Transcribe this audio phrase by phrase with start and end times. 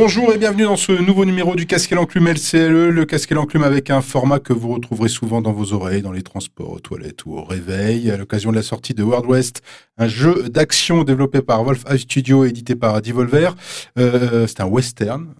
[0.00, 3.34] Bonjour et bienvenue dans ce nouveau numéro du Casque et l'Enclume LCLE, le Casque et
[3.34, 6.78] l'Enclume avec un format que vous retrouverez souvent dans vos oreilles, dans les transports, aux
[6.78, 9.60] toilettes ou au réveil, à l'occasion de la sortie de World West,
[9.96, 13.56] un jeu d'action développé par Wolf Eye Studio et édité par Devolver.
[13.98, 15.34] Euh, c'est un western,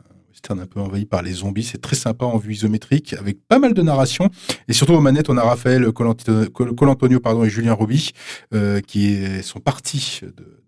[0.51, 1.63] un peu envahi par les zombies.
[1.63, 4.29] C'est très sympa en vue isométrique, avec pas mal de narration.
[4.67, 8.11] Et surtout aux manettes, on a Raphaël Colantonio pardon, et Julien Roby,
[8.53, 10.23] euh, qui sont partis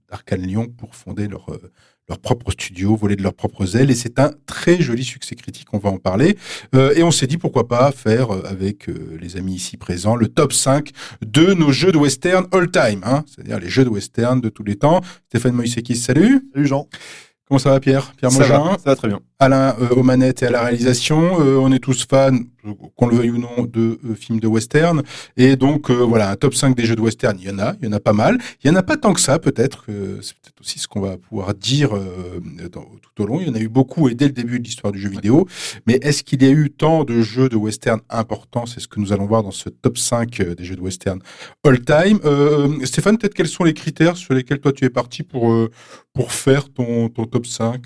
[0.08, 1.72] d'Arcane Lyon pour fonder leur, euh,
[2.10, 3.90] leur propre studio, voler de leurs propres ailes.
[3.90, 6.36] Et c'est un très joli succès critique, on va en parler.
[6.74, 10.16] Euh, et on s'est dit pourquoi pas faire euh, avec euh, les amis ici présents
[10.16, 10.90] le top 5
[11.24, 14.76] de nos jeux de western all-time, hein, c'est-à-dire les jeux de western de tous les
[14.76, 15.00] temps.
[15.28, 16.48] Stéphane Moïsekis, salut.
[16.52, 16.88] Salut Jean.
[17.50, 18.12] Comment ça va Pierre?
[18.16, 19.18] Pierre ça va, ça va très bien.
[19.40, 21.40] Alain euh, aux manettes et à la réalisation.
[21.40, 22.38] Euh, on est tous fans,
[22.96, 25.02] qu'on le veuille ou non, de euh, films de western.
[25.36, 27.86] Et donc voilà, un top 5 des jeux de western, il y en a, il
[27.86, 28.38] y en a pas mal.
[28.62, 29.86] Il y en a pas tant que ça, peut-être.
[30.22, 33.40] c'est peut-être aussi ce qu'on va pouvoir dire tout au long.
[33.40, 35.46] Il y en a eu beaucoup et dès le début de l'histoire du jeu vidéo.
[35.86, 38.66] Mais est-ce qu'il y a eu tant de jeux de western importants?
[38.66, 41.20] C'est ce que nous allons voir dans ce top 5 des jeux de western
[41.64, 42.20] all-time.
[42.84, 45.68] Stéphane, peut-être quels sont les critères sur lesquels toi tu es parti pour,
[46.12, 47.80] pour faire ton, ton top 5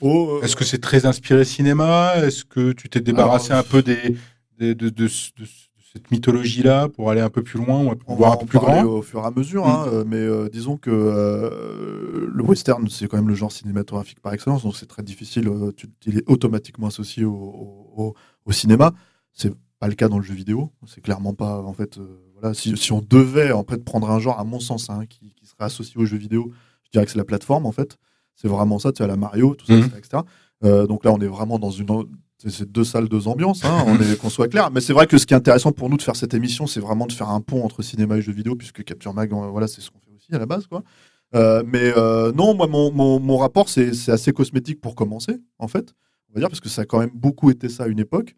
[0.00, 2.14] Oh, Est-ce que c'est très inspiré cinéma?
[2.16, 4.16] Est-ce que tu t'es débarrassé un peu des,
[4.58, 5.08] de,
[5.94, 8.82] cette mythologie-là pour aller un peu plus loin ou on voir un peu plus grand?
[8.84, 9.94] au fur et à mesure, hein, mm.
[9.94, 14.32] euh, mais euh, disons que euh, le western, c'est quand même le genre cinématographique par
[14.32, 18.14] excellence, donc c'est très difficile, tu, il est automatiquement associé au,
[18.44, 18.92] au, cinéma.
[19.32, 22.00] C'est pas le cas dans le jeu vidéo, c'est clairement pas, en fait,
[22.34, 25.32] voilà, si, si, on devait en fait prendre un genre, à mon sens, hein, qui,
[25.34, 26.50] qui, serait associé au jeu vidéo,
[26.84, 27.98] je dirais que c'est la plateforme, en fait.
[28.34, 29.90] C'est vraiment ça, tu as la Mario, tout ça, mhm.
[29.96, 30.22] etc.
[30.64, 31.86] Euh, donc là, on est vraiment dans une.
[32.46, 34.70] C'est deux salles, deux ambiances, hein, on est qu'on soit clair.
[34.70, 36.80] Mais c'est vrai que ce qui est intéressant pour nous de faire cette émission, c'est
[36.80, 39.66] vraiment de faire un pont entre cinéma et jeux vidéo, puisque Capture Mag, euh, voilà,
[39.66, 40.82] c'est ce qu'on fait aussi à la base, quoi.
[41.34, 41.92] Euh, mais
[42.34, 45.94] non, moi, mon, mon, mon rapport, c'est assez cosmétique pour commencer, en fait.
[46.30, 48.34] On va dire, parce que ça a quand même beaucoup été ça à une époque.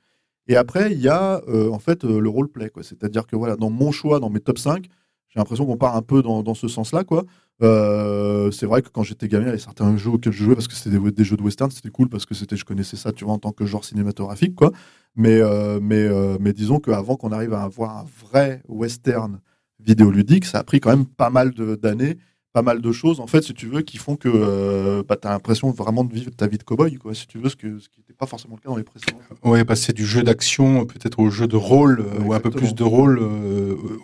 [0.47, 2.85] Et après, il y a en fait le roleplay, quoi.
[2.85, 4.87] C'est-à-dire que voilà, dans mon choix, dans mes top 5,
[5.29, 7.25] j'ai l'impression qu'on part un peu dans, dans ce sens-là, quoi.
[7.63, 10.55] Euh, c'est vrai que quand j'étais gamin, il y avait certains jeux auxquels je jouais
[10.55, 13.13] parce que c'était des, jeux de western, c'était cool parce que c'était, je connaissais ça,
[13.13, 14.73] tu en tant que genre cinématographique, quoi.
[15.15, 19.41] Mais, euh, mais, euh, mais disons qu'avant qu'on arrive à avoir un vrai western
[19.81, 22.19] vidéoludique, ça a pris quand même pas mal d'années,
[22.57, 25.31] pas mal de choses, en fait, si tu veux, qui font que bah, tu as
[25.31, 27.91] l'impression vraiment de vivre ta vie de cowboy, quoi, si tu veux, ce, que, ce
[27.91, 29.19] qui n'était pas forcément le cas dans les précédents.
[29.45, 32.83] Ouais, passer du jeu d'action peut-être au jeu de rôle, ou un peu plus de
[32.83, 33.21] rôle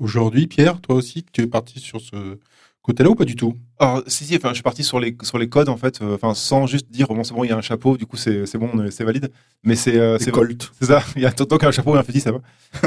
[0.01, 0.49] aujourd'hui.
[0.49, 2.37] Pierre, toi aussi, tu es parti sur ce
[2.83, 3.55] côté-là ou pas du tout?
[3.79, 6.17] Alors, si, si, enfin, je suis parti sur les, sur les codes, en fait, euh,
[6.17, 8.57] enfin, sans juste dire, bon, c'est bon, il y a un chapeau, du coup, c'est
[8.57, 9.31] bon, c'est valide.
[9.63, 9.97] Mais c'est.
[9.97, 10.73] Euh, c'est Colt.
[10.81, 12.41] C'est ça, il y a tant qu'un chapeau et un fusil, ça va.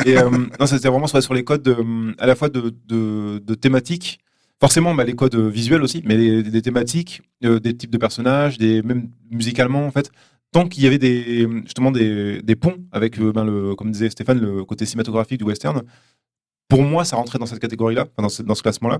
[0.06, 1.76] Et euh, non, c'était vraiment sur, sur les codes, de,
[2.20, 4.20] à la fois de, de, de thématiques,
[4.59, 9.09] forcément, bah, les codes visuels aussi, mais des thématiques, des types de personnages, des, même
[9.31, 10.11] musicalement, en fait.
[10.51, 14.39] Tant qu'il y avait des, justement des, des ponts avec, ben, le, comme disait Stéphane,
[14.39, 15.83] le côté cinématographique du western,
[16.67, 18.99] pour moi, ça rentrait dans cette catégorie-là, dans ce, classement-là.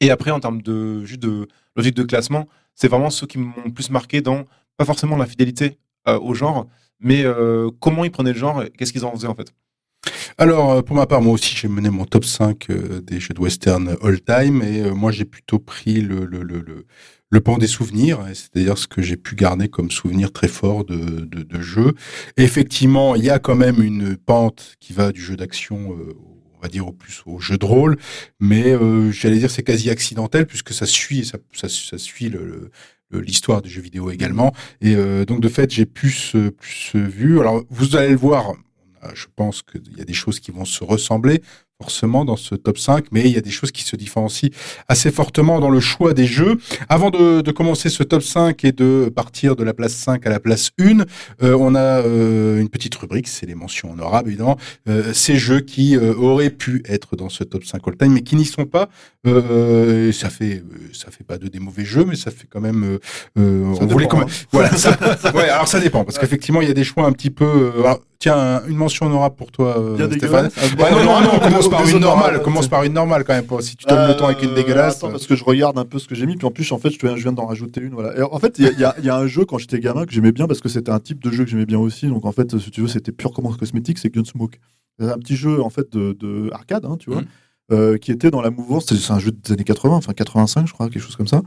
[0.00, 3.70] Et après, en termes de, juste de logique de classement, c'est vraiment ceux qui m'ont
[3.74, 4.44] plus marqué dans,
[4.76, 6.66] pas forcément la fidélité euh, au genre,
[7.00, 9.52] mais euh, comment ils prenaient le genre qu'est-ce qu'ils en faisaient en fait.
[10.38, 12.68] Alors, euh, pour ma part, moi aussi, j'ai mené mon top 5
[13.02, 16.86] des jeux de western all-time et moi, j'ai plutôt pris le, le, le, le,
[17.30, 20.96] le pan des souvenirs, c'est-à-dire ce que j'ai pu garder comme souvenir très fort de,
[20.96, 21.94] de, de jeux.
[22.36, 25.96] effectivement, il y a quand même une pente qui va du jeu d'action
[26.56, 27.96] on va dire au plus au jeu de rôle,
[28.40, 32.70] mais euh, j'allais dire c'est quasi accidentel puisque ça suit ça, ça, ça suit le,
[33.12, 34.52] l'histoire du jeu vidéo également.
[34.80, 37.40] Et euh, donc de fait, j'ai plus plus vu.
[37.40, 38.54] Alors vous allez le voir,
[39.14, 41.42] je pense qu'il y a des choses qui vont se ressembler.
[41.82, 44.48] Forcément dans ce top 5, mais il y a des choses qui se différencient
[44.88, 46.58] assez fortement dans le choix des jeux.
[46.88, 50.30] Avant de, de commencer ce top 5 et de partir de la place 5 à
[50.30, 51.00] la place 1,
[51.42, 54.56] euh, on a euh, une petite rubrique, c'est les mentions honorables évidemment,
[54.88, 58.36] euh, ces jeux qui euh, auraient pu être dans ce top 5 all-time, mais qui
[58.36, 58.88] n'y sont pas.
[59.26, 60.62] Euh, ça fait
[60.94, 62.98] ça fait pas de des mauvais jeux, mais ça fait quand même...
[63.36, 64.28] on voulait quand même...
[64.28, 64.46] hein.
[64.52, 64.96] Voilà, ça,
[65.34, 67.44] ouais, alors ça dépend, parce qu'effectivement, il y a des choix un petit peu...
[67.44, 70.48] euh, alors, tiens, un- une mention honorable pour toi, euh, Stéphane.
[70.48, 70.72] dégueulasse.
[70.78, 72.42] Ouais, non, non, non, on commence par une normale.
[72.42, 73.46] Commence par une normale quand même.
[73.60, 74.96] Si tu donnes le temps avec une Euh, dégueulasse.
[74.98, 76.78] Attends, parce que je regarde un peu ce que j'ai mis, puis en plus, en
[76.78, 77.94] fait, je viens, d'en rajouter une.
[77.94, 78.16] Voilà.
[78.18, 80.32] Et en fait, il y, a- y y un jeu quand j'étais gamin que j'aimais
[80.32, 82.06] bien parce que c'était un type de jeu que j'aimais bien aussi.
[82.08, 84.58] Donc en fait, si tu veux, c'était purement cosmétique, c'est Gunsmoke.
[84.98, 87.26] C'est un petit jeu en fait de, de arcade, hein, tu vois, Mhm.
[87.72, 88.86] euh, qui était dans la mouvance.
[88.88, 91.42] C'est c'est un jeu des années 80, enfin 85, je crois, quelque chose comme ça.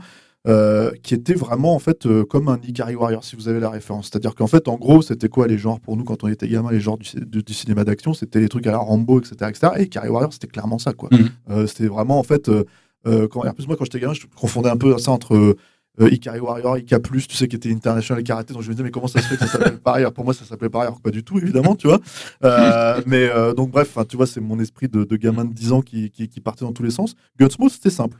[0.48, 3.68] Euh, qui était vraiment en fait euh, comme un Ikari Warrior si vous avez la
[3.70, 4.06] référence.
[4.06, 6.70] C'est-à-dire qu'en fait en gros c'était quoi les genres pour nous quand on était gamin
[6.70, 8.14] les genres du, ci- du- du cinéma d'action?
[8.14, 9.72] C'était les trucs à la Rambo etc etc.
[9.78, 11.08] Et Ikari Warrior c'était clairement ça quoi.
[11.12, 11.28] Mhm.
[11.50, 12.50] Euh, c'était vraiment en fait
[13.04, 15.56] quand, en plus moi quand j'étais gamin je confondais un peu ça entre
[16.00, 18.54] Ikari Warrior, Ika Plus, tu sais, qui était International Karaté.
[18.54, 20.32] Donc je me disais, mais comment ça se fait que ça s'appelle Alors, Pour moi,
[20.32, 20.72] ça s'appelait que
[21.02, 21.98] pas du tout, évidemment, tu vois.
[22.42, 25.72] Euh, mais euh, donc, bref, tu vois, c'est mon esprit de, de gamin de 10
[25.72, 27.16] ans qui, qui, qui partait dans tous les sens.
[27.38, 28.16] Gunsmoke, c'était simple.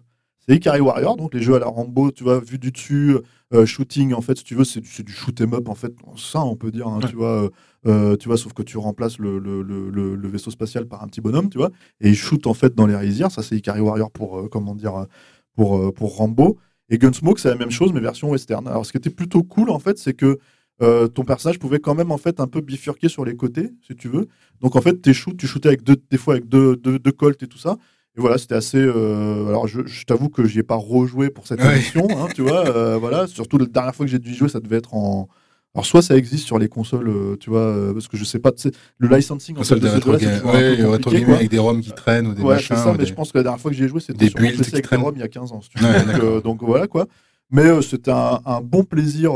[0.50, 3.16] C'est Ikari Warrior, donc les jeux à la Rambo, tu vois, vu du dessus,
[3.54, 5.92] euh, shooting, en fait, si tu veux, c'est du, du shoot 'em up, en fait,
[6.16, 7.44] ça, on peut dire, hein, tu vois.
[7.44, 7.50] euh,
[7.86, 11.04] euh, tu vois, sauf que tu remplaces le, le, le, le- le vaisseau spatial par
[11.04, 11.70] un petit bonhomme, tu vois,
[12.00, 13.30] et il shoot en fait dans les rizières.
[13.30, 15.06] Ça, c'est Ikari Warrior pour, euh, comment dire,
[15.54, 16.58] pour, pour Rambo.
[16.88, 18.66] Et Gunsmoke, c'est la même chose, mais version western.
[18.66, 20.38] Alors, ce qui était plutôt cool, en fait, c'est que
[20.82, 23.94] euh, ton personnage pouvait quand même, en fait, un peu bifurquer sur les côtés, si
[23.94, 24.26] tu veux.
[24.60, 27.12] Donc, en fait, tes shoots, tu shootais avec deux, des fois avec deux, deux, deux
[27.12, 27.76] colts et tout ça.
[28.16, 28.78] Et voilà, c'était assez.
[28.78, 31.74] euh, alors, je, je t'avoue que j'y ai pas rejoué pour cette Ouais.
[31.74, 32.66] émission, hein, tu vois.
[32.68, 35.28] euh, voilà, surtout la dernière fois que j'ai dû y jouer, ça devait être en.
[35.72, 38.50] Alors, soit ça existe sur les consoles, euh, tu vois, parce que je sais pas,
[38.98, 40.18] le licensing en fait, de de rétro peu
[40.48, 42.76] ouais, rétro avec des ROM qui traînent ou des Ouais, machins.
[42.76, 44.28] c'est ça, mais des- je pense que la dernière fois que j'y ai joué, c'était
[44.28, 45.60] sur mon PC avec des ROM il y a 15 ans.
[45.60, 45.86] si tu veux.
[45.86, 47.06] Ouais, donc, voilà quoi.
[47.52, 49.32] Mais c'était un, un bon plaisir,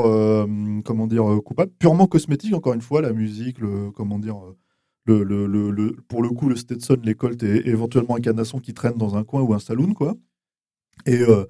[0.84, 4.34] comment dire, coupable, purement cosmétique, encore une fois, la musique, le, comment dire,
[5.06, 8.74] le, le, le, pour le coup, le Stetson, les Colt et éventuellement un canasson qui
[8.74, 10.14] traîne dans un coin ou un saloon, quoi.
[11.06, 11.46] Et, euh,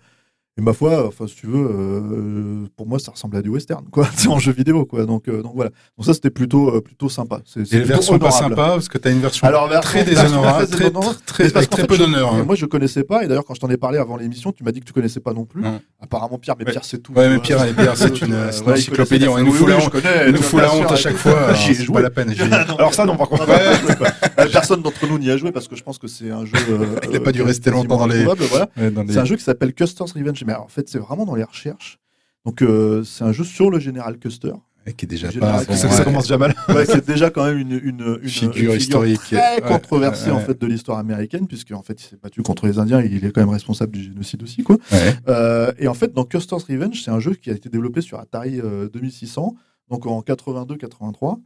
[0.57, 3.85] et ma foi, enfin, si tu veux, euh, pour moi, ça ressemble à du western,
[3.91, 4.07] quoi.
[4.17, 5.05] C'est en jeu vidéo, quoi.
[5.05, 5.71] Donc, euh, donc voilà.
[5.99, 7.41] Donc ça, c'était plutôt, euh, plutôt sympa.
[7.45, 10.23] C'est, plutôt versions pas sympas, parce que tu as une version Alors, version- très version
[10.29, 12.35] déshonorable, très très, très, peu d'honneur.
[12.35, 12.45] hein.
[12.45, 13.25] Moi, je connaissais pas.
[13.25, 15.21] Et d'ailleurs, quand je t'en ai parlé avant l'émission, tu m'as dit que tu connaissais
[15.21, 15.63] pas non plus.
[15.63, 15.81] Non.
[16.01, 16.71] Apparemment, Pierre, mais Ouais.
[16.71, 17.13] Pierre, c'est tout.
[17.15, 19.27] Ouais, mais Pierre, Pierre, c'est une, une encyclopédie.
[19.27, 20.91] connaissait, Il nous fout la honte.
[20.93, 21.55] à chaque fois.
[21.55, 22.33] C'est pas la peine.
[22.35, 23.47] j'y- Alors ça, non, par contre.
[23.49, 24.07] Ah, bah.
[24.39, 26.53] Euh, Personne d'entre nous n'y a joué parce que je pense que c'est un jeu.
[26.71, 28.25] euh, Il a pas dû euh, rester longtemps dans les-
[29.09, 30.44] C'est un jeu qui s'appelle Custer's Revenge.
[30.45, 31.99] Mais en fait, c'est vraiment dans les recherches.
[32.45, 34.53] Donc, euh, c'est un jeu sur le général Custer.
[34.99, 35.65] Qui est déjà pas.
[35.65, 36.55] ça- commence déjà mal.
[36.69, 39.19] Ouais, c'est déjà quand même une, une, une Figure historique.
[39.23, 42.67] très Ouais, controversée en fait de l'histoire américaine puisque en fait il s'est battu contre
[42.67, 44.77] les Indiens et il est quand même responsable du génocide aussi quoi.
[45.27, 48.19] Euh, et en fait, dans Custer's Revenge, c'est un jeu qui a été développé sur
[48.21, 49.55] Atari euh, 2600,
[49.89, 51.39] donc en 82-83,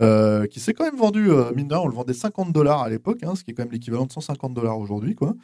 [0.00, 2.80] euh, qui s'est quand même vendu, euh, mine de rien, on le vendait 50 dollars
[2.80, 5.34] à l'époque, hein, ce qui est quand même l'équivalent de 150 dollars aujourd'hui, quoi.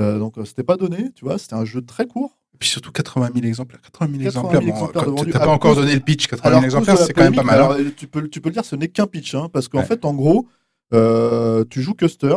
[0.00, 2.36] Euh, donc euh, c'était pas donné, tu vois, c'était un jeu très court.
[2.54, 3.80] Et puis surtout 80 000 exemplaires.
[3.82, 5.06] 80 000 80 000 exemplaires.
[5.10, 6.26] bon, À pas encore donné le pitch.
[6.26, 7.60] 80 000 Alors, exemplaires, c'est quand même pas mal.
[7.60, 7.64] hein.
[7.70, 9.84] alors, tu, peux, tu peux le dire, ce n'est qu'un pitch, hein, parce qu'en Ouais.
[9.84, 10.48] fait, en gros,
[10.92, 12.34] euh, tu joues Custer,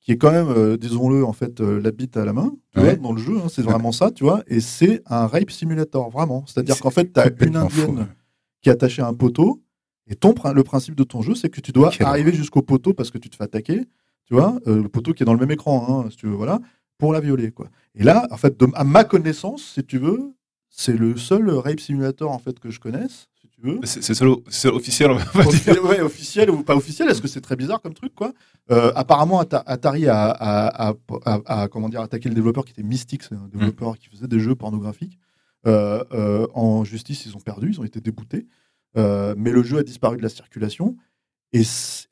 [0.00, 2.94] qui est quand même, euh, disons-le, en fait, la bite à la main, tu Ouais.
[2.94, 6.08] vois, dans le jeu, hein, c'est vraiment ça, tu vois, et c'est un rape simulator,
[6.10, 6.44] vraiment.
[6.46, 8.06] C'est-à-dire C'est qu'en fait, tu as une indienne
[8.62, 9.62] qui est attachée à un poteau,
[10.08, 13.10] et ton, le principe de ton jeu, c'est que tu dois arriver jusqu'au poteau parce
[13.10, 13.82] que tu te fais attaquer,
[14.26, 16.34] tu vois, euh, le poteau qui est dans le même écran, hein, si tu veux,
[16.34, 16.60] voilà,
[16.98, 17.68] pour la violer, quoi.
[17.94, 20.32] Et là, en fait, de- à ma connaissance, si tu veux,
[20.68, 23.80] c'est le seul rape simulator, en fait, que je connaisse, si tu veux.
[23.84, 24.28] C'est seul,
[24.74, 25.40] officiel, on va.
[25.46, 28.32] Officiel, ouais, officiel ou pas officiel, est-ce que c'est très bizarre comme truc quoi?
[28.70, 32.72] Euh, Apparemment, Ata- Atari a, a- a- a- a, comment dire, attaqué le développeur qui
[32.72, 35.18] était Mystic, c'est un développeur qui faisait des jeux pornographiques.
[35.66, 38.46] Euh, euh, en justice, ils ont perdu, ils ont été déboutés.
[38.96, 40.96] Mais le jeu a disparu de la circulation.
[41.52, 41.62] Et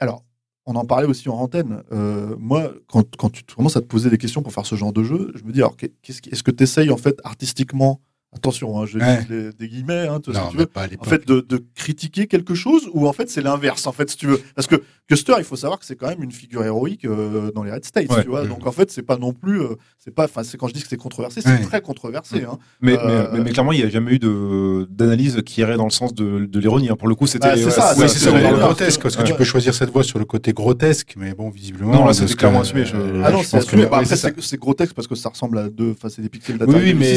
[0.00, 0.22] alors,
[0.66, 1.83] on en parlait aussi en antenne.
[1.92, 4.92] Euh, moi, quand, quand tu commences à te poser des questions pour faire ce genre
[4.92, 8.00] de jeu, je me dis alors, qu'est-ce est-ce que tu essayes en fait artistiquement
[8.34, 9.20] Attention, hein, je Ouais.
[9.24, 12.26] dis les- des guillemets, hein, tu ce que veux pas en fait de, de critiquer
[12.26, 14.76] quelque chose ou en fait c'est l'inverse en fait si tu veux parce que
[15.08, 17.84] Custer il faut savoir que c'est quand même une figure héroïque euh, dans les Red
[17.84, 18.22] States Ouais.
[18.22, 20.68] tu vois donc en fait c'est pas non plus euh, c'est pas enfin c'est quand
[20.68, 21.60] je dis que c'est controversé c'est Ouais.
[21.60, 22.58] très controversé hein.
[22.80, 25.76] Mais, Euh, mais, mais, mais clairement, il n'y a jamais eu de- d'analyse qui irait
[25.76, 26.88] dans le sens de, de l'ironie.
[26.90, 26.96] hein.
[26.96, 27.48] Pour le coup, c'était.
[27.48, 30.18] Bah, c'est ouais, ça, c'est ça, grotesque, parce que tu peux choisir cette voie sur
[30.18, 31.92] le côté grotesque, mais bon, visiblement.
[31.92, 32.84] Non, là, que, clairement assumé,
[33.24, 35.68] ah non c'est assumé Bah, après c'est c'est c'est grotesque parce que ça ressemble à
[35.68, 37.14] deux enfin c'est des pixels Oui, d'Atari oui, mais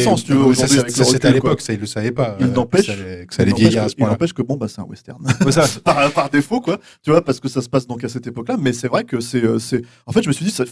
[1.08, 1.74] 2600 si tu veux oui, ça, aujourd'hui c'est avec ça, le c'était à l'époque, ça,
[1.74, 2.38] il le savait pas.
[2.40, 4.14] Il euh, n'empêche- que ça allait- Il vieillir à ce il point-là.
[4.14, 5.24] n'empêche que bon, bah, c'est un western.
[5.84, 6.80] Par, par défaut, quoi.
[7.04, 8.58] Tu vois, parce que ça se passe donc à cette époque-là.
[8.60, 9.82] Mais c'est vrai que c'est, euh, c'est.
[10.06, 10.64] En fait, je me suis dit, ça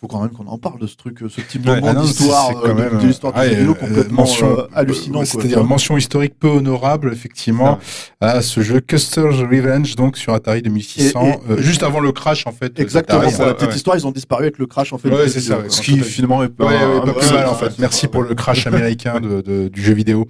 [0.00, 2.46] faut quand même qu'on en parle de ce truc, euh, ce petit moment ah d'histoire,
[2.48, 4.62] c'est euh, quand de- même, de l'histoire ouais, du jeu vidéo euh, complètement mention, euh,
[4.74, 5.24] hallucinant.
[5.26, 7.78] C'est-à-dire mention historique peu honorable, effectivement,
[8.20, 12.12] à ce jeu Custer's Revenge, donc sur Atari 2600, Et- et- euh, juste avant le
[12.12, 12.80] crash, en fait.
[12.80, 13.18] Exactement.
[13.20, 13.36] d'Atari.
[13.36, 13.76] Pour la petite ouais.
[13.76, 15.10] histoire, ils ont disparu avec le crash en fait.
[15.10, 17.54] Ouais, c'est ça, vidéo, ce qui finalement est Ouais, ouais, un- pas plus mal en
[17.54, 17.78] fait.
[17.78, 20.26] Merci pour le crash américain de, de- du jeu vidéo.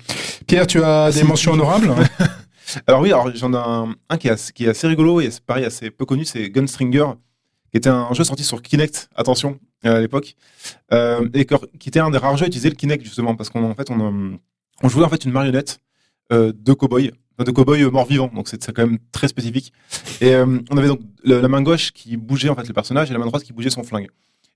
[0.49, 1.95] Pierre, tu as des mentions honorables
[2.89, 5.31] Alors oui, alors j'en ai un, un qui, est assez, qui est assez rigolo et
[5.31, 7.07] c'est pareil assez peu connu, c'est Gunstringer,
[7.71, 10.35] qui était un jeu sorti sur Kinect, attention, euh, à l'époque,
[10.93, 11.47] euh, et
[11.79, 14.37] qui était un des rares jeux à utiliser le Kinect justement, parce qu'en fait euh,
[14.83, 15.81] on jouait en fait une marionnette
[16.31, 19.73] de cow-boy, de cow-boy mort-vivant, donc c'est quand même très spécifique.
[20.21, 23.19] Et on avait donc la main gauche qui bougeait en fait le personnage et la
[23.19, 24.09] main droite qui bougeait son flingue.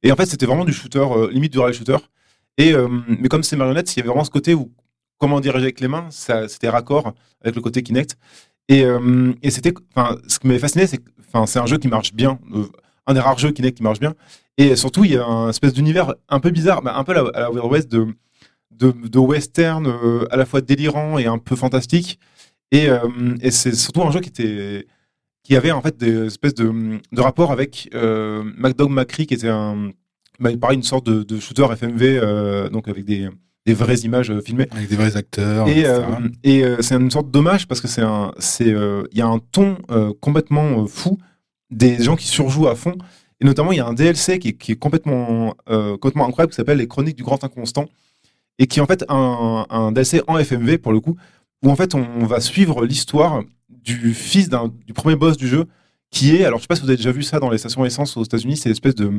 [0.04, 1.96] Et en fait c'était vraiment du shooter, limite du rail shooter.
[2.58, 2.74] Et
[3.08, 4.72] mais comme c'est marionnette, il y avait vraiment ce côté où
[5.18, 8.16] comment diriger avec les mains, c'était raccord avec le côté Kinect.
[8.68, 8.84] Et,
[9.42, 12.38] et c'était, enfin, ce qui m'avait fasciné, c'est enfin, c'est un jeu qui marche bien,
[13.06, 14.14] un des rares jeux Kinect qui marche bien.
[14.56, 17.22] Et surtout, il y a un espèce d'univers un peu bizarre, bah, un peu à
[17.22, 18.06] la, à la Wild West de,
[18.70, 22.18] de, de western, euh, à la fois délirant et un peu fantastique.
[22.70, 22.98] Et, euh,
[23.40, 24.86] et c'est surtout un jeu qui était,
[25.42, 29.48] qui avait en fait des espèces de, de rapports avec euh, MacDog McCree, qui était
[29.48, 29.90] un,
[30.40, 33.28] bah, pareil, une sorte de, de shooter FMV, euh, donc avec des,
[33.66, 34.68] des vraies images filmées.
[34.72, 35.68] Avec des vrais acteurs.
[35.68, 36.02] Et, euh,
[36.46, 39.38] euh, c'est une sorte dommage parce que c'est un, c'est, euh, il y a un
[39.38, 39.76] ton
[40.20, 41.18] complètement fou
[41.74, 42.94] des gens qui surjouent à fond.
[43.40, 46.52] Et notamment, il y a un DLC qui est, qui est complètement, euh, complètement incroyable
[46.52, 47.86] qui s'appelle Les Chroniques du Grand Inconstant
[48.58, 51.16] et qui est en fait un, un DLC en FMV pour le coup
[51.62, 54.48] où en fait on va suivre l'histoire du fils
[54.86, 55.64] du premier boss du jeu
[56.10, 57.84] qui est, alors je sais pas si vous avez déjà vu ça dans les stations
[57.84, 59.10] essence aux États-Unis, c'est l'espèce de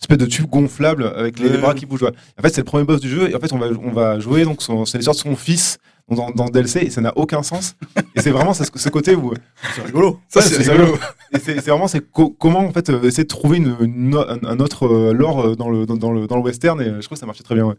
[0.00, 1.58] espèce de tube gonflable avec les Ouais.
[1.58, 2.04] bras qui bougent.
[2.04, 4.18] En fait, c'est le premier boss du jeu et en fait, on va, on va
[4.20, 7.42] jouer donc c'est l'histoire de son fils dans, dans ce DLC et ça n'a aucun
[7.42, 7.76] sens.
[8.16, 9.32] Et c'est vraiment ce, ce côté où
[9.74, 10.18] C'est rigolo.
[10.28, 10.96] Ça, c'est rigolo.
[11.32, 14.58] et c'est vraiment c'est co- comment en fait euh, essayer de trouver une, une- un,
[14.60, 17.16] autre euh, lore euh, dans le dans, dans le dans le western et je trouve
[17.16, 17.66] que ça marchait très bien.
[17.66, 17.74] Ouais.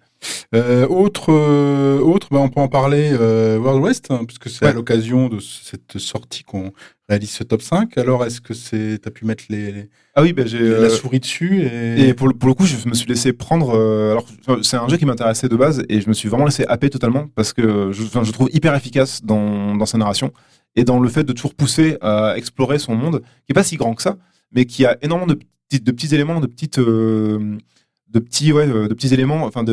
[0.55, 4.65] Euh, autre, euh, autre bah, on peut en parler euh, World West, hein, puisque c'est
[4.65, 6.71] à l'occasion de cette sortie qu'on
[7.09, 7.97] réalise ce top 5.
[7.97, 11.19] Alors, est-ce que c'est, t'as pu mettre les, les- Ah oui, ben j'ai la souris
[11.19, 13.71] dessus et, Et pour le, pour le coup, je me suis laissé prendre.
[13.77, 14.25] euh, alors,
[14.63, 17.27] c'est un jeu qui m'intéressait de base et je me suis vraiment laissé happer totalement
[17.35, 20.20] parce que je, je trouve hyper efficace dans, dans sa narration
[20.75, 23.77] et dans le fait de toujours pousser à explorer son monde, qui est pas si
[23.77, 24.17] grand que ça,
[24.51, 25.39] mais qui a énormément de
[25.91, 27.57] petits, éléments, de petites, euh,
[28.09, 29.63] de petits, ouais, euh, de petits éléments, enfin,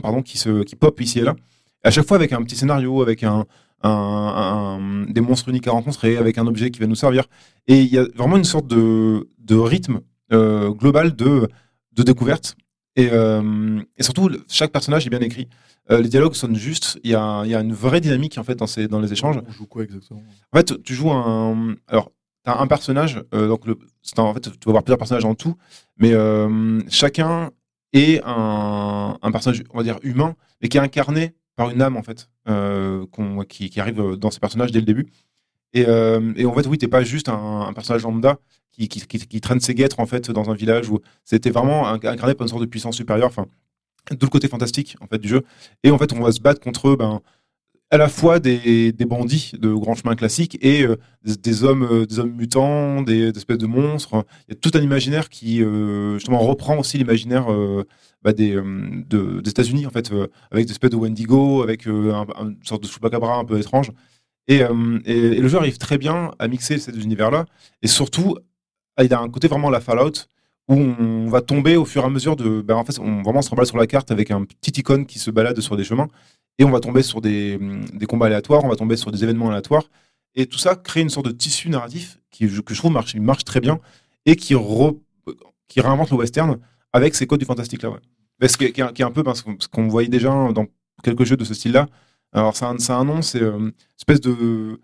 [0.00, 1.36] pardon, qui se, qui pop ici et là.
[1.84, 3.44] À chaque fois avec un petit scénario, avec un,
[3.82, 7.24] un, des monstres uniques à rencontrer, avec un objet qui va nous servir.
[7.66, 10.00] Et il y a vraiment une sorte de, de rythme
[10.32, 11.48] euh, global de,
[11.92, 12.56] de découverte.
[12.98, 15.48] Et, euh, et surtout, chaque personnage est bien écrit.
[15.90, 16.98] Euh, les dialogues sonnent justes.
[17.04, 19.12] Il y a, il y a une vraie dynamique en fait dans, ces, dans les
[19.12, 19.40] échanges.
[19.46, 20.20] On joue quoi exactement?
[20.52, 21.76] En fait, tu joues un.
[21.86, 22.10] Alors,
[22.44, 23.22] tu as un personnage.
[23.34, 25.54] euh, donc, le, c'est un- en fait, tu vas avoir plusieurs personnages en tout.
[25.96, 26.12] Mais
[26.88, 27.50] chacun
[27.92, 31.96] est un, un personnage, on va dire, humain, mais qui est incarné par une âme,
[31.96, 32.28] en fait,
[33.48, 35.06] qui, qui arrive dans ces personnages dès le début.
[35.72, 38.38] Et, et en fait, oui, t'es pas juste un, un personnage lambda
[38.86, 42.48] qui, traîne ses guêtres, en fait, dans un village où c'était vraiment incarné par une
[42.48, 43.28] sorte de puissance supérieure.
[43.28, 43.46] Enfin,
[44.10, 45.42] tout le côté fantastique, en fait, du jeu.
[45.82, 47.20] Et en fait, on va se battre contre, ben,
[47.90, 52.18] à la fois des, bandits de grand chemin classique et euh, des, hommes, euh, des
[52.18, 54.24] hommes mutants, des, espèces de monstres.
[54.48, 57.46] Il y a tout un imaginaire qui euh, justement reprend aussi l'imaginaire
[58.22, 60.12] bah, des, de- des États-Unis en fait,
[60.50, 63.90] avec des espèces de Wendigo, avec un- un- une sorte de chupacabra un peu étrange.
[64.48, 64.62] Et,
[65.04, 67.44] et, et le jeu arrive très bien à mixer ces deux univers-là.
[67.82, 68.36] Et surtout,
[69.04, 70.26] il a un côté vraiment la Fallout
[70.68, 72.60] où on va tomber au fur et à mesure de.
[72.60, 75.18] ben, en fait, on vraiment se remballe sur la carte avec un petit icône qui
[75.18, 76.08] se balade sur des chemins
[76.58, 77.58] et on va tomber sur des,
[77.92, 79.84] des combats aléatoires, on va tomber sur des événements aléatoires.
[80.34, 83.44] Et tout ça crée une sorte de tissu narratif qui, que je trouve marche, marche
[83.44, 83.80] très bien
[84.26, 84.54] et qui,
[85.68, 86.58] qui réinvente le western
[86.92, 87.90] avec ses codes du fantastique là.
[87.90, 87.98] Ouais.
[88.38, 90.66] Parce que- qui, est, un peu ce qu'on voyait déjà dans
[91.02, 91.86] quelques jeux de ce style-là.
[92.32, 94.78] Alors, c'est un, c'est un nom, c'est euh, une espèce de,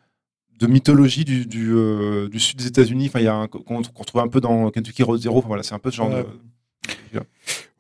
[0.59, 3.07] de mythologie du, du, euh, du sud des États-Unis.
[3.09, 5.39] Enfin, il y a qu'on retrouve un peu dans Kentucky Road Zero.
[5.39, 6.23] Enfin, voilà, c'est un peu ce genre Ouais.
[6.23, 6.27] de.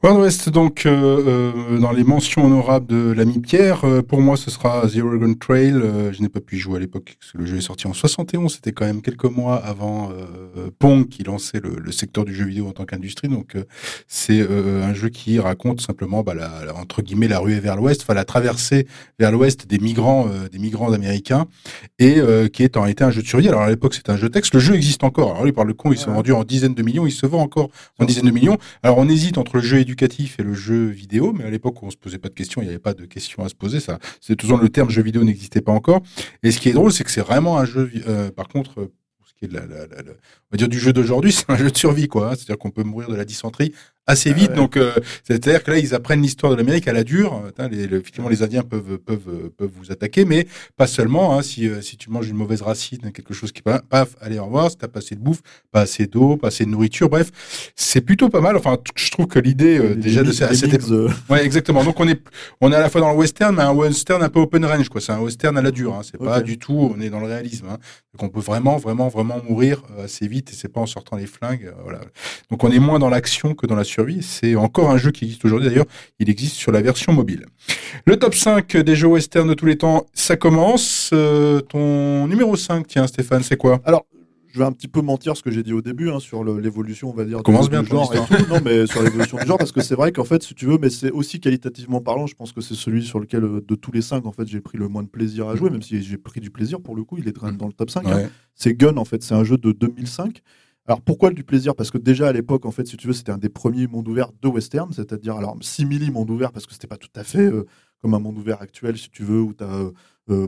[0.04, 4.37] World West, donc, euh, euh, dans les mentions honorables de l'ami Pierre, euh, pour moi,
[4.37, 5.73] ce sera The Oregon Trail.
[5.73, 7.87] Euh, je n'ai pas pu y jouer à l'époque, parce que le jeu est sorti
[7.87, 8.52] en 71.
[8.52, 10.11] C'était quand même quelques mois avant
[10.78, 13.28] Pong qui lançait le, le secteur du jeu vidéo en tant qu'industrie.
[13.28, 13.56] Donc,
[14.06, 18.02] c'est un jeu qui raconte simplement, bah, la, la- entre guillemets, la ruée vers l'ouest,
[18.02, 18.87] enfin, la traversée
[19.18, 21.46] vers l'ouest des migrants, des migrants américains,
[21.99, 22.18] et
[22.52, 23.49] qui est en été un jeu de survie.
[23.49, 24.52] Alors, à l'époque, c'était un jeu texte.
[24.52, 25.30] Le jeu existe encore.
[25.30, 26.12] Alors, lui, par le con, il s'est Ouais.
[26.16, 27.06] vendu en dizaines de millions.
[27.06, 28.58] Il se vend encore en dizaines de millions.
[28.82, 31.81] Alors, on hésite entre le jeu éducatif éducatif et le jeu vidéo, mais à l'époque
[31.83, 33.79] on se posait pas de questions, il n'y avait pas de questions à se poser.
[33.81, 36.03] Ça, c'est toujours le terme jeu vidéo n'existait pas encore.
[36.43, 37.91] Et ce qui est drôle, c'est que c'est vraiment un jeu.
[38.09, 40.93] euh, par contre, euh, pour ce qui est de la- on va dire du jeu
[40.93, 42.31] d'aujourd'hui, c'est un jeu de survie, quoi.
[42.31, 42.35] hein.
[42.35, 43.73] C'est-à-dire qu'on peut mourir de la dysenterie
[44.06, 44.50] assez vite.
[44.50, 44.56] ouais.
[44.56, 44.92] Donc, euh,
[45.23, 47.42] c'est-à-dire que là, ils apprennent l'histoire de l'Amérique à la dure.
[47.70, 50.46] Les, le- effectivement, les Indiens peuvent peuvent peuvent vous attaquer, mais
[50.76, 51.37] pas seulement.
[51.38, 54.38] Hein, si euh, si tu manges une mauvaise racine, quelque chose qui pa- paf, allez
[54.38, 54.70] au revoir.
[54.70, 55.40] Si t'as pas assez de bouffe,
[55.73, 57.30] pas assez d'eau, pas assez de nourriture, bref,
[57.76, 58.56] c'est plutôt pas mal.
[58.56, 61.82] Enfin, je trouve que l'idée euh, Les déjà de cette, les euh, Ouais, exactement.
[61.84, 62.20] Donc on est
[62.61, 64.88] on est à la fois dans le western, mais un western un peu open range,
[64.88, 65.00] quoi.
[65.00, 65.94] C'est un western à la dure.
[65.94, 66.02] Hein.
[66.02, 66.92] C'est pas du tout.
[66.96, 67.66] On est dans le réalisme.
[67.70, 67.78] Hein.
[68.12, 71.16] Donc on peut vraiment, vraiment, vraiment mourir euh, assez vite, et c'est pas en sortant
[71.16, 71.66] les flingues.
[71.66, 72.00] euh, voilà.
[72.50, 74.23] Donc on est moins dans l'action que dans la survie.
[74.23, 75.69] C'est encore un jeu qui existe aujourd'hui.
[75.69, 75.87] D'ailleurs,
[76.19, 77.47] il existe sur la version mobile.
[78.07, 81.11] Le top 5 des jeux western de tous les temps, ça commence.
[81.13, 83.81] Euh, ton numéro 5, tiens, Stéphane, c'est quoi?
[84.53, 87.11] Je vais un petit peu mentir ce que j'ai dit au début hein, sur l'évolution,
[87.11, 88.35] on va dire, Commence bien genre et tout.
[88.49, 90.79] Non, mais sur l'évolution du genre, parce que c'est vrai qu'en fait, si tu veux,
[90.81, 93.91] mais c'est aussi qualitativement parlant, je pense que c'est celui sur lequel, euh, de tous
[93.91, 96.19] les cinq, en fait, j'ai pris le moins de plaisir à jouer, même si j'ai
[96.19, 98.07] pris du plaisir pour le coup, il est quand même dans le top 5.
[98.07, 98.29] hein.
[98.55, 100.41] C'est Gun, en fait, c'est un jeu de 2005.
[100.87, 101.75] Alors pourquoi du plaisir?
[101.75, 104.07] Parce que déjà à l'époque, en fait, si tu veux, c'était un des premiers mondes
[104.09, 107.38] ouverts de western, c'est-à-dire alors simili monde ouvert parce que c'était pas tout à fait
[107.50, 107.64] euh,
[108.03, 109.69] comme un monde ouvert actuel, si tu veux, où tu as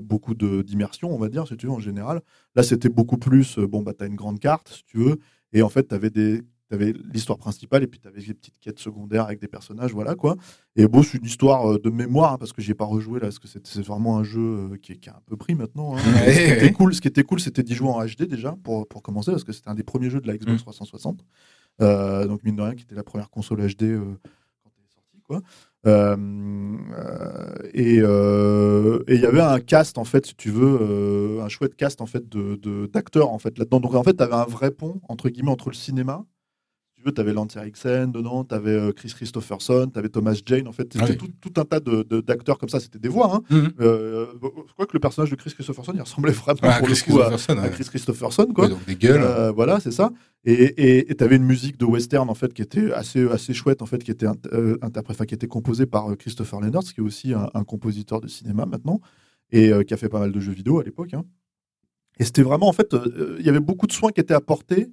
[0.01, 2.21] beaucoup de- d'immersion, on va dire, si tu veux, en général.
[2.55, 5.19] Là, c'était beaucoup plus, euh, bon, bah, tu une grande carte, si tu veux,
[5.53, 6.43] et en fait, tu des
[6.75, 10.15] avais l'histoire principale et puis tu avais des petites quêtes secondaires avec des personnages, voilà
[10.15, 10.37] quoi.
[10.75, 13.21] Et bon, c'est une histoire euh, de mémoire hein, parce que j'y ai pas rejoué
[13.21, 14.41] là, parce que c'est vraiment un jeu
[14.73, 15.95] euh, qui, est, qui est un peu pris maintenant.
[15.97, 16.01] hein.
[16.15, 16.57] Ouais, ce, qui ouais.
[16.57, 19.31] était cool, ce qui était cool, c'était d'y jouer en HD déjà pour, pour commencer,
[19.31, 20.65] parce que c'était un des premiers jeux de la Xbox Mm.
[20.65, 21.25] 360.
[21.83, 24.17] Euh, donc mine de rien, qui était la première console HD euh,
[24.65, 25.41] quand elle est sortie, quoi.
[25.87, 32.01] Euh, et il y avait un cast en fait, si tu veux, un chouette cast
[32.01, 33.81] en fait de de- d'acteurs en fait là-dedans.
[33.81, 36.25] Donc en fait, tu avais un vrai pont entre guillemets entre le cinéma.
[37.07, 40.67] Veux, tu avais Lance Eriksen dedans, tu avais Chris Christopherson, tu avais Thomas Jane.
[40.69, 41.17] En fait, c'était Ouais.
[41.17, 42.81] tout, tout un tas d'acteurs comme ça.
[42.81, 43.33] C'était des voix.
[43.37, 43.43] Hein.
[43.49, 43.73] Mhm.
[43.81, 44.27] Euh,
[44.67, 47.13] je crois que le personnage de Chris Christopherson, il ressemblait vraiment Ah, pour Chris le
[47.13, 47.69] coup à.
[47.69, 48.69] Chris Christopherson, quoi.
[48.69, 49.23] Donc des gueules.
[49.23, 50.11] Euh, voilà, c'est ça.
[50.45, 53.87] Et tu avais une musique de western en fait qui était assez assez chouette en
[53.87, 54.77] fait, qui était euh,
[55.27, 58.67] qui était composée par euh, Christopher Leonard, qui est aussi un, un compositeur de cinéma
[58.67, 59.01] maintenant
[59.51, 61.15] et euh, qui a fait pas mal de jeux vidéo à l'époque.
[61.15, 61.25] hein.
[62.19, 64.89] Et c'était vraiment en fait, euh, il y avait beaucoup de soins qui étaient apportés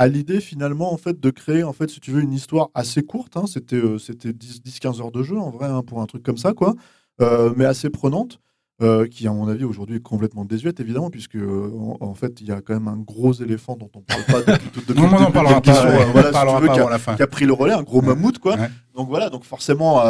[0.00, 3.02] à l'idée finalement en fait de créer en fait si tu veux une histoire assez
[3.02, 3.36] courte.
[3.36, 3.44] hein.
[3.46, 6.52] C'était euh, c'était 10-15 heures de jeu en vrai hein, pour un truc comme ça
[6.54, 6.74] quoi,
[7.20, 8.40] Euh, mais assez prenante.
[8.82, 12.46] euh, qui à mon avis aujourd'hui est complètement désuète évidemment puisque en, en fait il
[12.48, 15.10] y a quand même un gros éléphant dont on parle pas depuis, tout- depuis Non,
[15.18, 15.84] le on parlera pas.
[15.84, 17.14] ouais, on voilà, en si tu parlera veux, pas qui a- la fin.
[17.16, 18.06] qui a pris le relais, un gros Ouais.
[18.06, 18.56] mammouth, quoi.
[18.56, 18.70] Ouais.
[18.96, 20.00] Donc voilà, donc forcément,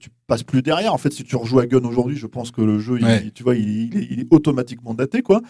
[0.00, 0.92] tu passes plus derrière.
[0.92, 3.44] En fait, si tu rejoues à Gun aujourd'hui, je pense que le jeu, il- tu
[3.44, 5.40] vois, il, il est, il est automatiquement daté, quoi.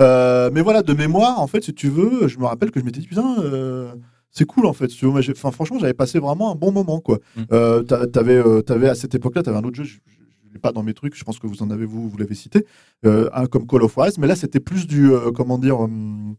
[0.00, 2.84] Euh, mais voilà, de mémoire, en fait, si tu veux, je me rappelle que je
[2.84, 3.94] m'étais dit, putain, euh,
[4.30, 4.90] c'est cool, en fait.
[4.90, 5.10] si tu veux.
[5.12, 7.18] Moi, Enfin, franchement, j'avais passé vraiment un bon moment, quoi.
[7.36, 7.42] Mm.
[7.52, 9.98] Euh, t'a- t'avais, t'avais, à cette époque-là, t'avais un autre jeu, je
[10.48, 12.34] ne l'ai pas dans mes trucs, je pense que vous en avez, vous, vous l'avez
[12.34, 12.66] cité,
[13.04, 16.36] un comme Call of Juarez, mais là, c'était plus du, comment dire, hum,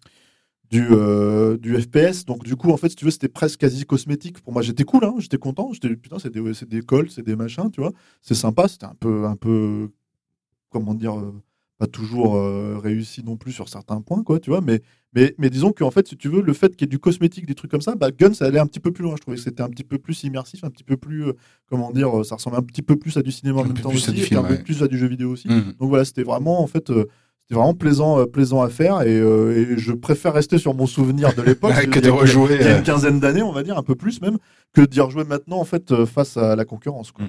[0.69, 2.25] du, euh, du FPS.
[2.25, 4.41] Donc, du coup, en fait, si tu veux, c'était presque quasi cosmétique.
[4.41, 5.71] Pour moi, j'étais cool, hein, j'étais content.
[5.73, 7.91] J'étais, putain, c'est des, c'est des cols, c'est des machins, tu vois.
[8.21, 9.89] C'est sympa, c'était un peu, un peu,
[10.69, 11.33] comment dire, euh,
[11.77, 14.61] pas toujours euh, réussi non plus sur certains points, quoi, tu vois.
[14.61, 14.81] Mais,
[15.13, 17.45] mais, mais disons qu'en fait, si tu veux, le fait qu'il y ait du cosmétique,
[17.45, 19.15] des trucs comme ça, bah, Gun, ça allait un petit peu plus loin.
[19.15, 21.33] Je trouvais que c'était un petit peu plus immersif, un petit peu plus, euh,
[21.69, 23.89] comment dire, euh, ça ressemblait un petit peu plus à du cinéma en même temps
[23.89, 25.47] aussi, et un peu plus à du jeu vidéo aussi.
[25.47, 25.73] Mhm.
[25.79, 27.05] Donc voilà, c'était vraiment en fait, euh,
[27.43, 30.87] c'était vraiment plaisant, euh, plaisant à faire et, euh, et je préfère rester sur mon
[30.87, 32.57] souvenir de l'époque Ouais, il y que de rejouer.
[32.59, 34.37] il y a une quinzaine d'années, on va dire un peu plus même,
[34.73, 37.11] que d'y rejouer maintenant en fait face à la concurrence.
[37.11, 37.25] quoi.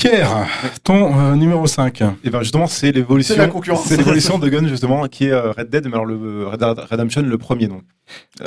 [0.00, 0.46] Pierre,
[0.82, 2.02] ton euh, numéro 5.
[2.24, 3.34] Et ben justement, c'est l'évolution.
[3.34, 3.84] C'est la concurrence.
[3.86, 6.60] C'est l'évolution de Gun justement, qui est euh, Red Dead, mais alors le euh, Red
[6.60, 7.82] Dead Redemption le premier donc.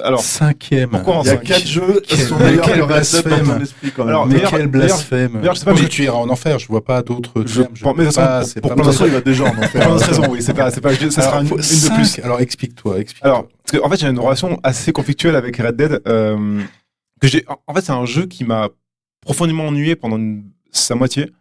[0.04, 0.90] Alors, Cinquième.
[0.90, 3.46] Pourquoi en Il y a cinq quatre jeux qui Quel- sont meilleurs que dans blasphème.
[3.46, 4.10] ton esprit quand même.
[4.10, 5.40] Alors, Mais d'ailleurs- quel blasphème.
[5.44, 8.04] je sais pas, mais- tu iras en enfer, je vois pas d'autres Je pense- mais
[8.04, 9.92] de toute pas- façon, c'est pour- pas pour il va déjà en pour enfer.
[9.92, 12.20] autre raison, oui, c'est pas, c'est pas, ça sera Alors, une, de plus.
[12.24, 13.24] Alors explique-toi, explique.
[13.24, 16.02] Alors, parce que, en fait, j'ai une relation assez conflictuelle avec Red Dead.
[17.22, 18.70] que j'ai, en- fait, c'est un jeu qui m'a
[19.22, 20.20] profondément ennuyé pendant
[20.72, 21.32] sa moitié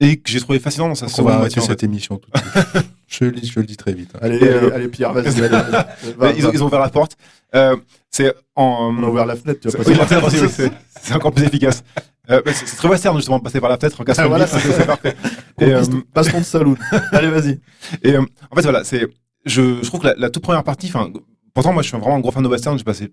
[0.00, 1.62] et que j'ai trouvé fascinant dans sa on seconde va moitié.
[1.62, 1.86] cette fait.
[1.86, 2.86] émission tout de suite.
[3.06, 4.10] je, le dis, je le dis très vite.
[4.14, 4.18] hein.
[4.22, 5.28] Allez, euh, allez, Pierre, vas-y.
[5.36, 6.32] ils, ont, va.
[6.32, 7.16] ils ont ouvert la porte.
[7.54, 7.76] Euh,
[8.10, 8.94] c'est en.
[8.98, 11.82] On a ouvert la fenêtre, tu vas Oui, oui, c'est, encore plus efficace.
[12.28, 14.86] Euh, c'est, très western justement de passer par la fenêtre en cassant Ah, voilà, c'est,
[14.86, 15.16] parfait.
[15.60, 15.72] Et,
[16.12, 16.76] Passe ton saloon.
[17.12, 17.60] Allez, vas-y.
[18.02, 19.06] Et euh, en fait, voilà, c'est,
[19.44, 21.10] je, je trouve que la, la toute première partie, enfin,
[21.54, 22.76] pourtant, moi, je suis vraiment un gros fan de western.
[22.76, 23.12] J'ai passé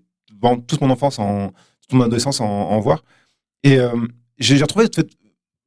[0.66, 1.48] toute mon enfance, en,
[1.82, 3.04] toute mon adolescence en, en voir.
[3.62, 3.90] Et euh,
[4.38, 5.08] j'ai, retrouvé fait,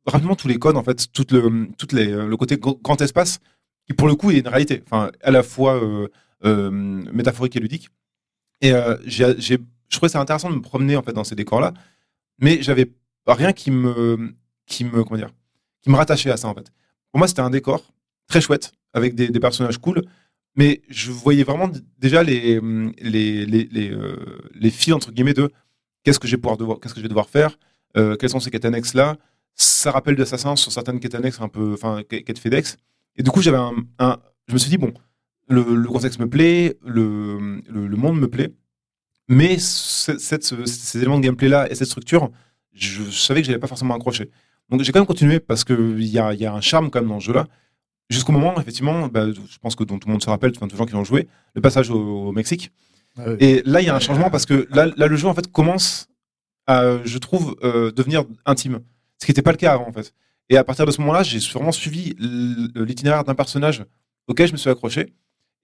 [0.07, 3.39] rapidement tous les codes, en fait, tout le, euh, le côté gr- grand espace,
[3.85, 6.07] qui pour le coup est une réalité, enfin, à la fois euh,
[6.45, 7.89] euh, métaphorique et ludique.
[8.61, 8.73] Et
[9.05, 11.73] j'ai, je trouvais ça intéressant de me promener en fait dans ces décors-là,
[12.39, 12.91] mais j'avais
[13.27, 14.33] rien qui me,
[14.65, 15.29] qui me, comment dire,
[15.83, 16.71] qui me rattachait à ça en fait.
[17.11, 17.93] Pour moi, c'était un décor
[18.27, 20.01] très chouette avec des, personnages cool,
[20.55, 22.59] mais je voyais vraiment déjà les,
[22.99, 23.95] les, les, les,
[24.55, 25.51] les fils entre guillemets de
[26.03, 27.57] qu'est-ce que je vais pouvoir devoir, qu'est-ce que je vais devoir faire,
[27.95, 29.17] euh, quelles sont ces quêtes annexes là.
[29.59, 32.77] Ça rappelle d'Assassin sur certaines quêtes annexes un peu, enfin quêtes FedEx.
[33.15, 34.93] Et du coup, j'avais un, un- je me suis dit bon,
[35.49, 38.53] le, le contexte me plaît, le, le, le monde me plaît,
[39.27, 42.29] mais cette, ces éléments de gameplay là et cette structure,
[42.73, 44.29] je savais que j'allais pas forcément accrocher.
[44.69, 47.09] Donc j'ai quand même continué parce qu'il y a, y a un charme quand même
[47.09, 47.47] dans ce jeu-là.
[48.09, 50.75] Jusqu'au moment, effectivement, bah, je pense que dont tout le monde se rappelle, enfin, tous
[50.75, 52.71] les gens qui ont joué, le passage au, au Mexique.
[53.17, 53.35] Ouais.
[53.39, 55.51] Et là, il y a un changement parce que là, là, le jeu en fait
[55.51, 56.07] commence
[56.67, 58.79] à, je trouve, euh, devenir intime,
[59.19, 60.13] ce qui n'était pas le cas avant en fait.
[60.49, 62.15] Et à partir de ce moment-là, j'ai vraiment suivi
[62.75, 63.83] l'itinéraire d'un personnage
[64.27, 65.13] auquel je me suis accroché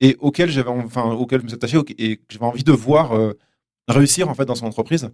[0.01, 3.13] et auquel j'avais, enfin, auquel je me suis attaché et que j'avais envie de voir
[3.13, 3.33] euh,
[3.87, 5.09] réussir en fait dans son entreprise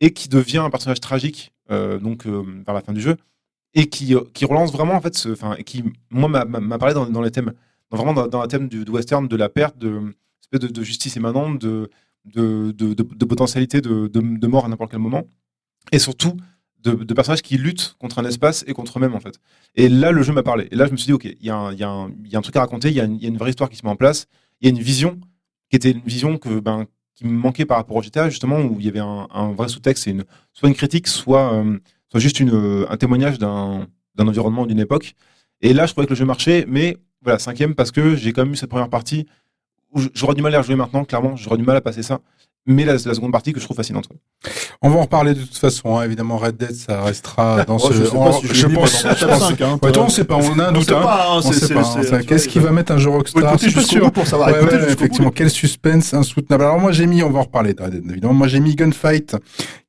[0.00, 3.16] et qui devient un personnage tragique euh, donc euh, vers la fin du jeu
[3.72, 7.22] et qui, qui relance vraiment en fait ce, enfin, qui moi m'a- parlé dans, dans
[7.22, 7.52] les thèmes,
[7.90, 10.14] vraiment dans, dans le thème du, western, de la perte, de
[10.52, 11.90] de, de justice émanente, de,
[12.26, 15.24] de, de, de, potentialité de mort à n'importe quel moment,
[15.90, 16.36] et surtout
[16.84, 19.40] de, personnages qui luttent contre un espace et contre eux-mêmes en fait.
[19.74, 20.68] Et là, le jeu m'a parlé.
[20.70, 22.94] Et là, je me suis dit, ok, il y, a un- truc à raconter, il
[22.94, 24.26] y, a une- vraie histoire qui se met en place,
[24.60, 25.18] il y a une vision
[25.70, 28.86] qui était une vision ben qui me manquait par rapport au GTA justement où il
[28.86, 31.78] y avait un, vrai sous-texte, une, soit une critique, soit euh,
[32.16, 33.86] juste euh, un témoignage d'un
[34.18, 35.14] environnement, d'une époque.
[35.60, 38.42] Et là, je trouvais que le jeu marchait, mais voilà, cinquième parce que j'ai quand
[38.42, 39.26] même eu cette première partie
[39.92, 42.20] où j'aurais du mal à rejouer maintenant, clairement, j'aurais du mal à passer ça.
[42.66, 44.06] Mais la, la seconde partie que je trouve fascinante.
[44.80, 45.98] On va en reparler de toute façon.
[45.98, 46.02] hein.
[46.04, 47.92] Évidemment, Red Dead, ça restera dans Oh, ce.
[47.92, 49.04] je sais pas en- si je je pense.
[49.04, 50.02] moi, dans je mon top pense- 5, hein, Ouais, toi, toi.
[50.04, 50.36] on sait pas.
[50.36, 50.90] On a un On doute.
[50.92, 53.42] On Qu'est-ce qui va mettre un jeu Rockstar?
[53.52, 54.12] Pas jusqu'au sûr.
[54.12, 54.48] pour savoir.
[54.50, 54.92] Ouais, ouais, bout.
[54.92, 56.64] effectivement, quel suspense insoutenable.
[56.64, 59.36] Alors moi j'ai mis, on va en reparler hein, évidemment, moi j'ai mis Gunfight,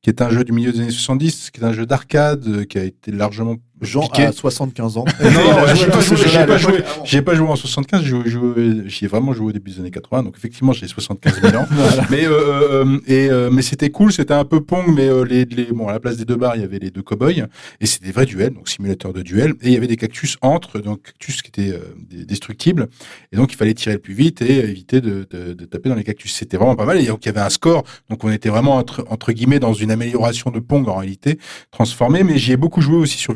[0.02, 2.64] qui est un jeu du milieu des années 70, qui est un jeu d'arcade, euh,
[2.64, 4.24] qui a été largement Jean piqué.
[4.24, 5.04] a 75 ans.
[5.22, 6.72] Non, non, Il a j'y ai joué pas joué, à pas joué.
[7.04, 9.70] J'y ai pas joué en 75, j'y ai joué- j'y ai vraiment joué au début
[9.70, 11.66] des années 80, donc effectivement j'ai 75 000 ans.
[12.10, 15.44] Mais euh, euh, et euh, mais c'était cool, c'était un peu pong, mais euh, les,
[15.44, 17.46] les bon à la place des deux barres il y avait les deux cowboys
[17.80, 20.36] et c'était des vrais duels, donc simulateur de duel, et il y avait des cactus
[20.40, 22.88] entre, donc cactus qui étaient euh, des- destructibles,
[23.32, 25.94] et donc il fallait tirer le plus vite et éviter de, de, de taper dans
[25.96, 26.32] les cactus.
[26.32, 28.76] C'était vraiment pas mal, et donc il y avait un score, donc on était vraiment
[28.76, 31.38] entre, entre guillemets dans une amélioration de pong en réalité
[31.70, 33.32] transformé, mais j'y ai beaucoup joué aussi sur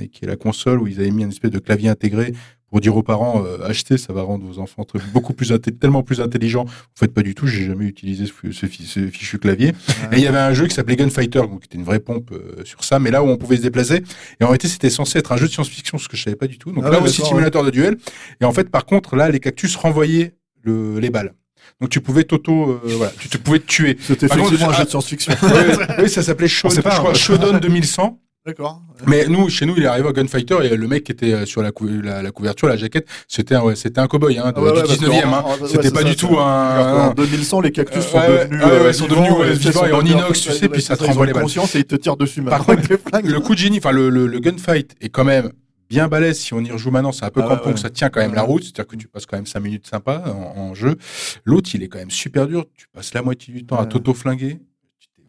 [0.00, 2.32] Et qui est la console où ils avaient mis un espèce de clavier intégré
[2.70, 6.04] pour dire aux parents euh, achetez, ça va rendre vos enfants très- beaucoup plus tellement
[6.04, 6.62] plus intelligents.
[6.66, 7.48] En fait, pas du tout.
[7.48, 9.70] J'ai jamais utilisé ce, ce fi- ce fichu clavier.
[10.12, 12.30] Et il y avait un jeu qui s'appelait Gunfighter, donc qui était une vraie pompe
[12.32, 14.04] euh, sur ça, mais là où on pouvait se déplacer.
[14.40, 16.46] Et en réalité, c'était censé être un jeu de science-fiction, ce que je savais pas
[16.46, 16.70] du tout.
[16.70, 17.96] Donc Ah là aussi, simulateur de duel.
[18.40, 21.34] Et en fait, par contre, là, les cactus renvoyaient le, les balles.
[21.80, 23.96] Donc tu pouvais t'auto, euh, voilà, tu te pouvais te tuer.
[24.00, 25.32] C'était Par contre, effectivement un ah, jeu de science-fiction.
[26.02, 27.14] oui, ça s'appelait hein.
[27.14, 28.20] Shodown 2100.
[28.46, 28.80] D'accord.
[29.06, 31.44] Mais nous, chez nous, il est arrivé à Gunfighter et le mec qui était euh,
[31.44, 34.46] sur la, cou- la, la couverture, la jaquette, c'était un, ouais, c'était un cowboy hein,
[34.50, 35.20] de- Ah ouais, du parce 19e.
[35.30, 35.56] qu'en- Hein.
[35.66, 37.08] C'était pas ça, du tout un.
[37.08, 38.60] En 2100, les cactus sont devenus.
[38.64, 40.96] ah euh, sont vivants, devenus, et vivants sont et en inox, tu sais, puis ça
[40.96, 41.42] te renvoie les balles.
[41.42, 42.42] conscience et ils te tirent dessus.
[42.42, 43.28] Par maintenant, contre.
[43.28, 45.52] Le coup de génie, enfin le, le, le gunfight est quand même
[45.90, 47.12] bien balèze si on y rejoue maintenant.
[47.12, 47.76] C'est un peu Ah ouais, ouais.
[47.76, 48.62] ça tient quand même la route.
[48.62, 50.96] C'est-à-dire que tu passes quand même 5 minutes sympa en, en jeu.
[51.44, 52.64] L'autre, il est quand même super dur.
[52.74, 54.60] Tu passes la moitié du temps à t'auto-flinguer.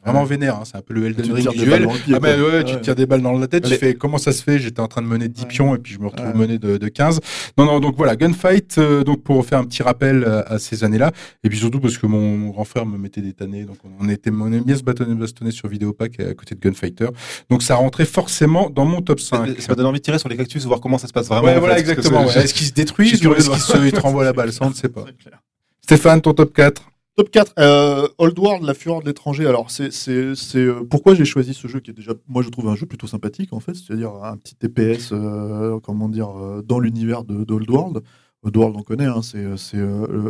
[0.03, 0.29] Vraiment Ouais.
[0.29, 0.55] vénère.
[0.55, 0.63] hein.
[0.65, 1.87] C'est un peu le Elden Ring du duel.
[2.03, 2.43] pied, Ah bah quoi.
[2.49, 2.81] ouais, tu te Ouais.
[2.81, 4.57] tires des balles dans la tête, tu fais comment ça se fait?
[4.57, 5.47] J'étais en train de mener 10 Ouais.
[5.47, 6.33] pions et puis je me retrouve Ouais.
[6.37, 7.19] mené de, de 15.
[7.57, 10.83] Non, non, donc voilà, Gunfight, euh, donc pour faire un petit rappel euh, à ces
[10.83, 11.11] années-là,
[11.43, 14.09] et puis surtout parce que mon, mon grand frère me mettait des tannés, donc on,
[14.09, 17.07] était, on aime bien se bâtonner, bastonner sur Vidéopack à côté de Gunfighter.
[17.49, 19.59] Donc ça rentrait forcément dans mon top 5.
[19.61, 21.45] Ça m'a donné envie de tirer sur les cactus, voir comment ça se passe vraiment.
[21.45, 22.25] Ouais, voilà, fait, exactement.
[22.25, 22.37] ouais.
[22.37, 24.51] Est-ce qu'il se suis ou est-ce de qu'il se, il te renvoie la balle?
[24.51, 25.05] Ça, on ne sait pas.
[25.81, 26.81] Stéphane, ton top 4
[27.17, 29.45] Top 4, euh, Old World, la fureur de l'étranger.
[29.45, 32.76] Alors, c'est, euh, pourquoi j'ai choisi ce jeu qui est déjà, moi, je trouve un
[32.76, 36.30] jeu plutôt sympathique, en fait, c'est-à-dire un petit TPS, euh, comment dire,
[36.63, 38.02] dans l'univers de, d'Old World.
[38.43, 39.78] Old World, on connaît, hein, c'est, c'est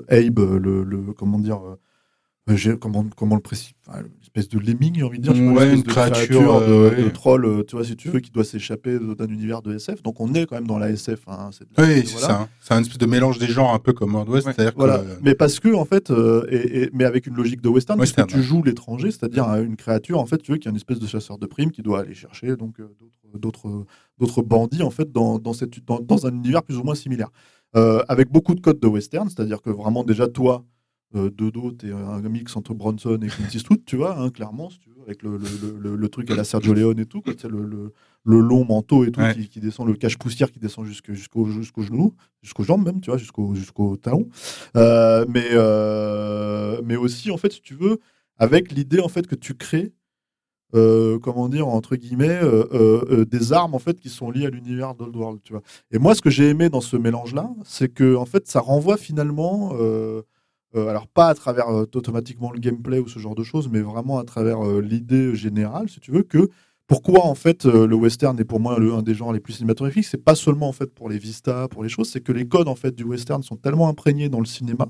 [0.09, 1.61] Abe, le, le- comment dire,
[2.49, 5.65] euh, j'ai- comment, comment le préciser, enfin, l'espèce de lemming, j'ai envie de dire, Ouais,
[5.65, 8.43] l'espèce une créature, de, euh, de troll, euh, tu vois, si tu veux, qui doit
[8.43, 10.01] s'échapper d'un univers de SF.
[10.01, 11.21] Donc, on est quand même dans la SF.
[11.27, 12.27] Hein, c'est- Oui, c'est voilà.
[12.27, 12.41] ça.
[12.41, 12.49] hein.
[12.59, 14.47] C'est un espèce de mélange des genres un peu comme World West.
[14.47, 14.53] Ouais.
[14.53, 15.03] C'est-à-dire Voilà, que.
[15.07, 17.99] euh, mais parce que en fait, euh, et, et- mais avec une logique de western,
[17.99, 20.67] Western, parce que tu joues l'étranger, c'est-à-dire euh, une créature en fait, tu veux, qui
[20.67, 23.85] est une espèce de chasseur de primes qui doit aller chercher donc euh, d'autres- d'autres
[24.19, 27.29] d'autres bandits en fait dans dans, cette, dans dans un univers plus ou moins similaire,
[27.77, 30.65] Euh, avec beaucoup de codes de western, c'est-à-dire que vraiment déjà toi.
[31.13, 34.69] Euh, de dos, t'es un mix entre Bronson et Clint Eastwood, tu vois, hein, clairement,
[34.69, 35.37] si tu veux, avec le,
[35.77, 39.19] le, le- truc à la Sergio Leone et tout, quoi, le, long manteau et tout
[39.19, 39.33] Ouais.
[39.35, 43.09] qui, qui descend, le cache-poussière qui descend jusque- jusqu'au jusqu'au genou, jusqu'aux jambes même, tu
[43.09, 44.29] vois, jusqu'au jusqu'au talon.
[44.77, 47.99] Euh, mais, euh, mais aussi, en fait, si tu veux,
[48.37, 49.91] avec l'idée en fait que tu crées
[50.73, 54.95] euh, comment dire, entre guillemets, euh, des armes en fait qui sont liées à l'univers
[54.95, 55.61] d'Old World, tu vois.
[55.91, 58.95] Et moi, ce que j'ai aimé dans ce mélange-là, c'est que en fait, ça renvoie
[58.95, 59.73] finalement,
[60.75, 63.81] euh, alors pas à travers euh, automatiquement le gameplay ou ce genre de choses, mais
[63.81, 66.49] vraiment à travers euh, l'idée générale, si tu veux, que
[66.87, 70.05] pourquoi en fait le western est pour moi le, un des genres les plus cinématographiques,
[70.05, 72.67] c'est pas seulement en fait pour les vistas, pour les choses, c'est que les codes
[72.67, 74.87] en fait du western sont tellement imprégnés dans le cinéma,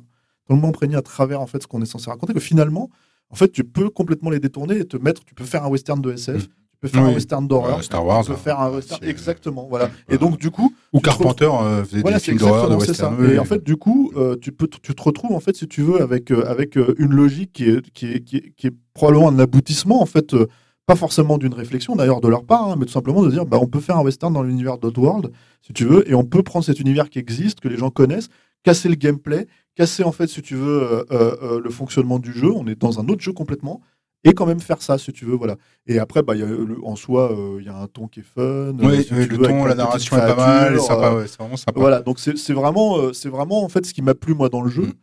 [0.48, 2.90] tellement imprégnés à travers en fait ce qu'on est censé raconter que finalement,
[3.32, 6.02] en fait, tu peux complètement les détourner et te mettre, tu peux faire un western
[6.02, 6.48] de SF.
[6.84, 7.12] Tu peux faire Oui.
[7.12, 9.92] un western d'horreur, Euh, Star Wars, tu peux faire un western c'est- exactement, voilà.
[10.10, 12.90] Et donc du coup, Ou Carpenter euh, faisait voilà, des films d'horreur, de ça.
[12.92, 13.16] western.
[13.20, 15.68] oui, Et en fait, du coup, euh, tu peux, tu te retrouves en fait, si
[15.68, 18.68] tu veux, avec euh, avec euh, une logique qui est qui est, qui est, qui
[18.68, 20.48] est probablement un aboutissement en fait, euh,
[20.88, 23.60] pas forcément d'une réflexion d'ailleurs de leur part, hein, mais tout simplement de dire, bah,
[23.62, 26.66] on peut faire un western dans l'univers d'Outworld, si tu veux, et on peut prendre
[26.66, 28.30] cet univers qui existe, que les gens connaissent,
[28.64, 32.34] casser le gameplay, casser en fait, si tu veux, euh, euh, euh, le fonctionnement du
[32.34, 32.52] jeu.
[32.52, 33.82] On est dans un autre jeu complètement.
[34.24, 35.56] Et quand même faire ça, si tu veux, voilà.
[35.88, 38.20] Et après, bah, y a le- en soi, euh, il y a un ton qui
[38.20, 38.42] est fun.
[38.44, 41.28] euh, Oui, si oui, tu le veux, ton, la narration est pas mal, euh, ouais,
[41.28, 41.80] c'est vraiment sympa.
[41.80, 44.62] voilà, donc c'est c'est vraiment, c'est vraiment en fait ce qui m'a plu moi dans
[44.62, 44.84] le jeu.
[44.84, 44.94] Mm.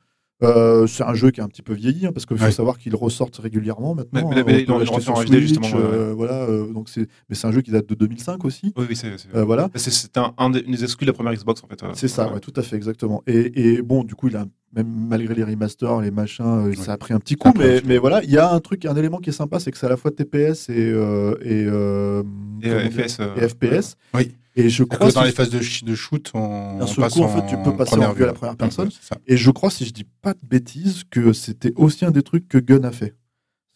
[0.44, 2.52] Euh, c'est un jeu qui est un petit peu vieilli hein, parce qu'il faut Ouais.
[2.52, 4.30] savoir qu'il ressorte régulièrement maintenant.
[4.30, 7.60] Mais- mais- hein, mais HD, justement, euh, voilà, euh, donc c'est, mais c'est un jeu
[7.60, 8.72] qui date de 2005 aussi.
[8.76, 11.14] Oui, oui, c'est c'est- Euh, voilà, c'est- un, un des, une des exclus de la
[11.14, 11.82] première Xbox en fait.
[11.82, 11.88] euh.
[11.94, 13.22] c'est ça, ouais, tout à fait exactement.
[13.26, 14.44] Et, et bon, du coup, il a
[14.76, 18.22] même malgré les remasters, les machins, euh, ça a pris un petit coup, mais, voilà,
[18.22, 19.96] il y a un truc, un élément qui est sympa, c'est que c'est à la
[19.96, 22.22] fois TPS et euh, et, euh,
[22.64, 23.18] euh, FPS.
[23.18, 23.96] euh, et FPS.
[24.14, 24.36] Oui.
[24.58, 27.46] Et je crois que dans les phases de, shoot, on, on passe coup, en fait,
[27.48, 28.88] tu peux passer en vue à la première personne.
[28.88, 29.18] Ouais.
[29.26, 32.48] Et je crois, si je dis pas de bêtises, que c'était aussi un des trucs
[32.48, 33.14] que Gun a fait.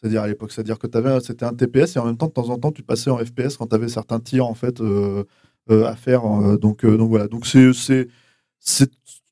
[0.01, 0.89] C'est-à-dire à l'époque, c'est-à-dire que
[1.21, 3.57] c'était un TPS et en même temps, de temps en temps, tu passais en FPS
[3.57, 5.23] quand tu avais certains tirs en fait euh,
[5.71, 6.25] euh, à faire.
[6.25, 7.29] euh, donc, donc voilà.
[7.29, 8.09] Donc c'est-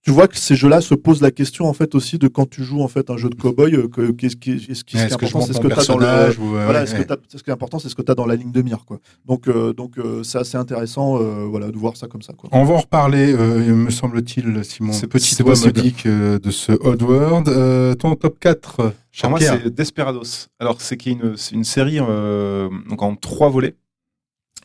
[0.02, 2.64] tu vois que ces jeux-là se posent la question en fait aussi de quand tu
[2.64, 5.14] joues en fait un jeu de cowboy, euh, que, qu'est-ce qui, est Est-ce que je
[5.14, 7.88] important, c'est ce que tu as dans le, euh, voilà, ce qui est important, c'est
[7.90, 8.98] ce que tu as dans la ligne de mire, quoi.
[9.26, 12.48] Donc, euh, donc euh, c'est assez intéressant, euh, voilà, de voir ça comme ça, quoi.
[12.52, 14.92] On va en reparler, euh, me semble-t-il, Simon.
[14.92, 17.48] C'est- Petit c'est doigt modique euh, de ce Oddworld.
[17.48, 18.76] Euh, ton top 4,
[19.20, 20.46] Pour moi, c'est Desperados.
[20.58, 23.74] Alors, c'est qui est une, c'est une série euh, donc en trois volets.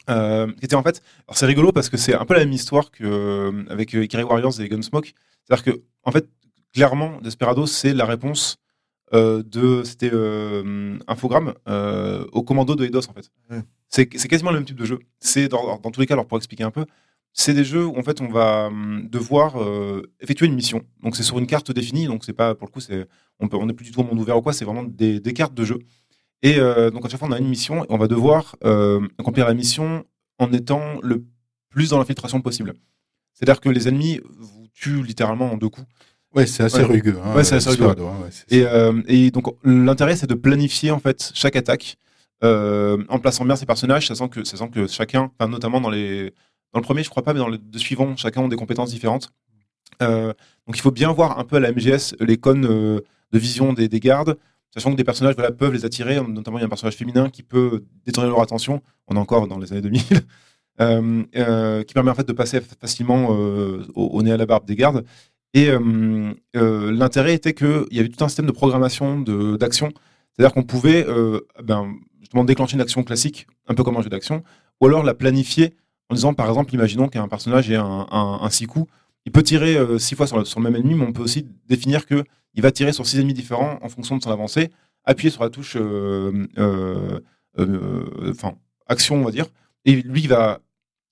[0.08, 2.92] Euh, était en fait, alors c'est rigolo parce que c'est un peu la même histoire
[2.92, 5.14] que euh, avec euh, Ikari Warriors et Gunsmoke.
[5.44, 6.30] C'est-à-dire que, en fait,
[6.74, 8.58] clairement, Desperados, c'est la réponse
[9.14, 13.32] euh, de, c'était euh, Infogrames euh, au commando de Eidos en fait.
[13.90, 15.00] C'est quasiment le même type de jeu.
[15.20, 16.86] C'est dans, dans tous les cas, alors pour expliquer un peu,
[17.34, 20.84] c'est des jeux où en fait on va hum, devoir euh, effectuer une mission.
[21.02, 23.08] Donc c'est sur une carte définie, donc c'est pas pour le coup c'est
[23.40, 25.20] on peut on n'est plus du tout au monde ouvert ou quoi, c'est vraiment des,
[25.20, 25.80] des cartes de jeu.
[26.46, 29.00] Et euh, donc à chaque fois on a une mission et on va devoir euh,
[29.18, 30.06] accomplir la mission
[30.38, 31.24] en étant le
[31.70, 32.74] plus dans l'infiltration possible.
[33.34, 35.88] C'est-à-dire que les ennemis vous tuent littéralement en deux coups.
[36.36, 36.84] Ouais, c'est assez Ouais.
[36.84, 37.18] rugueux.
[37.24, 37.86] Hein, Ouais, c'est assez rugueux.
[37.90, 41.98] Hein, ouais, Et, euh, et donc l'intérêt c'est de planifier en fait chaque attaque
[42.44, 46.32] euh, en plaçant bien ses personnages, sachant que, sachant que chacun, enfin, notamment dans les
[46.74, 48.92] dans le premier je crois pas, mais dans les deux suivants, chacun ont des compétences
[48.92, 49.30] différentes.
[50.04, 50.34] Euh,
[50.68, 52.62] donc il faut bien voir un peu à la MGS les cônes
[53.32, 54.38] de vision des, des gardes,
[54.76, 57.30] sachant que des personnages voilà, peuvent les attirer, notamment il y a un personnage féminin
[57.30, 60.02] qui peut détourner leur attention, on est encore dans les années 2000,
[60.82, 64.46] euh, euh, qui permet en fait de passer facilement euh, au, au nez à la
[64.46, 65.06] barbe des gardes.
[65.54, 65.70] Et
[66.54, 69.90] l'intérêt était qu'il y avait tout un système de programmation d'action,
[70.34, 71.06] c'est-à-dire qu'on pouvait
[71.64, 74.44] ben, justement déclencher une action classique, un peu comme un jeu d'action,
[74.82, 75.74] ou alors la planifier
[76.10, 78.92] en disant par exemple, imaginons qu'un personnage ait un, un, un six coups,
[79.26, 82.06] il peut tirer euh, six fois sur le, même ennemi, mais on peut aussi définir
[82.06, 84.70] que il va tirer sur six ennemis différents en fonction de son avancée,
[85.04, 87.20] appuyer sur la touche euh, euh,
[88.88, 89.48] action, on va dire,
[89.84, 90.62] et lui il va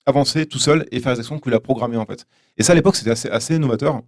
[0.06, 2.26] avancer tout seul et faire les actions qu'il a programmées en fait.
[2.58, 4.02] Et ça à l'époque c'était assez, assez novateur.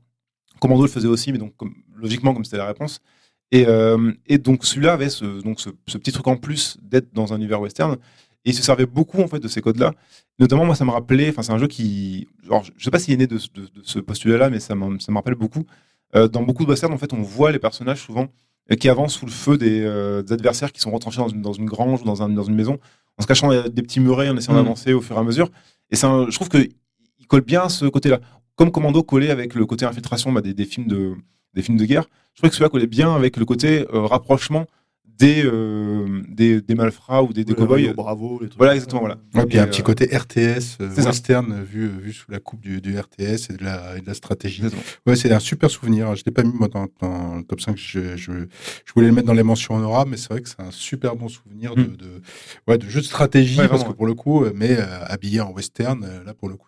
[0.59, 1.53] Commando le faisait aussi, mais donc
[1.95, 3.01] logiquement comme c'était la réponse.
[3.51, 3.65] Et,
[4.37, 5.09] donc celui-là avait
[5.43, 7.97] donc ce petit truc en plus d'être dans un univers western.
[8.45, 9.93] Et il se servait beaucoup en fait de ces codes-là.
[10.39, 13.13] Notamment moi ça me rappelait, enfin c'est un jeu qui, genre, je sais pas s'il
[13.13, 15.63] est né de, ce- de- de ce postulat-là, mais ça me ça me rappelle beaucoup.
[16.15, 18.27] Euh, dans beaucoup de westerns en fait on voit les personnages souvent
[18.71, 21.41] euh, qui avancent sous le feu des, euh, des adversaires qui sont retranchés dans une,
[21.41, 22.77] dans une grange ou dans, un, dans une maison,
[23.17, 24.63] en se cachant des petits murets, en essayant Mhm.
[24.63, 25.49] d'avancer au fur et à mesure.
[25.91, 26.58] Et un- je trouve que
[27.19, 28.19] il colle bien à ce côté-là.
[28.55, 31.15] Comme Commando collait avec le côté infiltration bah, des, des films de,
[31.55, 34.65] des films de guerre, je trouvais que celui-là collait bien avec le côté euh, rapprochement
[35.17, 37.93] des, euh, des, des malfrats ou des, des cow-boys.
[37.93, 39.15] Bravo, les trucs Voilà, exactement, voilà.
[39.34, 41.88] Ouais, puis il y a Et, un petit euh, côté RTS, euh, western, euh, vu,
[41.88, 44.58] vu sous la coupe du, du RTS et de la, et de la stratégie.
[44.58, 44.84] Exactement.
[45.08, 46.15] Ouais, c'est un super souvenir.
[46.15, 47.78] Je l'ai pas mis moi dans, dans le top 5.
[47.78, 48.32] Je, je,
[48.86, 51.15] je voulais le mettre dans les mentions honorables, mais c'est vrai que c'est un super
[51.15, 51.97] bon souvenir de, Mm.
[51.97, 52.21] de,
[52.67, 55.51] ouais, de jeu de stratégie, Ouais, parce que pour le coup, mais euh, habillé en
[55.51, 56.67] western, là pour le coup,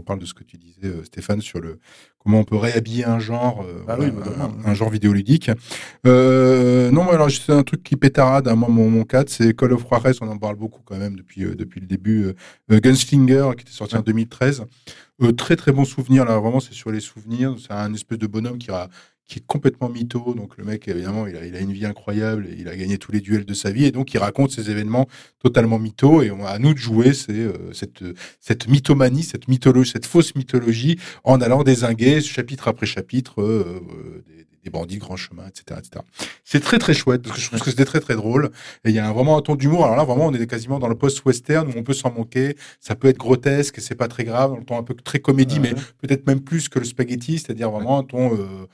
[0.00, 1.78] on reparle de ce que tu disais, euh, Stéphane, sur le
[2.18, 4.06] comment on peut réhabiller un genre, euh, Ah oui,
[4.64, 5.50] un, genre vidéoludique.
[6.06, 8.48] Euh, non, alors c'est un truc qui pétarade.
[8.48, 8.54] hein.
[8.56, 10.12] Moi, mon, mon 4, c'est Call of Juarez.
[10.20, 12.32] On en parle beaucoup quand même depuis depuis le début.
[12.70, 14.64] Gunslinger, qui était sorti en 2013.
[15.22, 16.24] Euh, très très bon souvenir.
[16.24, 17.56] Là, vraiment, c'est sur les souvenirs.
[17.58, 18.88] C'est un espèce de bonhomme qui a
[19.30, 20.34] qui est complètement mytho.
[20.34, 22.48] Donc le mec, évidemment, il a, il a une vie incroyable.
[22.58, 23.84] Il a gagné tous les duels de sa vie.
[23.84, 25.06] Et donc, il raconte ces événements
[25.38, 26.22] totalement mytho.
[26.22, 28.02] Et on, à nous de jouer c'est euh, cette,
[28.40, 34.24] cette mythomanie, cette mythologie, cette fausse mythologie en allant désinguer chapitre après chapitre euh, euh,
[34.26, 35.78] des, des bandits grand chemin, etc.
[35.80, 36.04] etc.
[36.44, 38.50] C'est très très chouette parce que je trouve que c'était très très drôle.
[38.84, 39.84] Et il y a vraiment un ton d'humour.
[39.84, 42.56] Alors là, vraiment, on est quasiment dans le post-western où on peut s'en moquer.
[42.80, 44.54] Ça peut être grotesque c'est pas très grave.
[44.58, 45.72] Le ton un peu très comédie, Ouais.
[45.74, 48.34] mais peut-être même plus que le spaghetti, c'est-à-dire vraiment un ton.
[48.36, 48.66] euh,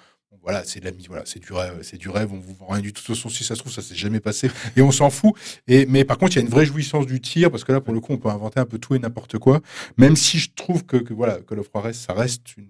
[0.42, 2.68] voilà, c'est de la mise, voilà, c'est du rêve, c'est du rêve, on vous vend
[2.68, 3.00] rien du tout.
[3.02, 5.34] De toute façon, si ça se trouve, ça s'est jamais passé et on s'en fout.
[5.66, 7.80] Et, mais par contre, il y a une vraie jouissance du tir parce que là,
[7.80, 9.60] pour le coup, on peut inventer un peu tout et n'importe quoi.
[9.96, 12.68] Même si je trouve que, que voilà, Call of Juarez, ça reste une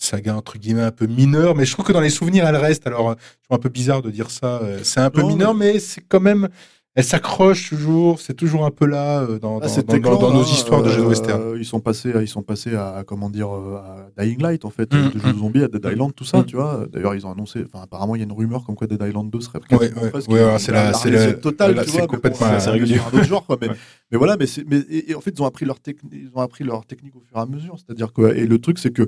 [0.00, 2.86] saga entre guillemets un peu mineure, mais je trouve que dans les souvenirs, elle reste.
[2.86, 3.14] Alors, euh,
[3.48, 4.60] c'est un peu bizarre de dire ça.
[4.62, 6.48] euh, C'est un peu Non, mineur, mais c'est quand même,
[6.94, 8.20] elle s'accroche toujours.
[8.20, 9.66] C'est toujours un peu là euh, dans, Ah,
[9.98, 11.54] dans, dans nos hein, histoires de jeux de euh, western.
[11.58, 14.90] Ils sont passés, à- ils sont passés à comment dire à Dying Light en fait,
[14.94, 15.86] Mm, de jeux de zombies à Dead.
[15.92, 16.46] Island, tout ça, Mm.
[16.46, 16.86] tu vois.
[16.90, 19.30] D'ailleurs, ils ont annoncé, enfin apparemment il y a une rumeur comme quoi Dead Island
[19.30, 22.48] 2 serait Ouais, ouais, ouais, c'est la- c'est totale, là, tu c'est vois, mais complètement-
[22.48, 22.98] bon, c'est régulier.
[22.98, 23.58] un autre genre, quoi.
[23.60, 23.76] Mais, Ouais.
[24.10, 26.30] mais voilà, mais, c'est- mais et- et en fait ils ont appris leur technique, ils
[26.34, 27.76] ont appris leur technique au fur et à mesure.
[27.76, 29.06] C'est-à-dire que et le truc c'est que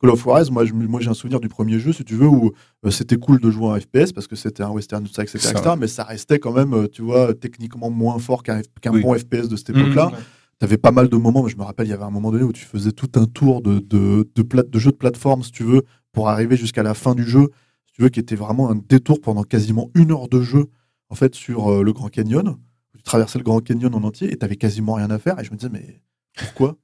[0.00, 0.64] Call of Juarez, moi,
[1.00, 2.52] j'ai un souvenir du premier jeu, si tu veux, où
[2.84, 5.38] euh, c'était cool de jouer en FPS parce que c'était un western, tout ça, etc.,
[5.38, 5.50] Ça.
[5.52, 8.60] etc., mais ça restait quand même, euh, tu vois, techniquement moins fort qu'un
[8.92, 9.00] Oui.
[9.02, 9.78] bon FPS de cette Mm.
[9.80, 10.12] époque-là.
[10.58, 12.44] T'avais pas mal de moments, mais je me rappelle, il y avait un moment donné
[12.44, 15.50] où tu faisais tout un tour de, de, de, plate- de jeu de plateforme, si
[15.52, 15.82] tu veux,
[16.12, 17.48] pour arriver jusqu'à la fin du jeu,
[17.86, 20.66] si tu veux, qui était vraiment un détour pendant quasiment une heure de jeu,
[21.08, 22.56] en fait, sur euh, le Grand Canyon.
[22.96, 25.38] Tu traversais le Grand Canyon en entier et t'avais quasiment rien à faire.
[25.40, 26.00] Et je me disais, mais
[26.38, 26.76] pourquoi?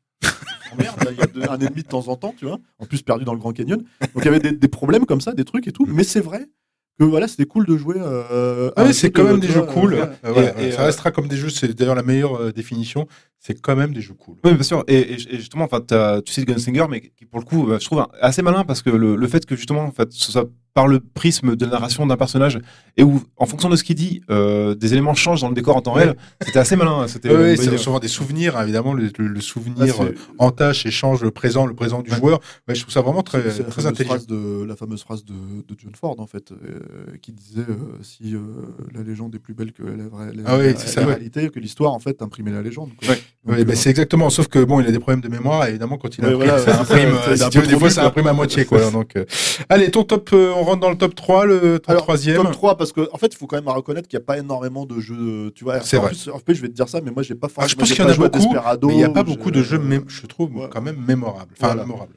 [0.78, 3.24] Il y a deux- un ennemi de temps en temps, tu vois, en plus perdu
[3.24, 3.78] dans le Grand Canyon.
[4.00, 6.20] Donc il y avait des, des problèmes comme ça, des trucs et tout, mais c'est
[6.20, 6.46] vrai
[6.98, 7.96] que voilà, c'était cool de jouer.
[7.98, 9.94] euh, à Ah oui, c'est quand de- même des jeux cool.
[9.94, 13.06] euh, Euh, et, ça restera comme des jeux, c'est d'ailleurs la meilleure définition.
[13.44, 14.36] C'est quand même des jeux cool.
[14.44, 14.84] Oui, bien sûr.
[14.86, 17.80] Et, et- et justement, enfin, t'as- tu sais Gunslinger, mais qui pour le coup, euh,
[17.80, 20.48] je trouve assez malin parce que le, le fait que justement, en fait, ce soit
[20.74, 22.58] par le prisme de la narration d'un personnage
[22.96, 25.76] et où, en fonction de ce qu'il dit, euh, des éléments changent dans le décor
[25.76, 26.04] en temps Ouais.
[26.04, 26.16] réel.
[26.40, 27.06] C'était assez malin.
[27.08, 27.76] C'était Oui, c'est idée.
[27.78, 31.30] souvent des souvenirs, hein, évidemment, le, le- le là, souvenir euh, entache et change le
[31.32, 32.16] présent, le présent du Ouais.
[32.16, 32.40] joueur.
[32.68, 34.14] Ouais, je trouve ça vraiment très, C'est- c'est la très intelligent.
[34.14, 37.74] phrase de la fameuse phrase de, de John Ford en fait euh, qui disait euh,
[38.00, 38.40] si euh,
[38.94, 41.08] la légende est plus belle que la, vraie, la, Ah oui, la- c'est ça, la
[41.08, 41.14] ouais.
[41.14, 43.14] réalité que l'histoire en fait imprimait la légende quoi.
[43.44, 43.56] Ouais.
[43.56, 44.30] Oui, euh, c'est exactement.
[44.30, 46.58] Sauf que bon, il a des problèmes de mémoire et évidemment quand il imprime, voilà,
[46.58, 47.10] ça imprime.
[47.36, 48.88] ça, euh, si des fois, ça imprime à moitié, quoi.
[48.92, 49.24] Donc, euh,
[49.68, 52.36] allez, ton top, euh, on rentre dans le top 3, le ton Alors, troisième.
[52.40, 54.38] Top 3 parce que en fait il faut quand même reconnaître qu'il n'y a pas
[54.38, 56.08] énormément de jeux tu vois C'est vrai.
[56.10, 57.76] plus en fait, je vais te dire ça mais moi j'ai pas Ah, forcément je
[57.76, 58.54] pense qu'il y en a beaucoup,
[58.86, 60.68] mais il n'y a pas beaucoup de jeux, je trouve, Ouais.
[60.70, 61.52] quand même mémorables.
[61.58, 61.82] Enfin, Voilà.
[61.84, 62.14] mémorables.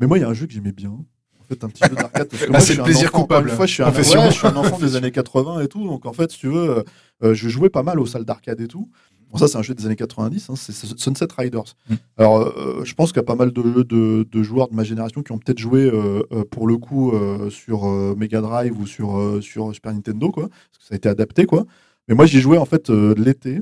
[0.00, 1.96] mais moi il y a un jeu que j'aimais bien en fait un petit jeu
[1.96, 4.20] d'arcade moi, c'est le plaisir enfant, coupable, une fois je suis un, confession.
[4.20, 6.46] ouais, je suis un enfant des années 80 et tout donc en fait si tu
[6.48, 6.84] veux
[7.24, 8.88] euh, je jouais pas mal aux salles d'arcade et tout
[9.30, 11.74] Bon, ça, c'est un jeu des années 90, hein, c'est Sunset Riders.
[11.88, 11.94] Mm.
[12.16, 14.74] Alors, euh, je pense qu'il y a pas mal de jeux de, de joueurs de
[14.74, 18.40] ma génération qui ont peut-être joué, euh, euh, pour le coup, euh, sur euh, Mega
[18.40, 21.66] Drive ou sur, euh, sur Super Nintendo, quoi, parce que ça a été adapté, quoi.
[22.08, 23.60] Mais moi, j'y jouais, en fait, euh, l'été,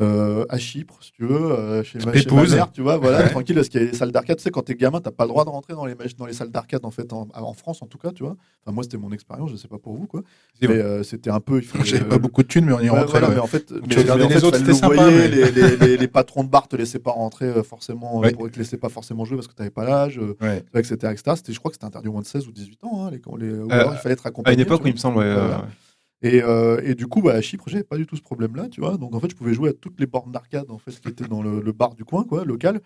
[0.00, 3.28] euh, à Chypre, si tu veux, euh, chez, ma, chez ma mère, tu vois, voilà,
[3.28, 4.36] tranquille, parce qu'il y a les salles d'arcade.
[4.36, 6.32] Tu sais, quand t'es gamin, t'as pas le droit de rentrer dans les, dans les
[6.32, 8.36] salles d'arcade, en fait, en, en France, en tout cas, tu vois.
[8.64, 10.22] Enfin, moi, c'était mon expérience, je sais pas pour vous, quoi.
[10.64, 11.60] Euh, c'était un peu.
[11.84, 13.06] J'avais euh, pas beaucoup de thunes, mais on y Ouais, rentrait.
[13.20, 13.34] voilà, ouais.
[13.34, 15.50] mais en fait, mais- tu regardais mais en les fait, autres, c'était sympa, mais- les,
[15.50, 18.32] les, les, patrons de bar te laissaient pas rentrer euh, forcément, euh, Ouais.
[18.32, 21.22] pour, te laissaient pas forcément jouer parce que t'avais pas l'âge, euh, etc., etc.
[21.36, 23.18] C'était, je crois que c'était interdit au moins de 16 ou 18 ans, hein, les,
[23.46, 24.54] les, il fallait être À accompagné.
[24.54, 25.24] une époque, il me semble.
[26.24, 28.68] Euh, et, euh, et du coup, bah, à Chypre, j'avais pas du tout ce problème-là,
[28.68, 28.96] tu vois.
[28.96, 31.28] Donc en fait, je pouvais jouer à toutes les bornes d'arcade en fait qui étaient
[31.28, 32.80] dans le, le bar du coin, quoi, local.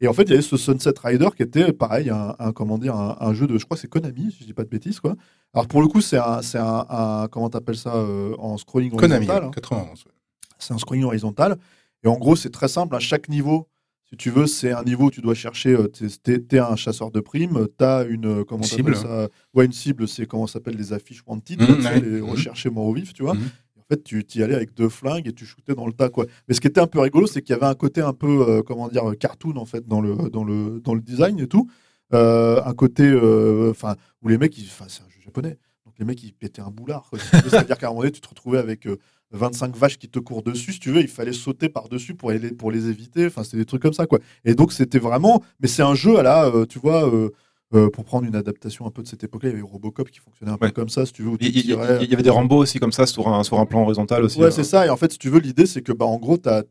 [0.00, 2.78] Et en fait, il y avait ce Sunset Rider qui était pareil, un, un- comment
[2.78, 5.00] dire, un, un jeu de, je crois, c'est Konami, si je dis pas de bêtises,
[5.00, 5.16] quoi.
[5.54, 8.92] Alors pour le coup, c'est un, c'est un, un- comment t'appelles ça, euh, en scrolling
[8.94, 9.44] Konami, horizontal.
[9.44, 9.50] hein.
[9.52, 10.04] 91.
[10.04, 10.12] ouais.
[10.60, 11.56] C'est un scrolling horizontal.
[12.04, 12.94] Et en gros, c'est très simple.
[12.94, 13.66] À chaque niveau,
[14.10, 15.70] si tu veux, c'est un niveau où tu dois chercher.
[15.74, 15.88] euh,
[16.22, 17.66] T'es t'es un chasseur de primes.
[17.76, 18.26] T'as une.
[18.26, 18.96] euh, Comment Cible.
[18.96, 19.28] ça?
[19.54, 21.58] Ouais, une cible, c'est comment ça s'appelle les affiches wanted.
[21.58, 22.00] Tu sais, ouais.
[22.00, 22.30] les Mhm.
[22.30, 23.34] recherchés mort au vif, tu vois.
[23.34, 23.42] Mhm.
[23.76, 26.26] En fait, tu y allais avec deux flingues et tu shootais dans le tas, quoi.
[26.46, 28.46] Mais ce qui était un peu rigolo, c'est qu'il y avait un côté un peu,
[28.48, 31.70] euh, comment dire, cartoon, en fait, dans le, dans le, dans le design et tout.
[32.14, 35.58] Euh, un côté, euh, enfin, où les mecs, c'est un jeu japonais.
[35.86, 37.08] Donc les mecs, ils pétaient un boulard.
[37.12, 37.18] tu
[37.50, 38.86] C'est-à-dire qu'à un moment donné, tu te retrouvais avec
[39.32, 42.52] 25 vaches qui te courent dessus, si tu veux, il fallait sauter par-dessus pour, les-
[42.52, 43.26] pour les éviter.
[43.26, 44.18] Enfin, c'était des trucs comme ça, quoi.
[44.44, 45.42] Et donc, c'était vraiment.
[45.60, 47.30] Mais c'est un jeu à la, euh, tu vois, euh,
[47.74, 50.20] Euh, pour prendre une adaptation un peu de cette époque-là, il y avait Robocop qui
[50.20, 50.72] fonctionnait un peu Ouais.
[50.72, 51.32] comme ça, si tu veux.
[51.38, 54.24] Il tirais- y avait des Rambo aussi comme ça sur un, sur un plan horizontal
[54.24, 54.38] aussi.
[54.40, 54.50] Ouais, euh.
[54.50, 54.86] c'est ça.
[54.86, 56.62] Et en fait, si tu veux, l'idée, c'est que, bah, en gros, tu as,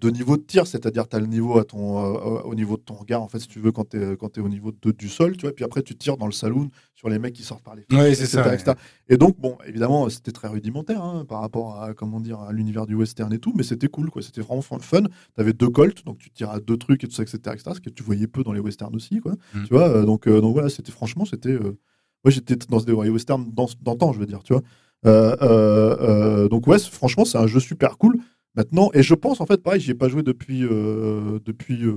[0.00, 2.82] deux niveaux de tir, c'est-à-dire tu as le niveau à ton, euh, au niveau de
[2.82, 4.92] ton regard, en fait, si tu veux, quand tu es, quand es au niveau de-
[4.92, 5.50] du sol, tu vois.
[5.50, 7.82] Et puis après, tu tires dans le saloon sur les mecs qui sortent par les
[7.90, 8.72] Ouais, fenêtres, c'est etc., ça, etc.
[9.08, 12.86] Et donc, bon, évidemment, c'était très rudimentaire hein, par rapport à, comment dire, à l'univers
[12.86, 14.22] du western et tout, mais c'était cool, quoi.
[14.22, 14.78] C'était vraiment fun.
[14.78, 15.08] Tu
[15.40, 17.80] avais deux colts, donc tu tires à deux trucs et tout ça, etc., etc., ce
[17.80, 19.32] que tu voyais peu dans les westerns aussi, quoi.
[19.54, 19.64] Mm.
[19.64, 21.50] Tu vois, euh, donc, euh, donc voilà, c'était franchement, c'était.
[21.50, 21.78] euh,
[22.24, 24.62] moi, j'étais dans des westerns dans- d'antan, je veux dire, tu vois.
[25.06, 25.96] Euh, euh,
[26.44, 28.18] euh, donc ouais, franchement, c'est un jeu super cool.
[28.54, 31.94] Maintenant, et je pense en fait, pareil, j'y ai pas joué depuis euh, depuis euh,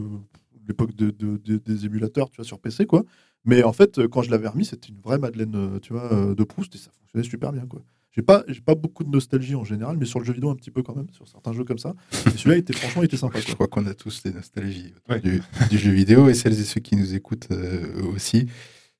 [0.67, 3.03] l'époque de, de- de- des émulateurs, tu vois, sur PC quoi.
[3.45, 6.11] Mais en fait, euh, quand je l'avais remis, c'était une vraie Madeleine, euh, tu vois,
[6.13, 7.81] euh, de Proust et ça fonctionnait super bien quoi.
[8.11, 10.55] J'ai pas j'ai pas beaucoup de nostalgie en général, mais sur le jeu vidéo un
[10.55, 11.93] petit peu quand même, sur certains jeux comme ça.
[12.25, 14.93] Et celui-là, il était franchement, il était sympa Je crois qu'on a tous des nostalgies
[15.07, 15.19] Ouais.
[15.19, 18.47] du, du jeu vidéo et celles et ceux qui nous écoutent euh, aussi.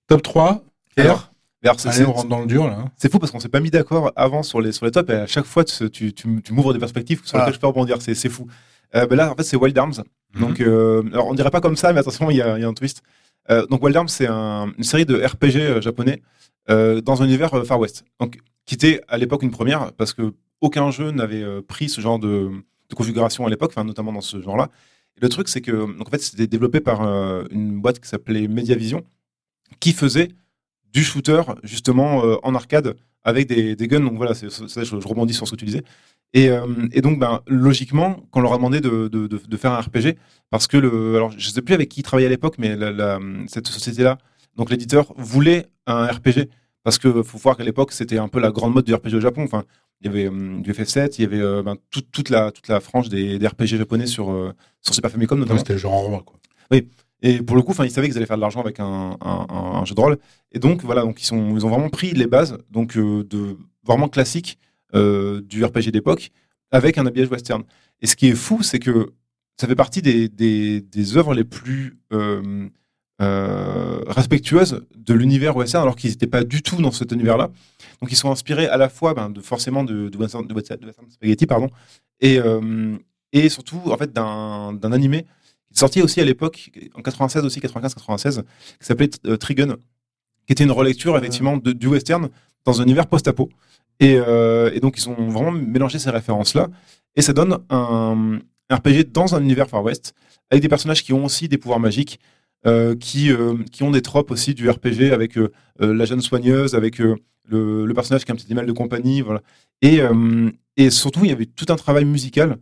[0.07, 0.63] Top 3,
[0.97, 1.01] R.
[1.01, 1.31] Alors,
[1.63, 2.77] alors, c'est- Allez, on rentre dans le dur là.
[2.79, 2.91] hein.
[2.97, 5.13] C'est fou parce qu'on s'est pas mis d'accord avant sur les, sur les tops et
[5.13, 7.39] à chaque fois tu, tu, tu, tu m'ouvres des perspectives sur Ah.
[7.41, 8.01] lesquelles je peux rebondir.
[8.01, 8.47] C'est, c'est fou.
[8.95, 10.03] Euh, ben là, en fait, c'est Wild Arms.
[10.35, 10.41] Mhm.
[10.41, 12.63] Donc, euh, alors on dirait pas comme ça, mais attention, il y a, il y
[12.63, 13.01] a un twist.
[13.49, 16.25] Euh, donc, Wild Arms, c'est un- une série de RPG euh, japonais euh,
[16.69, 18.05] dans un univers euh, Far West.
[18.19, 22.01] Donc, qui était à l'époque une première parce que aucun jeu n'avait euh, pris ce
[22.01, 22.51] genre de,
[22.95, 24.69] configuration à l'époque, notamment dans ce genre-là.
[25.21, 28.47] Le truc, c'est que donc, en fait, c'était développé par euh, une boîte qui s'appelait
[28.47, 29.03] Mediavision,
[29.79, 30.29] qui faisait
[30.93, 33.99] du shooter justement euh, en arcade avec des, guns.
[33.99, 35.83] Donc voilà, c'est, ça, je, rebondis sur ce que tu disais.
[36.33, 36.65] Et, euh,
[37.01, 40.15] donc, ben, logiquement, quand on leur a demandé de, faire un RPG,
[40.49, 42.77] parce que le, alors je sais plus avec qui ils travaillaient à l'époque, mais
[43.47, 44.17] cette société-là,
[44.55, 46.49] donc l'éditeur voulait un RPG
[46.83, 49.19] parce que faut voir qu'à l'époque c'était un peu la grande mode du RPG au
[49.21, 49.43] Japon.
[49.43, 49.63] Enfin,
[50.01, 52.67] il y avait euh, du FF7, il y avait euh, ben, toute, toute la toute
[52.67, 55.57] la franche des, des RPG japonais sur euh, sur Super Famicom notamment.
[55.59, 56.23] C'était le genre en roi.
[56.25, 56.39] Quoi.
[57.21, 59.45] Et pour le coup, enfin, ils savaient qu'ils allaient faire de l'argent avec un, un-
[59.49, 60.17] un- un jeu de rôle.
[60.53, 63.57] Et donc, voilà, donc ils, sont, ils ont vraiment pris les bases, donc euh, de
[63.83, 64.57] vraiment classique
[64.95, 66.31] euh, du RPG d'époque,
[66.71, 67.63] avec un habillage western.
[68.01, 69.11] Et ce qui est fou, c'est que
[69.59, 72.69] ça fait partie des, des, des œuvres les plus euh,
[73.21, 77.49] euh, respectueuses de l'univers western, alors qu'ils n'étaient pas du tout dans cet univers-là.
[78.01, 80.55] Donc, ils sont inspirés à la fois ben, de forcément de, de, western, de
[81.09, 81.69] spaghetti, pardon,
[82.21, 82.95] et, euh,
[83.33, 87.59] et surtout en fait d'un animé qui est sorti aussi à l'époque, en 96 aussi,
[87.59, 88.45] 95-96, qui
[88.79, 89.75] s'appelait euh, Trigun,
[90.45, 92.29] qui était une relecture effectivement de- du western
[92.65, 93.49] dans un univers post-apo.
[93.99, 96.69] Et, euh, et donc ils ont vraiment mélangé ces références-là,
[97.15, 98.39] et ça donne un,
[98.71, 100.13] RPG dans un univers Far West,
[100.49, 102.19] avec des personnages qui ont aussi des pouvoirs magiques,
[102.65, 105.51] qui, euh, qui ont des tropes aussi du RPG, avec euh,
[105.81, 107.15] euh, la jeune soigneuse, avec euh,
[107.47, 109.41] le, personnage qui a un petit animal de compagnie, voilà.
[109.81, 112.57] Et, euh, et surtout, il y avait tout un travail musical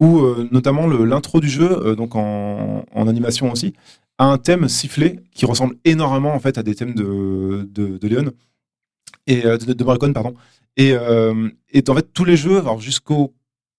[0.00, 3.74] où euh, notamment l'intro du jeu, euh, donc en, animation aussi,
[4.18, 8.08] a un thème sifflé qui ressemble énormément en fait à des thèmes de, de, de
[8.08, 8.32] Leon
[9.26, 10.34] et euh, de, Morricone, pardon.
[10.76, 13.34] Et, euh, et en fait tous les jeux, jusqu'au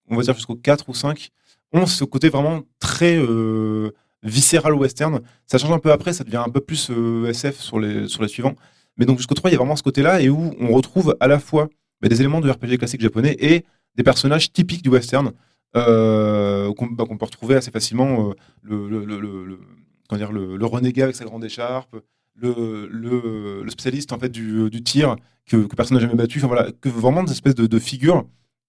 [0.10, 1.30] on va dire jusqu'au 4 ou 5,
[1.74, 3.92] ont ce côté vraiment très euh,
[4.24, 5.22] viscéral western.
[5.48, 8.56] Ça change un peu après, ça devient un peu plus euh, SF sur les, suivants.
[8.98, 11.28] Mais donc jusqu'au 3, il y a vraiment ce côté-là et où on retrouve à
[11.28, 11.70] la fois
[12.02, 13.64] bah, des éléments de RPG classique japonais et
[13.96, 15.32] des personnages typiques du western
[15.76, 18.30] euh, qu'on bah, qu'on peut retrouver assez facilement.
[18.30, 19.60] euh, le, le, le,
[20.08, 21.96] comment dire, le, renégat avec sa grande écharpe,
[22.36, 25.16] le, spécialiste en fait du, tir
[25.48, 26.40] que, personne n'a jamais battu.
[26.40, 28.26] Enfin voilà, que vraiment des espèces de, figures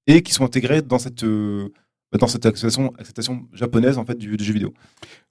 [0.07, 1.24] et qui sont intégrées dans cette
[2.18, 4.72] dans cette acceptation, acceptation japonaise en fait du, du jeu vidéo.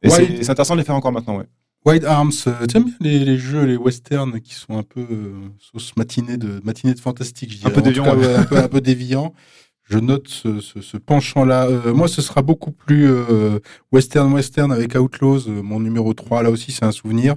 [0.01, 1.45] Et c'est intéressant de les faire encore maintenant, ouais.
[1.85, 5.33] White Arms, euh, t'aimes bien les, les jeux, les westerns qui sont un peu euh,
[5.59, 7.73] sauce matinée de, matinée de fantastique, je dirais.
[7.73, 9.33] peu déviant, cas, ouais, un, peu, un peu déviant.
[9.85, 11.67] Je note ce, ce, ce penchant-là.
[11.67, 13.59] Euh, moi, ce sera beaucoup plus euh,
[13.91, 16.41] western-western avec Outlaws, euh, mon numéro 3.
[16.41, 17.35] Là aussi, c'est un souvenir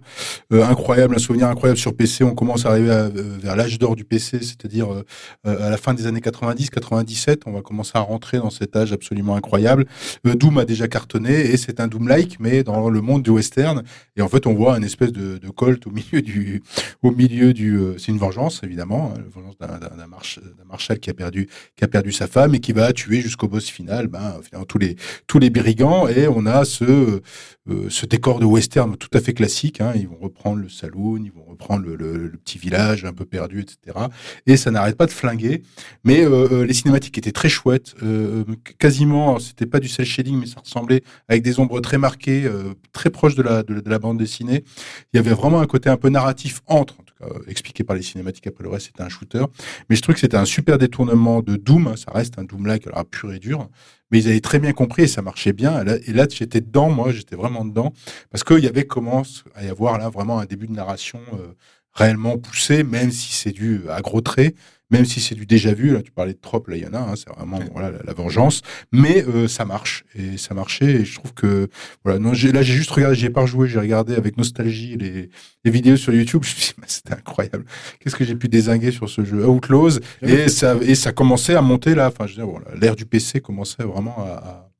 [0.52, 2.22] euh, incroyable, un souvenir incroyable sur PC.
[2.22, 5.02] On commence à arriver à- euh, vers l'âge d'or du PC, c'est-à-dire euh,
[5.48, 7.40] euh, à la fin des années 90-97.
[7.46, 9.84] On va commencer à rentrer dans cet âge absolument incroyable.
[10.24, 13.82] Euh, Doom a déjà cartonné et c'est un Doom-like, mais dans le monde du western.
[14.16, 16.62] Et en fait, on voit un espèce de, de Colt au milieu du,
[17.02, 17.76] au milieu du.
[17.76, 21.48] euh, c'est une vengeance évidemment, hein, la vengeance d'un march- d'un marshal qui a perdu,
[21.76, 24.96] qui a perdu sa femme et qui va tuer jusqu'au boss final, ben tous les
[25.26, 26.08] tous les brigands.
[26.08, 27.20] Et on a ce
[27.68, 29.80] euh, ce décor de western tout à fait classique.
[29.80, 33.60] Hein, ils vont reprendre le saloon, ils vont reprendre le, petit village un peu perdu,
[33.60, 34.06] etc.
[34.46, 35.62] Et ça n'arrête pas de flinguer.
[36.04, 38.44] Mais euh, euh, les cinématiques étaient très chouettes, euh,
[38.78, 39.38] quasiment.
[39.38, 42.48] C'était pas du cel shading, mais ça ressemblait avec des ombres très marquées,
[42.92, 44.64] très proches de la de, la bande dessinée.
[45.12, 48.02] Il y avait vraiment un côté un peu narratif entre, en euh, expliqué par les
[48.02, 48.46] cinématiques.
[48.46, 49.44] Après le reste, c'était un shooter.
[49.88, 51.96] Mais je trouve que c'était un super détournement de Doom.
[51.96, 53.68] Ça reste un Doom-like alors pur et dur.
[54.10, 55.84] Mais ils avaient très bien compris et ça marchait bien.
[56.06, 57.92] Et là, j'étais dedans, moi, j'étais vraiment dedans.
[58.30, 61.54] Parce qu'il y avait commence à y avoir là vraiment un début de narration euh,
[61.94, 64.54] réellement poussé, même si c'est du à gros traits
[64.90, 66.94] même si c'est du déjà vu, là, tu parlais de trop, là, il y en
[66.94, 68.62] a, hein, c'est vraiment voilà, la, vengeance,
[68.92, 71.68] mais euh, ça marche, et ça marchait, et je trouve que,
[72.04, 75.30] voilà, non, là, j'ai juste regardé, j'ai pas rejoué, j'ai regardé avec nostalgie les,
[75.64, 77.64] les vidéos sur YouTube, je me suis dit, c'était incroyable,
[77.98, 79.46] qu'est-ce que j'ai pu désinguer sur ce jeu?
[79.46, 83.06] Outlaws, et ça, et ça commençait à monter là, enfin, je veux dire, l'ère du
[83.06, 84.70] PC commençait vraiment à,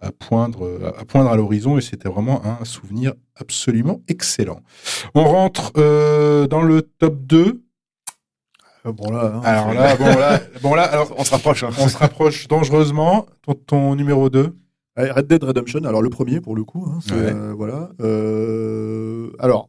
[0.00, 4.60] à poindre à poindre à l'horizon et c'était vraiment un souvenir absolument excellent.
[5.14, 7.62] On rentre euh, dans le top 2
[8.88, 11.70] euh, bon là, hein, alors là, bon là, bon là, alors on se rapproche, hein.
[11.78, 13.26] on se rapproche dangereusement.
[13.42, 14.54] Ton, ton numéro 2
[14.96, 17.90] Red Dead Redemption, alors le premier pour le coup, hein, euh, voilà.
[18.00, 19.68] Euh, alors,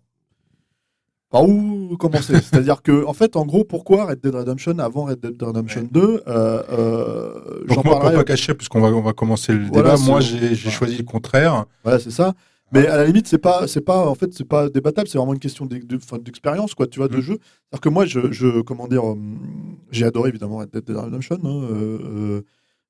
[1.30, 2.34] par où commencer?
[2.42, 6.02] C'est-à-dire que, en fait, en gros, pourquoi Red Dead Redemption avant Red Dead Redemption 2
[6.28, 10.20] euh, euh, Donc moi, pour pas cacher, puisqu'on va, on va commencer le débat, moi
[10.22, 11.66] j'ai choisi le contraire.
[11.84, 12.34] Voilà, c'est ça.
[12.72, 15.08] Mais à la limite, c'est pas, c'est pas, en fait, c'est pas débattable.
[15.08, 17.22] C'est vraiment une question d'expérience, quoi, tu vois, de mm.
[17.22, 17.38] jeu.
[17.42, 21.40] C'est-à-dire que moi, je, je comment dire, hum, j'ai adoré évidemment Red Dead Redemption.
[21.44, 22.42] Hein, euh,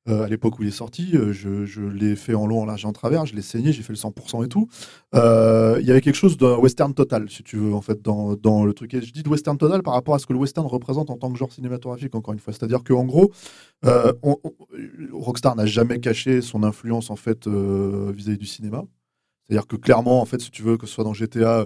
[0.08, 2.66] euh, à l'époque où il est sorti, euh, je, je l'ai fait en long, en
[2.66, 3.26] large et en travers.
[3.26, 4.68] Je l'ai saigné, j'ai fait le 100% et tout.
[5.14, 8.66] Il y avait quelque chose d'un western total, si tu veux, en fait, dans, dans
[8.66, 8.94] le truc.
[8.94, 11.18] Et je dis de western total par rapport à ce que le western représente en
[11.18, 12.54] tant que genre cinématographique, encore une fois.
[12.54, 13.32] C'est-à-dire qu'en gros,
[15.14, 18.84] Rockstar n'a jamais caché son influence en fait vis à -vis du cinéma.
[19.50, 21.66] C'est-à-dire que clairement, en fait, si tu veux, que ce soit dans GTA,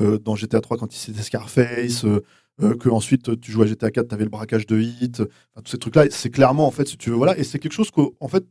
[0.00, 2.22] euh, dans GTA 3 quand il s'était Scarface, euh,
[2.62, 5.16] euh, que ensuite tu jouais à GTA 4, tu avais le braquage de hit,
[5.64, 7.90] tous ces trucs-là, c'est clairement, en fait, si tu veux, voilà, et c'est quelque chose
[7.90, 8.44] qu'en fait,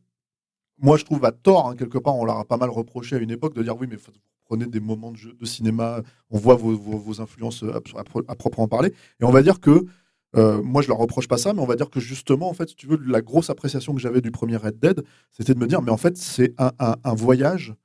[0.80, 3.20] moi je trouve à tort, hein, quelque part, on leur a pas mal reproché à
[3.20, 4.12] une époque de dire oui, mais vous
[4.44, 8.90] prenez des moments de, jeu, de cinéma, on voit vos, influences à, proprement parler,
[9.22, 9.86] et on va dire que
[10.36, 12.76] moi, je leur reproche pas ça, mais on va dire que justement, en fait, si
[12.76, 15.82] tu veux, la grosse appréciation que j'avais du premier Red Dead, c'était de me dire,
[15.82, 17.76] mais en fait, c'est un, voyage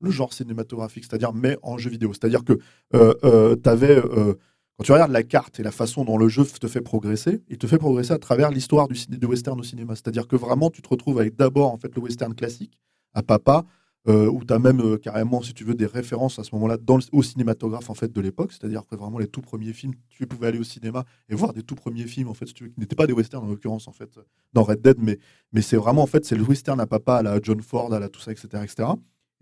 [0.00, 2.12] le genre cinématographique, c'est-à-dire mais en jeu vidéo.
[2.12, 2.58] C'est-à-dire que
[2.94, 4.34] euh, euh, avais, euh,
[4.76, 7.58] quand tu regardes la carte et la façon dont le jeu te fait progresser, il
[7.58, 9.94] te fait progresser à travers l'histoire du, western au cinéma.
[9.94, 12.78] C'est-à-dire que vraiment, tu te retrouves avec d'abord en fait le western classique
[13.14, 13.64] à papa,
[14.06, 16.78] où tu as même carrément, si tu veux, des références à ce moment-là
[17.12, 18.52] au cinématographe en fait de l'époque.
[18.52, 21.62] C'est-à-dire que vraiment les tout premiers films, tu pouvais aller au cinéma et voir des
[21.62, 24.18] tout premiers films en fait, tu qui n'étaient pas des westerns en l'occurrence en fait
[24.54, 25.18] dans Red Dead, mais
[25.52, 28.08] mais c'est vraiment en fait c'est le western à papa, à John Ford, à la
[28.08, 28.88] tout ça, etc., etc.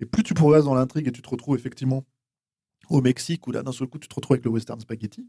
[0.01, 2.05] Et plus tu progresses dans l'intrigue et tu te retrouves effectivement
[2.91, 5.27] au Mexique, où là, d'un seul coup, tu te retrouves avec le western spaghetti.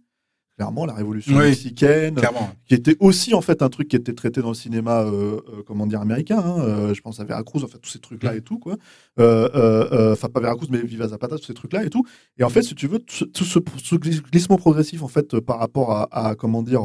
[0.57, 2.20] Clairement, la révolution mexicaine,
[2.65, 5.63] qui était aussi en fait un truc qui était traité dans le cinéma, euh, euh,
[5.68, 6.39] comment dire, américain.
[6.39, 8.38] Hein, euh, je pense à Veracruz, en fait, tous ces trucs-là mm.
[8.38, 8.74] et tout, quoi.
[9.18, 12.07] Enfin, pas Veracruz, mais Viva Zapata, tous ces trucs-là et tout.
[12.39, 16.34] Et en fait, si tu veux, tout ce, glissement progressif, en fait, par rapport à,
[16.36, 16.82] comment dire,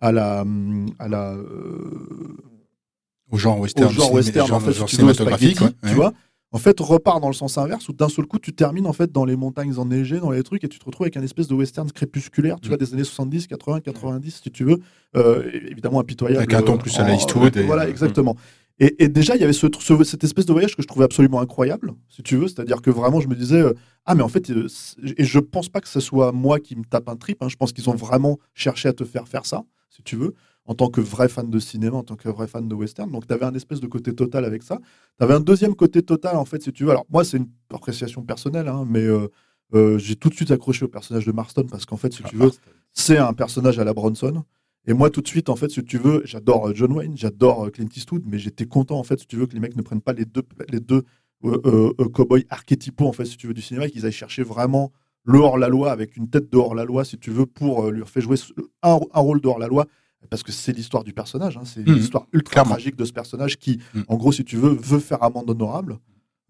[0.00, 0.46] à la,
[0.98, 1.36] à la
[3.30, 6.14] au genre western, au genre western, en fait, cinématographique, tu vois
[6.52, 9.10] en fait, repart dans le sens inverse, où d'un seul coup, tu termines en fait
[9.10, 11.54] dans les montagnes enneigées, dans les trucs, et tu te retrouves avec un espèce de
[11.54, 12.70] western crépusculaire, tu mm.
[12.70, 14.78] vois, des années 70, 80, 90, si tu veux,
[15.16, 16.38] euh, évidemment impitoyable.
[16.38, 17.58] Avec un ton plus à la Eastwood.
[17.58, 17.90] Voilà, mm.
[17.90, 18.36] exactement.
[18.78, 19.66] Et, déjà, il y avait ce,
[20.04, 22.46] cette espèce de voyage que je trouvais absolument incroyable, si tu veux.
[22.46, 23.72] C'est-à-dire que vraiment, je me disais, euh,
[24.04, 24.66] ah, mais en fait, euh,
[25.16, 27.42] et je pense pas que ce soit moi qui me tape un trip.
[27.42, 30.34] Hein, je pense qu'ils ont vraiment cherché à te faire faire ça, si tu veux
[30.66, 33.10] en tant que vrai fan de cinéma, en tant que vrai fan de western.
[33.10, 34.78] Donc, tu avais un espèce de côté total avec ça.
[35.18, 36.90] Tu avais un deuxième côté total, en fait, si tu veux.
[36.90, 39.28] Alors, moi, c'est une appréciation personnelle, hein, mais euh,
[39.74, 42.36] euh, j'ai tout de suite accroché au personnage de Marston parce qu'en fait, si tu
[42.36, 42.50] veux,
[42.92, 44.44] c'est un personnage à la Bronson.
[44.88, 47.70] Et moi, tout de suite, en fait, si tu veux, j'adore euh, John Wayne, j'adore
[47.70, 50.02] Clint Eastwood, mais j'étais content, en fait, si tu veux, que les mecs ne prennent
[50.02, 51.04] pas les deux, les deux
[52.12, 54.90] cowboys archétypaux, en fait, si tu veux, du cinéma, et qu'ils aillent chercher vraiment
[55.22, 58.36] le hors-la-loi avec une tête de hors-la-loi, si tu veux, pour lui faire jouer
[58.82, 59.86] un, un rôle de hors-la-loi
[60.30, 61.62] parce que c'est l'histoire du personnage, hein.
[61.64, 61.92] c'est mmh.
[61.92, 64.00] l'histoire ultra tragique de ce personnage qui, mmh.
[64.08, 65.98] en gros, si tu veux, veut faire amende honorable,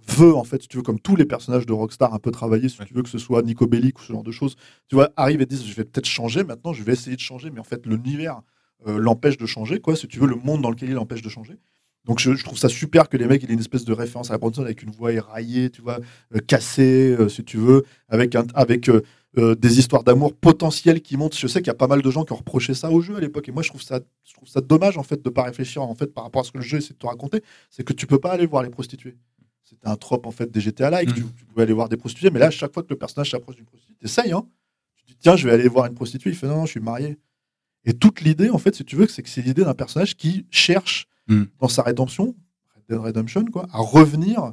[0.09, 2.69] veut, en fait, si tu veux, comme tous les personnages de Rockstar, un peu travailler,
[2.69, 4.57] si tu veux, que ce soit Nico Bellic ou ce genre de choses,
[4.89, 7.51] tu vois, arrive et disent, je vais peut-être changer maintenant, je vais essayer de changer,
[7.51, 8.41] mais en fait, l'univers
[8.87, 11.29] euh, l'empêche de changer, quoi, si tu veux, le monde dans lequel il l'empêche de
[11.29, 11.59] changer.
[12.07, 14.39] Donc je, trouve ça super que les mecs aient une espèce de référence à la
[14.39, 15.99] Bronson avec une voix éraillée, tu vois,
[16.35, 19.03] euh, cassée, euh, si tu veux, avec un, avec euh,
[19.37, 21.37] des histoires d'amour potentielles qui montent.
[21.37, 23.17] Je sais qu'il y a pas mal de gens qui ont reproché ça au jeu
[23.17, 25.43] à l'époque, et moi je trouve ça, je trouve ça dommage en fait de pas
[25.43, 27.85] réfléchir en fait par rapport à ce que le jeu essaie de te raconter, c'est
[27.85, 29.17] que tu peux pas aller voir les prostituées.
[29.63, 31.15] C'était un trope en fait des GTA like, mm.
[31.15, 33.67] tu, pouvais aller voir des prostituées, mais là chaque fois que le personnage s'approche d'une
[33.67, 34.47] prostituée, t'essayes, hein.
[34.97, 36.81] Tu dis tiens je vais aller voir une prostituée, il fait non, non je suis
[36.81, 37.19] marié.
[37.85, 40.47] Et toute l'idée en fait, si tu veux, c'est que c'est l'idée d'un personnage qui
[40.51, 41.45] cherche mm.
[41.61, 42.35] dans sa rédemption,
[42.89, 44.53] Redemption quoi, à revenir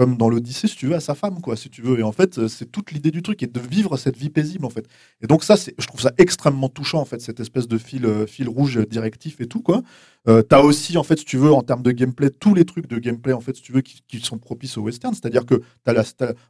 [0.00, 1.98] comme dans l'Odyssée, si tu veux, à sa femme, quoi, si tu veux.
[1.98, 4.70] Et en fait, c'est toute l'idée du truc, et de vivre cette vie paisible, en
[4.70, 4.86] fait.
[5.20, 8.26] Et donc ça, je trouve ça extrêmement touchant, en fait, cette espèce de fil, euh,
[8.26, 9.82] fil rouge directif et tout, quoi.
[10.26, 12.86] Euh, t'as aussi, en fait, si tu veux, en termes de gameplay, tous les trucs
[12.86, 15.12] de gameplay, en fait, si tu veux, qui, sont propices au western.
[15.12, 16.02] C'est-à-dire que t'as la,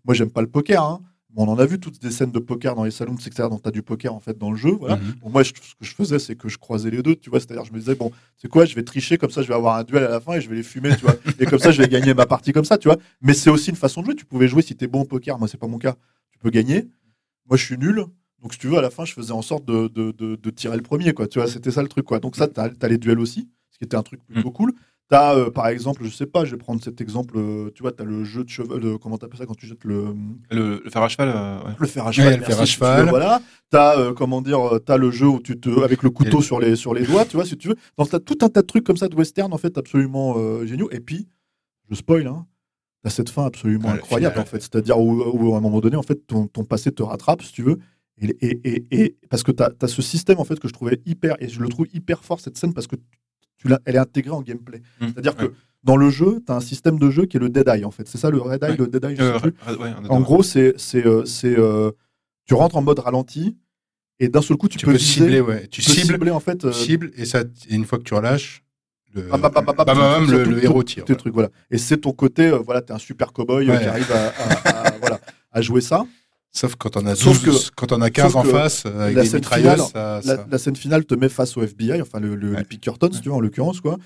[0.05, 1.01] moi, j'aime pas le poker, hein.
[1.33, 3.49] Bon, on en a vu toutes des scènes de poker dans les salons, etc.
[3.49, 4.97] Donc, t'as du poker, en fait, dans le jeu, voilà.
[4.97, 5.15] Mhm.
[5.23, 7.39] Bon, moi, je- ce que je faisais, c'est que je croisais les deux, tu vois.
[7.39, 9.77] C'est-à-dire, je me disais, bon, c'est quoi, je vais tricher, comme ça, je vais avoir
[9.77, 11.15] un duel à la fin et je vais les fumer, tu vois.
[11.39, 12.97] et comme ça, je vais gagner ma partie comme ça, tu vois.
[13.23, 14.15] Mais c'est aussi une façon de jouer.
[14.17, 15.39] Tu pouvais jouer si t'es bon au poker.
[15.39, 15.95] Moi, c'est pas mon cas.
[16.33, 16.89] Tu peux gagner.
[17.49, 18.05] Moi, je suis nul.
[18.43, 20.51] Donc, si tu veux, à la fin, je faisais en sorte de, de, de, de
[20.51, 21.29] tirer le premier, quoi.
[21.29, 22.19] Tu vois, c'était ça le truc, quoi.
[22.19, 24.73] Donc, ça, t'as as les duels aussi, ce qui était un truc plutôt cool.
[25.11, 27.91] T'as, euh, par exemple, je sais pas, je vais prendre cet exemple, euh, tu vois,
[27.91, 30.15] t'as le jeu de cheval, de- comment t'appelles ça quand tu jettes le,
[30.53, 31.75] Le, le fer à cheval, euh, ouais.
[31.79, 32.33] le fer à cheval.
[32.35, 33.03] Ouais, le fer à si tu cheval.
[33.05, 33.43] veux, voilà.
[33.71, 36.61] T'as, euh, comment dire, euh, t'as le jeu où tu te, avec le couteau sur
[36.61, 37.75] les, sur les doigts, tu vois, si tu veux.
[37.99, 40.65] Donc, t'as tout un tas de trucs comme ça de western, en fait, absolument euh,
[40.65, 40.89] géniaux.
[40.93, 41.27] Et puis,
[41.91, 42.47] je spoil, hein,
[43.03, 44.47] t'as cette fin absolument le incroyable, final.
[44.47, 44.61] en fait.
[44.61, 47.53] C'est-à-dire où, où, à un moment donné, en fait, ton, ton passé te rattrape, si
[47.53, 47.79] tu veux.
[48.23, 51.01] Et, et, et, et- parce que t'as as ce système, en fait, que je trouvais
[51.05, 52.95] hyper, et je le trouve hyper fort, cette scène, parce que
[53.61, 54.83] tu elle est intégrée en gameplay.
[55.01, 55.07] Mm.
[55.09, 55.49] C'est-à-dire Ouais.
[55.49, 55.53] que
[55.85, 58.07] dans le jeu, t'as un système de jeu qui est le Dead Eye, en fait.
[58.09, 58.77] C'est ça, le Red Eye, Ouais.
[58.77, 59.55] le Dead Eye, je Euh, sais plus.
[60.09, 61.93] En gros, c'est c'est euh, euh,
[62.47, 63.57] tu rentres en mode ralenti
[64.19, 65.63] et d'un seul coup tu, Tu peux, peux viser, cibler, ouais.
[65.69, 68.05] Tu tu peux cibles, cibler en fait euh, cibles, et ça, et une fois que
[68.05, 68.63] tu relâches,
[69.15, 69.23] le,
[70.45, 71.05] le, héros tire.
[71.05, 71.49] tes trucs, voilà.
[71.71, 74.99] Et c'est ton côté, euh, voilà, t'es un super cowboy qui arrive à, à- à-
[75.01, 76.07] voilà, à jouer ça.
[76.53, 79.17] Sauf quand on a Sauf 12, quand on a 15 en que face, euh, avec
[79.17, 82.03] la des scène finale, ça, La, ça- la scène finale te met face au FBI,
[82.03, 82.59] enfin le, le, Ouais.
[82.59, 83.99] les Pinkertons, si tu veux, en l'occurrence, quoi,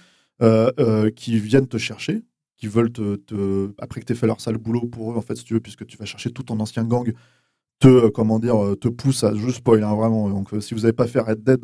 [0.43, 2.23] euh, euh, qui viennent te chercher,
[2.59, 5.37] qui veulent te, te- après que tu fait leur sale boulot pour eux, en fait,
[5.37, 7.11] si tu veux, puisque tu vas chercher tout ton ancien gang,
[7.81, 10.29] te, euh, comment dire, te pousse à, je spoil, hein, vraiment.
[10.29, 11.61] Donc, si vous n'avez pas fait Red Dead,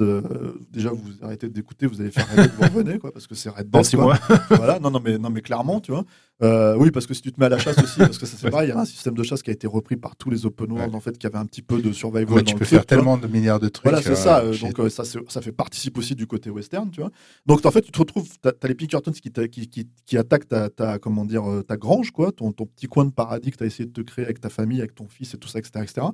[0.71, 3.51] déjà, vous arrêtez d'écouter, vous allez faire Red Dead, vous revenez, quoi, parce que c'est
[3.51, 3.71] Red Dead.
[3.71, 4.19] Dans six mois.
[4.49, 6.05] voilà, non, non, mais, non, mais clairement, tu vois.
[6.43, 8.37] Euh, oui, parce que si tu te mets à la chasse aussi, parce que ça
[8.39, 8.51] c'est Ouais.
[8.51, 10.47] pareil, il y a un système de chasse qui a été repris par tous les
[10.47, 10.97] open world, Ouais.
[10.97, 12.87] en fait, qui avait un petit peu de survival Ouais, dans tu le peux faire
[12.87, 13.85] tellement de milliards de trucs.
[13.85, 14.41] Voilà, c'est euh, ça.
[14.41, 15.05] euh, donc, euh, ça,
[15.43, 17.11] fait participe aussi du côté western, tu vois.
[17.45, 20.49] Donc, en fait, tu te retrouves, tu as, les Pinkertons qui, qui, qui, qui attaquent
[20.49, 23.65] ta, ta, comment dire, ta grange, quoi, ton, ton petit coin de paradis que tu
[23.65, 25.85] as essayé de te créer avec ta famille, avec ton fils et tout ça, etc.
[25.85, 26.07] etc.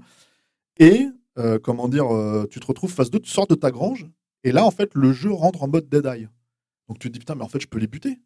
[0.79, 1.07] Et,
[1.63, 2.07] comment dire,
[2.51, 4.07] tu te retrouves face d'eux, tu sors de ta grange,
[4.43, 6.29] et là, en fait, le jeu rentre en mode Dead Eye.
[6.89, 8.19] Donc, tu te dis, putain, mais en fait, je peux les buter.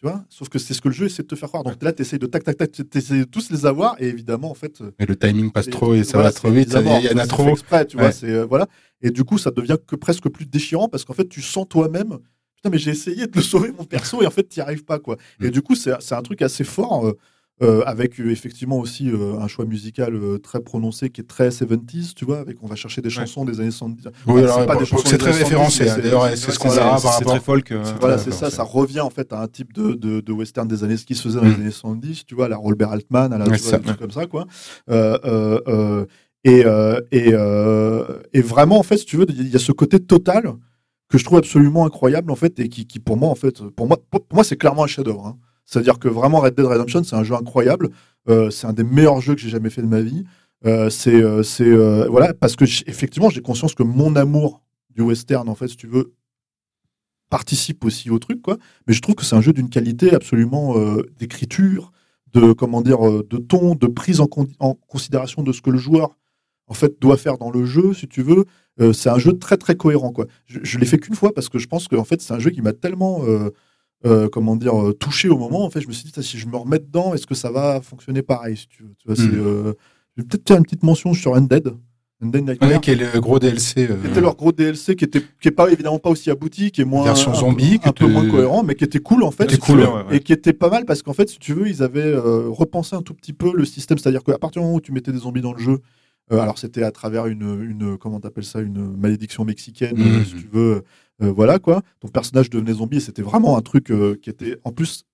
[0.00, 0.24] Tu vois?
[0.28, 1.64] Sauf que c'est ce que le jeu essaie de te faire croire.
[1.64, 4.48] Donc là, tu essayes de tac, tac, tac, tu de tous les avoir, et évidemment,
[4.50, 4.80] en fait.
[4.80, 6.68] euh, Mais le timing passe et- trop et ça voilà, va trop vite.
[6.72, 7.48] Il y en a trop.
[7.48, 8.14] exprès, tu vois, Ouais.
[8.24, 8.68] euh, voilà.
[9.02, 12.18] Et du coup, ça devient que presque plus déchirant parce qu'en fait, tu sens toi-même,
[12.54, 14.84] putain, mais j'ai essayé de le sauver mon perso et en fait, tu n'y arrives
[14.84, 15.16] pas, quoi.
[15.40, 15.50] Et Mm.
[15.50, 17.04] du coup, c'est c'est un truc assez fort.
[17.08, 17.18] euh,
[17.62, 21.48] euh, avec euh, effectivement aussi euh, un choix musical euh, très prononcé qui est très
[21.48, 24.08] 70s, tu vois, avec on va chercher des chansons des années 70.
[24.26, 25.88] Oui, alors, c'est pas bon, des chansons c'est très années 70, référencé.
[25.90, 25.92] hein.
[25.96, 27.42] c'est- D'ailleurs, c'est- c'est ce c'est- qu'on c'est- verra c'est par très rapport.
[27.44, 27.72] folk.
[27.72, 30.32] euh, Voilà, c'est ça, c'est- ça revient en fait à un type de, de, de
[30.32, 31.48] western des années, ce qui se faisait dans Mm.
[31.50, 33.78] les années 70, tu vois, à la Robert Altman, à la, Ouais, vois, ça.
[33.78, 34.46] des trucs comme ça, quoi.
[34.90, 36.06] Euh, euh, euh,
[36.44, 39.72] et, euh, et, euh, et vraiment, en fait, si tu veux, il y a ce
[39.72, 40.52] côté total
[41.08, 43.86] que je trouve absolument incroyable, en fait, et qui, qui pour moi, en fait, pour
[43.88, 45.26] moi, pour pour moi c'est clairement un chef-d'œuvre.
[45.26, 45.36] hein.
[45.70, 47.90] C'est-à-dire que vraiment, Red Dead Redemption, c'est un jeu incroyable.
[48.30, 50.24] Euh, c'est un des meilleurs jeux que j'ai jamais fait de ma vie.
[50.64, 54.62] Euh, c'est, euh, euh, voilà, parce que effectivement, j'ai conscience que mon amour
[54.96, 56.14] du western, en fait, si tu veux,
[57.28, 58.56] participe aussi au truc, quoi.
[58.86, 60.74] Mais je trouve que c'est un jeu d'une qualité absolument
[61.18, 61.92] d'écriture,
[62.32, 65.76] de comment dire, de ton, de prise en, con- en considération de ce que le
[65.76, 66.16] joueur
[66.66, 68.46] en fait doit faire dans le jeu, si tu veux.
[68.94, 70.26] C'est un jeu très très cohérent, quoi.
[70.46, 72.38] Je, je l'ai fait qu'une fois parce que je pense que en fait c'est un
[72.38, 73.22] jeu qui m'a tellement
[74.06, 75.64] euh, comment dire euh, touché au moment.
[75.64, 77.80] En fait, je me suis dit si je me remets dedans, est-ce que ça va
[77.80, 78.94] fonctionner pareil, si tu veux.
[78.98, 79.74] Tu vois, euh,
[80.16, 81.74] je vais peut-être faire une petite mention sur Undead.
[82.20, 82.70] Undead Nightmare.
[82.70, 83.88] Ouais, qui est le gros DLC.
[83.90, 86.80] euh, C'était leur gros DLC qui était qui est pas évidemment pas aussi abouti, qui
[86.80, 89.30] est moins Version un, zombie, un que peu moins cohérent, mais qui était cool en
[89.30, 89.48] fait.
[89.50, 90.16] Si cool, veux, ouais, ouais.
[90.16, 93.02] et qui était pas mal parce qu'en fait, si tu veux, ils avaient repensé un
[93.02, 95.42] tout petit peu le système, c'est-à-dire qu'à partir du moment où tu mettais des zombies
[95.42, 95.78] dans le jeu,
[96.30, 100.48] alors c'était à travers une, une comment t'appelles ça, une malédiction mexicaine, euh, si tu
[100.52, 100.82] veux,
[101.20, 101.82] voilà quoi.
[102.00, 105.04] Ton personnage devenait zombie c'était vraiment un truc euh, qui était en plus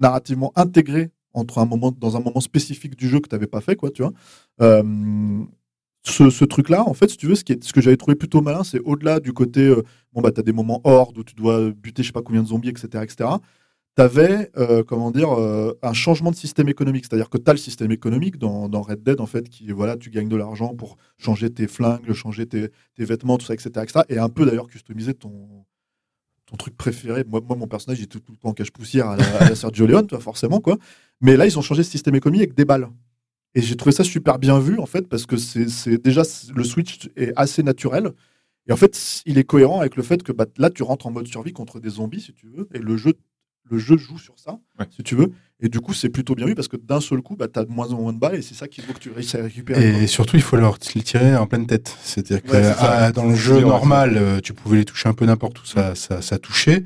[0.00, 3.76] narrativement intégré entre un moment dans un moment spécifique du jeu que t'avais pas fait
[3.76, 4.12] quoi, tu vois.
[4.60, 5.44] Euh,
[6.04, 8.16] ce, ce truc-là, en fait, si tu veux, ce, qui est, ce que j'avais trouvé
[8.16, 9.82] plutôt malin, c'est au-delà du côté, euh,
[10.12, 12.48] bon, bah, t'as des moments horde où tu dois buter je sais pas combien de
[12.48, 13.30] zombies, etc., etc.
[13.94, 17.04] T'avais, euh, comment dire, euh, un changement de système économique.
[17.04, 20.30] C'est-à-dire que t'as le système économique dans, Red Dead, en fait, qui, voilà, tu gagnes
[20.30, 24.00] de l'argent pour changer tes flingues, changer tes, vêtements, tout ça, etc., etc.
[24.08, 25.66] Et un peu, d'ailleurs, customiser ton,
[26.46, 27.24] ton truc préféré.
[27.28, 29.54] Moi, moi mon personnage, il est tout, le temps en cache-poussière à la, à la
[29.54, 30.78] Sergio Leone, forcément, quoi.
[31.20, 32.88] Mais là, ils ont changé ce système économique avec des balles.
[33.54, 36.22] Et j'ai trouvé ça super bien vu, en fait, parce que c'est déjà,
[36.54, 38.12] le switch est assez naturel.
[38.66, 41.10] Et en fait, il est cohérent avec le fait que bah, là, tu rentres en
[41.10, 43.12] mode survie contre des zombies, si tu veux, et le jeu,
[43.70, 44.86] le jeu joue sur ça, Ouais.
[44.94, 45.32] si tu veux.
[45.64, 47.64] Et du coup, c'est plutôt bien vu parce que d'un seul coup, bah, tu as
[47.64, 49.42] de moins en moins de balles et c'est ça qu'il faut que tu réussisses à
[49.42, 50.02] récupérer.
[50.02, 51.96] Et surtout, il faut leur les tirer en pleine tête.
[52.02, 55.62] C'est-à-dire que ah, dans le jeu normal, euh, tu pouvais les toucher un peu n'importe
[55.62, 56.84] où, ça, ça, ça touchait.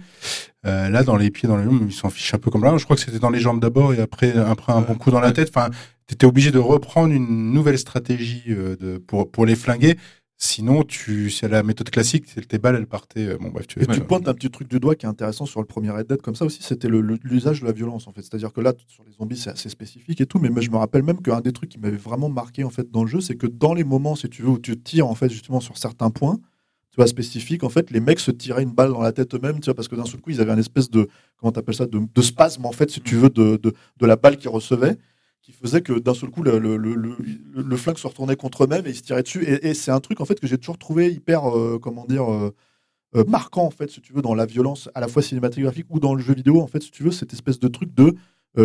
[0.66, 2.76] Euh, là, dans les pieds, dans les jambes, ils s'en fichent un peu comme là.
[2.76, 5.20] Je crois que c'était dans les jambes d'abord et après, après un bon coup dans
[5.20, 5.48] la tête.
[5.48, 5.70] Enfin,
[6.06, 9.96] tu étais obligé de reprendre une nouvelle stratégie euh, de, pour, pour les flinguer.
[10.38, 13.26] Sinon, tu, c'est la méthode classique, tes balles, elles partaient.
[13.26, 15.46] Euh, bon, bref, tu, et tu pointes un petit truc du doigt qui est intéressant
[15.46, 18.20] sur le premier Red Dead, comme ça aussi, c'était l'usage de la violence, en fait.
[18.20, 21.04] C'est-à-dire que là, sur les zombies, c'est assez spécifique et tout, mais je me rappelle
[21.04, 23.46] même qu'un des trucs qui m'avait vraiment marqué, en fait, dans le jeu, c'est que
[23.46, 26.36] dans les moments, si tu veux, où tu tires, en fait, justement, sur certains points,
[26.90, 29.60] tu vois, spécifiques, en fait, les mecs se tiraient une balle dans la tête eux-mêmes,
[29.60, 31.08] tu vois, parce que d'un seul coup, ils avaient un espèce de,
[31.38, 34.16] comment t'appelles ça, de, de, spasme, en fait, si tu veux, de, de, de la
[34.16, 34.98] balle qu'ils recevaient
[35.46, 36.96] qui faisait que d'un seul coup le, le, le,
[37.54, 39.44] le, flingue se retournait contre eux-mêmes et ils se tiraient dessus.
[39.44, 42.52] Et, c'est un truc en fait que j'ai toujours trouvé hyper, euh, comment dire, euh,
[43.14, 46.00] euh, marquant en fait, si tu veux, dans la violence à la fois cinématographique ou
[46.00, 48.16] dans le jeu vidéo en fait, si tu veux, cette espèce de truc de,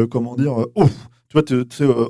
[0.06, 1.44] comment dire, ouf, tu vois,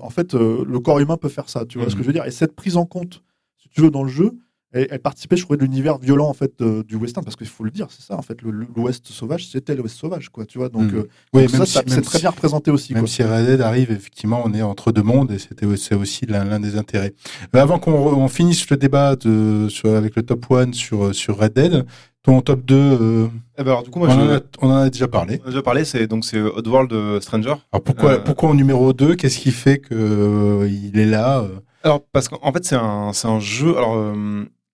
[0.02, 2.26] en fait, le corps humain peut faire ça, tu vois ce que je veux dire.
[2.26, 3.24] Et cette prise en compte,
[3.58, 4.32] si tu veux, dans le jeu,
[4.74, 7.72] elle, participait, je trouvais, de l'univers violent en fait du western, parce qu'il faut le
[7.72, 10.70] dire, c'est ça en fait, l'Ouest sauvage, c'était l'Ouest sauvage, quoi, tu vois.
[10.70, 11.06] Donc, mm.
[11.34, 12.94] oui, ça, c'est très bien représenté aussi.
[12.94, 16.26] Même si Red Dead arrive, effectivement, on est entre deux mondes et c'était c'est aussi
[16.26, 17.14] l'un des intérêts.
[17.54, 21.86] avant qu'on finisse le débat de, sur, avec le top 1 sur sur Red Dead,
[22.24, 24.76] ton top 2 euh, eh ben alors, du coup, moi, on, en a, on, en
[24.76, 25.40] a, déjà parlé.
[25.44, 27.56] On a déjà parlé, c'est donc c'est Oddworld Stranger.
[27.72, 31.44] Alors pourquoi, pourquoi en numéro 2 Qu'est-ce qui fait que il est là
[31.84, 34.14] Alors parce qu'en fait c'est un c'est un jeu alors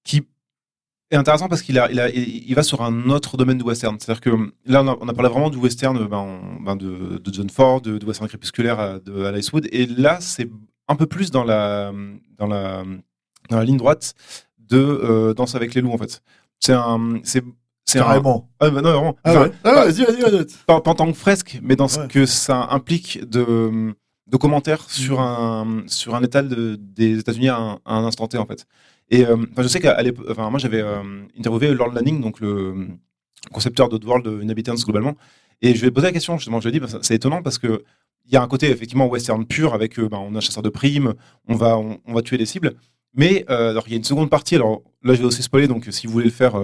[0.08, 0.24] qui
[1.12, 3.98] est intéressant parce qu'il a, il, a, il va sur un autre domaine du western.
[4.00, 4.30] C'est-à-dire que
[4.66, 7.82] là, on a, on a, parlé vraiment du western ben, ben de, de, John Ford,
[7.82, 9.68] de, western crépusculaire à, de Alice Wood.
[9.72, 10.50] Et là, c'est
[10.88, 11.92] un peu plus dans la,
[12.38, 12.84] dans la,
[13.50, 14.14] dans la ligne droite
[14.58, 16.22] de euh, Danse avec les loups, en fait.
[16.60, 17.20] C'est un.
[17.24, 17.44] C'est,
[17.86, 18.50] c'est Carrément.
[18.60, 18.68] Un...
[18.68, 19.18] Ah, bah non, vraiment.
[19.24, 19.52] Ah, ouais.
[19.64, 20.46] ah ouais, vas-y, vas-y, vas-y.
[20.66, 23.96] Pas, pas, en tant que fresque, mais dans ce que ça implique de,
[24.28, 28.28] de commentaires sur un, sur un état de, des États-Unis à un, à un instant
[28.28, 28.66] T, en fait.
[29.10, 31.02] Et euh, je sais qu'à l'époque, moi j'avais euh,
[31.38, 32.88] interviewé Lord Lanning, donc le
[33.52, 35.16] concepteur d'Oddworld Inhabitants globalement,
[35.62, 36.60] et je lui ai posé la question justement.
[36.60, 37.84] Je lui ai dit, bah, c'est étonnant parce que
[38.26, 40.62] il y a un côté effectivement western pur avec, euh, bah, on a un chasseur
[40.62, 41.14] de primes,
[41.48, 42.74] on va, on, va tuer des cibles.
[43.14, 44.56] Mais alors il y a une seconde partie.
[44.56, 46.62] Alors là, je vais aussi spoiler, donc si vous voulez le faire,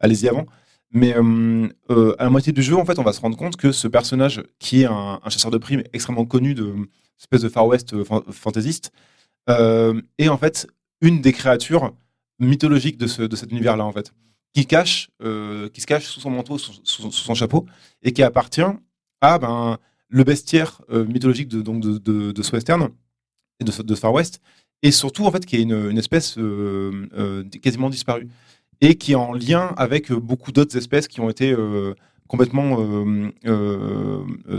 [0.00, 0.46] allez-y avant.
[0.90, 3.88] Mais à la moitié du jeu, en fait, on va se rendre compte que ce
[3.88, 6.72] personnage, qui est un, chasseur de primes extrêmement connu de
[7.18, 7.94] espèce de Far West
[8.30, 8.92] fantaisiste,
[9.48, 10.66] est en fait
[11.02, 11.92] une des créatures
[12.38, 14.14] mythologiques de, ce, de cet univers-là, en fait,
[14.54, 17.66] qui, cache, euh, qui se cache sous son manteau, sous, son chapeau,
[18.02, 18.62] et qui appartient
[19.20, 19.78] à ben,
[20.08, 22.88] le bestiaire euh, mythologique de, donc de, de, de ce western
[23.60, 24.40] et de, de Far West,
[24.82, 28.28] et surtout, en fait, qui est une, une espèce euh, quasiment disparue,
[28.80, 31.54] et qui est en lien avec beaucoup d'autres espèces qui ont été
[32.26, 32.78] complètement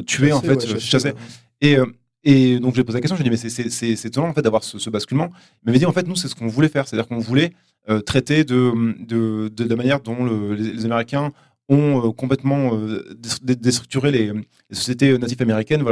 [0.08, 1.14] tuées, en fait, chassées.
[1.60, 1.78] Et
[2.24, 4.30] et donc, je lui ai posé la question, je lui ai dit, mais c'est étonnant
[4.30, 5.30] en fait, d'avoir ce, basculement.
[5.62, 6.88] Il m'avait dit, en fait, nous, c'est ce qu'on voulait faire.
[6.88, 7.52] C'est-à-dire qu'on voulait
[7.90, 11.32] euh, traiter de, la manière dont les, Américains
[11.68, 14.32] ont euh, complètement euh, déstructuré les,
[14.72, 15.84] sociétés natives américaines.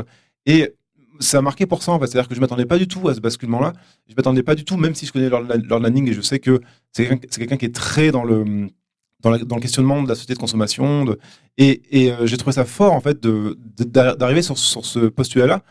[0.45, 0.73] Et
[1.19, 2.07] ça a marqué pour ça, en fait.
[2.07, 3.73] C'est-à-dire que je ne m'attendais pas du tout à ce basculement-là.
[4.07, 5.43] Je ne m'attendais pas du tout, même si je connais Lord,
[5.81, 6.61] Lanning et je sais que
[6.93, 8.69] c'est quelqu'un qui est très dans le,
[9.59, 11.13] questionnement de la société de consommation.
[11.57, 11.81] Et,
[12.23, 15.61] j'ai trouvé ça fort, en fait, d'arriver sur ce postulat-là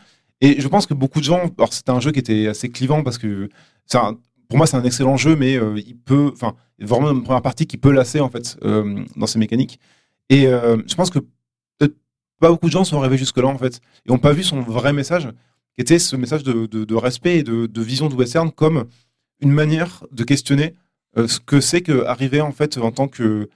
[0.41, 3.03] et je pense que beaucoup de gens, alors c'était un jeu qui était assez clivant
[3.03, 3.47] parce que
[3.93, 4.17] un,
[4.49, 7.67] pour moi c'est un excellent jeu, mais euh, il peut, enfin, vraiment une première partie
[7.67, 9.79] qui peut lasser en fait euh, dans ses mécaniques.
[10.29, 11.95] Et euh, je pense que peut-être
[12.39, 14.61] pas beaucoup de gens sont arrivés jusque là en fait et ont pas vu son
[14.61, 15.29] vrai message,
[15.75, 18.85] qui était ce message de, de, de respect et de, de, vision du western comme
[19.41, 20.73] une manière de questionner
[21.15, 23.49] ce que c'est que arriver en fait en tant que,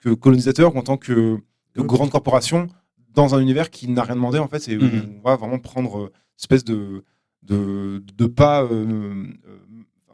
[0.00, 1.38] que colonisateur ou en tant que,
[1.76, 2.68] grande corporation
[3.14, 4.68] dans un univers qui n'a rien demandé en fait.
[4.68, 5.18] Et mmh.
[5.18, 6.10] on va vraiment prendre
[6.40, 7.04] espèce de,
[7.42, 9.26] de, de pas euh,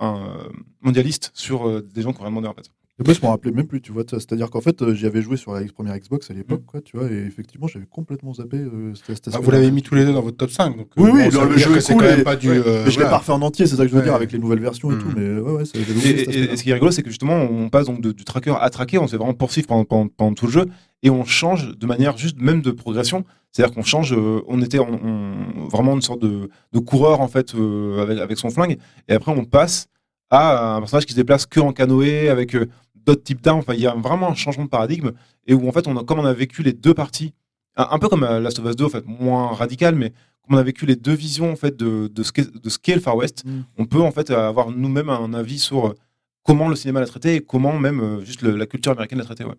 [0.02, 0.48] euh,
[0.82, 2.70] mondialiste sur euh, des gens qui ont rien demandé en fait.
[2.98, 4.04] Et moi, je m'en rappelais même plus, tu vois.
[4.08, 6.66] C'est-à-dire qu'en fait, j'y avais joué sur la première Xbox à l'époque, mm.
[6.66, 9.94] quoi, tu vois, et effectivement, j'avais complètement zappé euh, cette ah, vous l'avez mis tous
[9.94, 10.78] les deux dans votre top 5.
[10.78, 12.24] Donc, oui, oui, le jeu est cool.
[12.24, 14.14] pas du, mais je l'ai pas refait en entier, c'est ça que je veux dire,
[14.14, 14.98] avec les nouvelles versions et mm.
[14.98, 15.12] tout.
[15.14, 17.86] Mais ouais, ouais, ça, et, et, ce qui est rigolo, c'est que justement, on passe
[17.86, 20.52] donc du tracker à tracker, on se fait vraiment poursuivre pendant, pendant, pendant, tout le
[20.52, 20.66] jeu,
[21.02, 23.24] et on change de manière juste même de progression.
[23.56, 28.36] C'est-à-dire qu'on change, euh, on était vraiment une sorte de, coureur en fait euh, avec,
[28.36, 28.76] son flingue,
[29.08, 29.86] et après on passe
[30.28, 33.60] à un personnage qui se déplace que en canoë avec euh, d'autres types d'armes.
[33.60, 35.12] Enfin, il y a vraiment un changement de paradigme
[35.46, 37.32] et où en fait on a, comme on a vécu les deux parties,
[37.76, 40.10] un, peu comme Last of Us 2 en fait, moins radical, mais
[40.42, 43.16] comme on a vécu les deux visions en fait de, de ce qu'est le Far
[43.16, 43.60] West, mm.
[43.78, 45.94] on peut en fait avoir nous-mêmes un avis sur
[46.42, 49.44] comment le cinéma l'a traité et comment même juste la culture américaine l'a traité.
[49.44, 49.56] Ouais.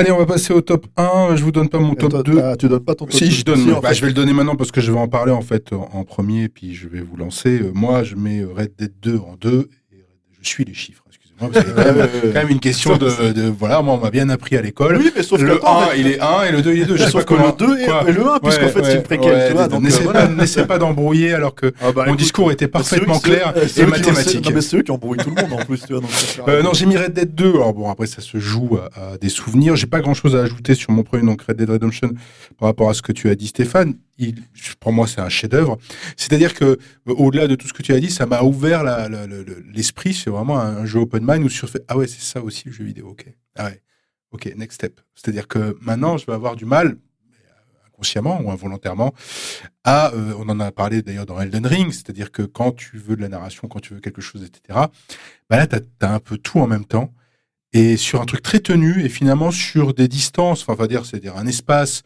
[0.00, 1.36] Allez, on va passer au top 1.
[1.36, 2.40] Je vous donne pas mon top Toi, 2.
[2.42, 3.30] ah, tu donnes pas ton top Si, deux.
[3.30, 3.58] je donne.
[3.58, 5.74] Si, bah, je vais le donner maintenant parce que je vais en parler en fait
[5.74, 7.60] en, en premier, puis je vais vous lancer.
[7.60, 9.96] Euh, moi, je mets Red Dead 2 en 2 et
[10.40, 11.04] je suis les chiffres.
[11.40, 13.80] A quand même, quand même une question de, de- voilà.
[13.82, 14.96] Moi, on m'a bien appris à l'école.
[14.98, 16.72] Oui, mais sauf que le attends, 1, en fait, il est 1 et le 2,
[16.74, 16.96] il est 2.
[16.96, 17.56] Je sais sauf pas que comment.
[17.58, 18.04] le 2 et, quoi.
[18.08, 21.54] et le 1, puisqu'en fait, c'est une préquelle, N'essaie euh, pas, n'essaie pas d'embrouiller alors
[21.54, 24.52] que Ah, bah, mon discours était c'est eux parfaitement clair c'est- c'est et mathématique.
[24.60, 26.02] C'est eux qui embrouillent tout le monde en plus, tu vois.
[26.48, 27.50] Euh, non, j'ai mis Red Dead 2.
[27.50, 29.76] Alors bon, après ça se joue à, à des souvenirs.
[29.76, 32.10] J'ai pas grand chose à ajouter sur mon premier donc Red Dead Redemption
[32.58, 33.94] par rapport à ce que tu as dit, Stéphane.
[34.20, 34.44] Il,
[34.78, 35.78] pour moi, c'est un chef-d'œuvre.
[36.16, 38.84] C'est-à-dire que euh, au-delà de tout ce que tu as dit, ça m'a ouvert
[39.72, 40.14] l'esprit.
[40.14, 42.72] C'est vraiment un, jeu open mind où sur fait ah ouais, c'est ça aussi le
[42.72, 43.08] jeu vidéo.
[43.08, 43.70] Ok, ah
[44.30, 45.00] ok, next step.
[45.14, 46.96] C'est-à-dire que maintenant, je vais avoir du mal
[48.00, 49.12] inconsciemment ou involontairement
[49.84, 53.14] à euh, on en a parlé d'ailleurs dans Elden Ring c'est-à-dire que quand tu veux
[53.14, 54.60] de la narration quand tu veux quelque chose etc
[55.50, 57.12] bah là t'as as un peu tout en même temps
[57.72, 61.04] et sur un truc très tenu et finalement sur des distances enfin on va dire
[61.04, 62.02] c'est-à-dire un espace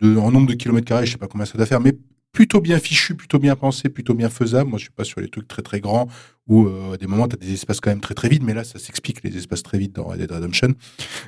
[0.00, 1.96] de en nombre de kilomètres carrés je sais pas combien ça doit faire mais
[2.32, 5.28] plutôt bien fichu plutôt bien pensé plutôt bien faisable moi je suis pas sur les
[5.28, 6.08] trucs très très grands
[6.46, 8.64] où euh, à des moments t'as des espaces quand même très très vides mais là
[8.64, 10.74] ça s'explique les espaces très vides dans Red Dead Redemption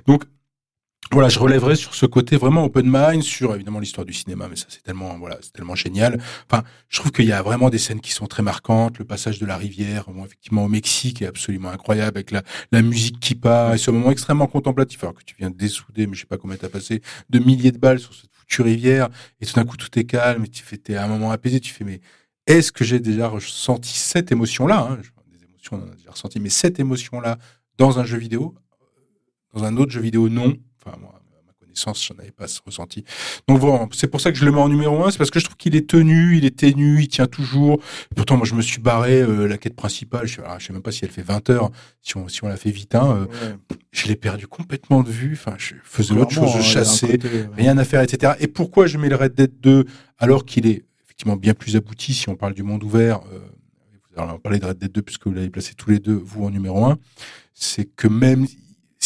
[0.06, 0.24] donc
[1.10, 4.56] voilà, je relèverai sur ce côté vraiment open mind, sur évidemment l'histoire du cinéma, mais
[4.56, 6.20] ça c'est tellement voilà, c'est tellement génial.
[6.50, 8.98] Enfin, je trouve qu'il y a vraiment des scènes qui sont très marquantes.
[8.98, 12.42] Le passage de la rivière, effectivement au Mexique, est absolument incroyable avec la,
[12.72, 15.02] la musique qui part et ce moment extrêmement contemplatif.
[15.02, 17.00] Alors que tu viens de dessouder, mais je sais pas combien t'as passé
[17.30, 19.08] de milliers de balles sur cette foutue rivière
[19.40, 21.60] et tout d'un coup tout est calme et tu fais t'es à un moment apaisé.
[21.60, 22.00] Tu fais mais
[22.46, 26.48] est-ce que j'ai déjà ressenti cette émotion-là hein Des émotions, on a déjà ressenti, mais
[26.48, 27.38] cette émotion-là
[27.76, 28.54] dans un jeu vidéo,
[29.54, 30.56] dans un autre jeu vidéo, non.
[30.80, 31.17] Enfin, moi,
[31.84, 33.04] connaissance, j'en avais pas ressenti.
[33.46, 35.38] Donc voilà, c'est pour ça que je le mets en numéro un, c'est parce que
[35.38, 37.80] je trouve qu'il est tenu, il est ténu, il tient toujours.
[38.10, 40.26] Et pourtant, moi, je me suis barré euh, la quête principale.
[40.26, 41.70] Je, alors, je sais même pas si elle fait 20 heures,
[42.02, 42.94] si on, si on la fait vite.
[42.94, 43.54] Hein, euh, Ouais.
[43.92, 45.32] je l'ai perdu complètement de vue.
[45.34, 47.48] Enfin, je faisais autre chose, je chassais côté, ouais.
[47.56, 48.32] rien à faire, etc.
[48.40, 49.84] Et pourquoi je mets le Red Dead 2
[50.18, 53.38] alors qu'il est effectivement bien plus abouti si on parle du monde ouvert euh,
[54.16, 56.44] allez en parler de Red Dead 2 puisque vous l'avez placé tous les deux, vous
[56.44, 56.98] en numéro 1.
[57.54, 58.46] C'est que même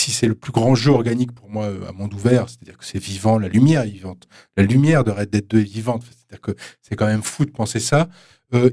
[0.02, 2.84] si c'est le plus grand jeu organique pour moi euh, à monde ouvert, c'est-à-dire que
[2.84, 4.26] c'est vivant, la lumière est vivante.
[4.56, 6.02] La lumière de Red Dead 2 est vivante.
[6.02, 8.08] C'est-à-dire que c'est quand même fou de penser ça.
[8.52, 8.70] Euh,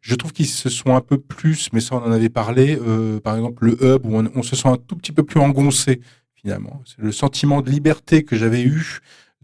[0.00, 3.18] je trouve qu'ils se sont un peu plus, mais ça on en avait parlé, euh,
[3.18, 6.00] par exemple le hub où on, se sent un tout petit peu plus engoncé
[6.34, 6.82] finalement.
[6.84, 9.00] C'est le sentiment de liberté que j'avais eu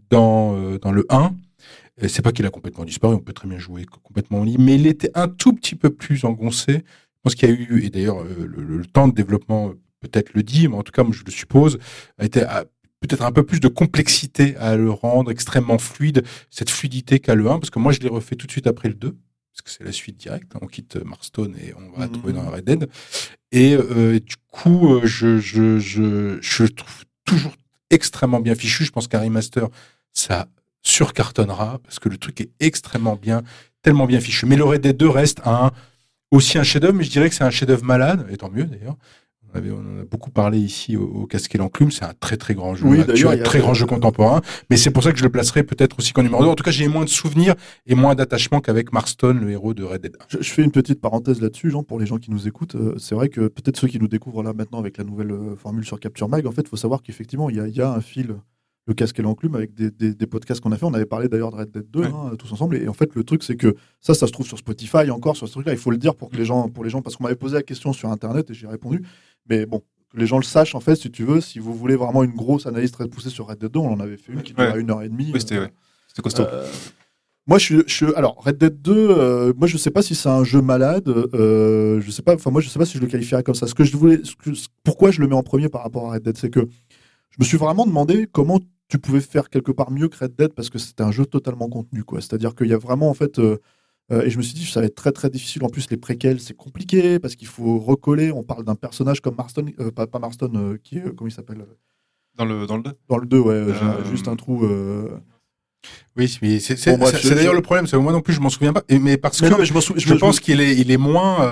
[0.09, 1.35] dans, dans le 1.
[2.01, 4.63] Et C'est pas qu'il a complètement disparu, on peut très bien jouer complètement en libre,
[4.63, 6.73] mais il était un tout petit peu plus engoncé.
[6.73, 9.73] Je pense qu'il y a eu, et d'ailleurs le, le- temps de développement
[10.07, 11.79] peut-être le dit, mais en tout cas moi je le suppose,
[12.17, 12.41] a été
[13.01, 17.49] peut-être un peu plus de complexité à le rendre extrêmement fluide, cette fluidité qu'a le
[17.49, 19.69] 1, parce que moi je l'ai refait tout de suite après le 2, parce que
[19.69, 20.59] c'est la suite directe, hein.
[20.61, 22.89] on quitte Marston et on va trouver dans Red Dead.
[23.51, 27.53] Et euh, du coup, euh, je, je, je, je trouve toujours
[27.89, 28.83] extrêmement bien fichu.
[28.83, 29.69] Je pense qu'un remaster,
[30.11, 30.47] ça
[30.81, 33.43] surcartonnera parce que le truc est extrêmement bien,
[33.81, 34.45] tellement bien fichu.
[34.45, 35.71] Mais le Red Dead 2 reste un,
[36.31, 38.97] aussi un chef-d'œuvre, mais je dirais que c'est un chef-d'œuvre malade, et tant mieux d'ailleurs.
[39.55, 41.91] On, avait- on en a beaucoup parlé ici au, au Casque et l'Enclume.
[41.91, 44.41] C'est un très très grand jeu Oui, actuel, a- très grand jeu contemporain.
[44.69, 46.49] Mais c'est pour ça que je le placerai peut-être aussi qu'en numéro 2.
[46.49, 49.83] En tout cas, j'ai moins de souvenirs et moins d'attachement qu'avec Marston, le héros de
[49.83, 50.25] Red Dead 1.
[50.29, 52.75] Je, je fais une petite parenthèse là-dessus, Jean, pour les gens qui nous écoutent.
[52.75, 55.55] Euh, c'est vrai que peut-être ceux qui nous découvrent là maintenant avec la nouvelle euh,
[55.55, 57.81] formule sur Capture Mag, en fait, il faut savoir qu'effectivement, il y, a- il y
[57.81, 58.35] a un fil,
[58.87, 60.85] le casque et l'enclume, avec des, des- des podcasts qu'on a fait.
[60.85, 62.05] On avait parlé d'ailleurs de Red Dead 2, Ouais.
[62.07, 62.75] hein, tous ensemble.
[62.77, 65.47] Et en fait, le truc, c'est que ça, ça se trouve sur Spotify encore, sur
[65.47, 65.71] ce truc-là.
[65.71, 67.55] Il faut le dire pour que les gens, pour les gens, parce qu'on m'avait posé
[67.55, 69.01] la question sur Internet et j'ai répondu.
[69.49, 69.81] Mais bon,
[70.11, 72.33] que les gens le sachent, en fait, si tu veux, si vous voulez vraiment une
[72.35, 74.73] grosse analyse très poussée sur Red Dead 2, on en avait fait une qui durait
[74.73, 74.79] Ouais.
[74.79, 75.31] une heure et demie.
[75.33, 75.73] Oui, c'était Euh, ouais.
[76.07, 76.43] C'était costaud.
[76.43, 76.65] euh,
[77.47, 78.93] moi, je suis, je suis- alors Red Dead 2.
[79.11, 81.03] euh, moi, je sais pas si c'est un jeu malade.
[81.07, 82.33] Je sais pas.
[82.35, 83.67] Enfin, moi, je sais pas si je le qualifierais comme ça.
[83.67, 86.13] Ce que je voulais, ce que- pourquoi je le mets en premier par rapport à
[86.15, 86.61] Red Dead, c'est que
[87.31, 90.53] je me suis vraiment demandé comment tu pouvais faire quelque part mieux que Red Dead
[90.53, 92.21] parce que c'était un jeu totalement contenu, quoi.
[92.21, 93.39] C'est-à-dire qu'il y a vraiment en fait.
[94.11, 95.63] Euh, et je me suis dit, ça va être très très difficile.
[95.63, 98.31] En plus, les préquels, c'est compliqué parce qu'il faut recoller.
[98.31, 101.31] On parle d'un personnage comme Marston, euh, pas, pas Marston, euh, qui est, comment il
[101.31, 101.65] s'appelle
[102.37, 102.91] Dans le, dans le 2.
[103.09, 104.67] Dans le 2, ouais, j'ai juste un trou.
[106.17, 107.85] Oui, mais c'est Bon, d'ailleurs le problème.
[107.85, 108.83] C'est que moi non plus, je m'en souviens pas.
[108.89, 111.51] Et, mais parce Mais que non, mais je je, pense qu'il est, il est moins.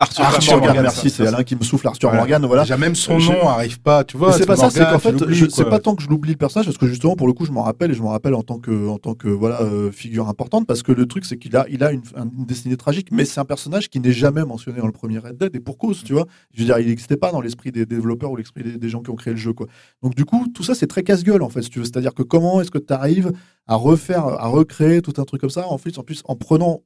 [0.00, 2.22] Euh, Arthur, Arthur Morgan, Morgan, merci, c'est Alain qui me souffle Arthur Voilà.
[2.22, 2.62] Morgan, voilà.
[2.62, 4.32] Déjà même son J'ai- nom arrive pas, tu vois.
[4.32, 6.66] C'est pas ça, c'est qu'en fait, je- c'est pas tant que je l'oublie le personnage,
[6.66, 8.58] parce que justement, pour le coup, je m'en rappelle et je m'en rappelle en tant
[8.58, 11.66] que, en tant que voilà, euh, figure importante, parce que le truc, c'est qu'il a,
[11.68, 14.86] il a une, une destinée tragique, mais c'est un personnage qui n'est jamais mentionné dans
[14.86, 16.26] le premier Red Dead, et pour cause, tu vois.
[16.54, 19.02] Je veux dire, il n'existait pas dans l'esprit des développeurs ou l'esprit des, des gens
[19.02, 19.66] qui ont créé le jeu, quoi.
[20.02, 21.84] Donc, du coup, tout ça, c'est très casse-gueule, en fait, si tu veux.
[21.84, 23.32] C'est-à-dire que comment est-ce que tu arrives
[23.66, 26.80] à refaire, à recréer tout un truc comme ça, en plus, en plus, en prenant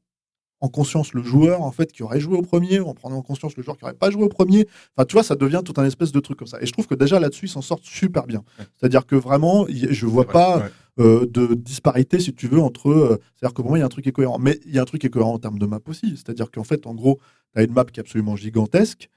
[0.65, 3.55] en conscience le joueur en fait qui aurait joué au premier, en prenant en conscience
[3.57, 4.67] le joueur qui aurait pas joué au premier.
[4.97, 6.59] Enfin, tu vois, ça devient tout un espèce de truc comme ça.
[6.62, 8.43] Et je trouve que déjà là-dessus, ils s'en sortent super bien.
[8.77, 10.71] C'est-à-dire que vraiment, je vois Ouais, pas ouais.
[11.01, 12.89] euh, de disparité, si tu veux, entre.
[12.91, 14.39] euh, C'est-à-dire que pour moi, il y a un truc qui est cohérent.
[14.39, 16.11] Mais il y a un truc qui est cohérent en termes de map aussi.
[16.17, 17.19] C'est-à-dire qu'en fait, en gros,
[17.55, 19.11] tu as une map qui est absolument gigantesque.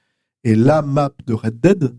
[0.44, 1.94] Et la map de Red Dead,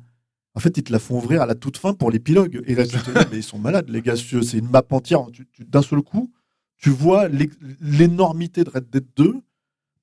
[0.54, 2.62] en fait, ils te la font ouvrir à la toute fin pour l'épilogue.
[2.68, 4.16] Et là, tu te dis, mais ils sont malades, les gars.
[4.16, 5.22] C'est une map entière.
[5.60, 6.32] D'un seul coup,
[6.80, 7.50] tu vois l'é-
[7.82, 9.36] l'énormité de Red Dead 2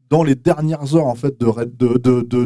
[0.09, 2.45] dans les dernières heures en fait de Red, de, de, de,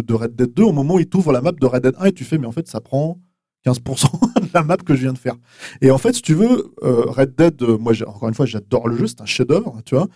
[0.00, 2.04] de, Red Dead 2 au moment où il t'ouvre la map de Red Dead 1
[2.06, 3.20] et tu fais mais en fait ça prend
[3.66, 5.36] 15% de la map que je viens de faire.
[5.82, 8.88] Et en fait si tu veux euh, Red Dead euh, moi encore une fois j'adore
[8.88, 10.08] le jeu c'est un chef d'œuvre tu vois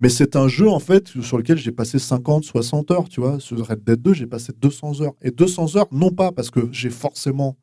[0.00, 3.38] mais c'est un jeu en fait sur lequel j'ai passé 50 60 heures tu vois.
[3.38, 5.14] Sur Red Dead 2 j'ai passé 200 heures.
[5.22, 7.56] Et 200 heures non pas parce que j'ai forcément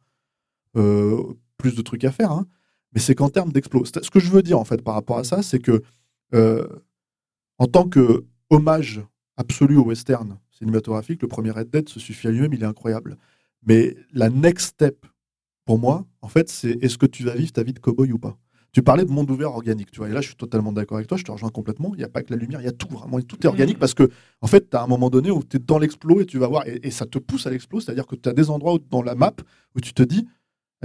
[0.78, 1.22] euh,
[1.58, 2.46] plus de trucs à faire hein,
[2.94, 5.24] mais c'est qu'en termes d'explos ce que je veux dire en fait par rapport à
[5.24, 5.82] ça c'est que
[6.34, 6.68] euh,
[7.58, 9.02] en tant que hommage
[9.38, 13.18] absolu au western cinématographique, le premier Red Dead se suffit à lui-même, il est incroyable.
[13.66, 15.06] Mais la next step,
[15.66, 18.18] pour moi, en fait, c'est est-ce que tu vas vivre ta vie de cowboy ou
[18.20, 18.38] pas?
[18.72, 21.08] Tu parlais de monde ouvert organique, tu vois, et là je suis totalement d'accord avec
[21.08, 21.92] toi, je te rejoins complètement.
[21.96, 23.80] Il n'y a pas que la lumière, il y a tout, vraiment, tout est organique
[23.80, 24.10] parce que,
[24.42, 26.48] en fait, tu as un moment donné où tu es dans l'explo et tu vas
[26.48, 28.80] voir, et, et ça te pousse à l'explo, c'est-à-dire que tu as des endroits où-
[28.80, 29.34] dans la map
[29.76, 30.28] où tu te dis,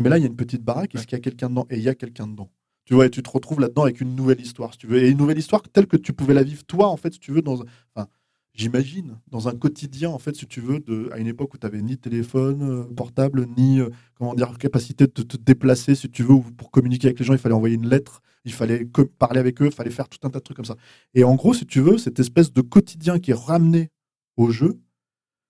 [0.00, 1.76] mais là il y a une petite baraque, est-ce qu'il y a quelqu'un dedans Et
[1.76, 2.50] il y a quelqu'un dedans?
[2.84, 5.02] Tu vois, et tu te retrouves là-dedans avec une nouvelle histoire, si tu veux.
[5.02, 7.32] Et une nouvelle histoire telle que tu pouvais la vivre toi, en fait, si tu
[7.32, 7.62] veux, dans
[7.94, 8.08] enfin,
[8.52, 11.64] j'imagine, dans un quotidien, en fait, si tu veux, de, à une époque où tu
[11.64, 16.22] n'avais ni téléphone euh, portable, ni, euh, comment dire, capacité de te, déplacer, si tu
[16.22, 18.86] veux, ou pour communiquer avec les gens, il fallait envoyer une lettre, il fallait
[19.18, 20.76] parler avec eux, il fallait faire tout un tas de trucs comme ça.
[21.14, 23.90] Et en gros, si tu veux, cette espèce de quotidien qui est ramené
[24.36, 24.78] au jeu,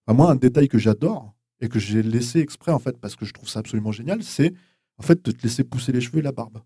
[0.06, 1.33] à moi, un détail que j'adore
[1.64, 4.52] et que j'ai laissé exprès, en fait, parce que je trouve ça absolument génial, c'est,
[4.98, 6.58] en fait, de te laisser pousser les cheveux et la barbe.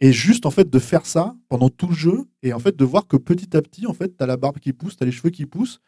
[0.00, 2.84] Et juste, en fait, de faire ça pendant tout le jeu, et en fait, de
[2.84, 5.30] voir que petit à petit, en fait, t'as la barbe qui pousse, t'as les cheveux
[5.30, 5.78] qui poussent,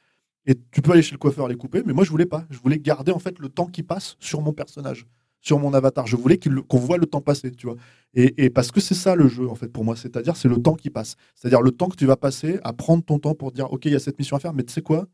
[0.46, 2.46] et tu peux aller chez le coiffeur les couper, mais moi, je voulais pas.
[2.50, 5.04] Je voulais garder, en fait, le temps qui passe sur mon personnage,
[5.40, 6.06] sur mon avatar.
[6.06, 7.76] Je voulais qu'on voit le temps passer, tu vois.
[8.14, 9.96] Et, et parce que c'est ça le jeu, en fait, pour moi.
[9.96, 11.16] C'est-à-dire, c'est le temps qui passe.
[11.34, 13.92] C'est-à-dire le temps que tu vas passer à prendre ton temps pour dire, OK, il
[13.92, 15.08] y a cette mission à faire, mais tu sais quoi?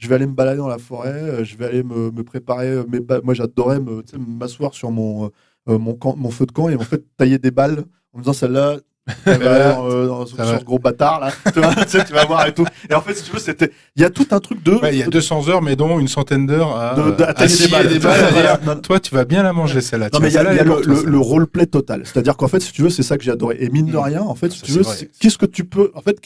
[0.00, 2.68] Je vais aller me balader dans la forêt, euh, je vais aller me, me préparer.
[2.68, 3.78] euh, Mes Moi, j'adorais
[4.18, 5.30] m'asseoir sur mon,
[5.68, 8.22] euh, mon, camp- mon feu de camp et en fait tailler des balles en me
[8.24, 8.78] disant celle-là,
[9.26, 12.04] elle va aller dans, euh, dans- sur ce gros bâtard là, tu, vois, tu sais,
[12.04, 12.64] tu vas voir et tout.
[12.88, 14.94] Et en fait, si tu veux, c'était, il y a tout un truc de, Ouais,
[14.94, 17.28] il y a de- 200 heures, mais dont une centaine d'heures à, de- de- à
[17.30, 17.88] à tailler des balles.
[17.88, 18.56] des balles, à Voilà.
[18.56, 20.08] dire, Non, Toi, tu vas bien la manger, celle-là.
[20.12, 22.02] Non, mais il y a, y a le, le- le roleplay total.
[22.04, 23.58] C'est-à-dire qu'en fait, si tu veux, c'est ça que j'ai adoré.
[23.60, 24.00] Et mine de Mm.
[24.00, 24.82] rien, en fait, Ça, si tu veux,
[25.20, 25.90] qu'est-ce que tu peux.
[25.94, 26.20] En fait,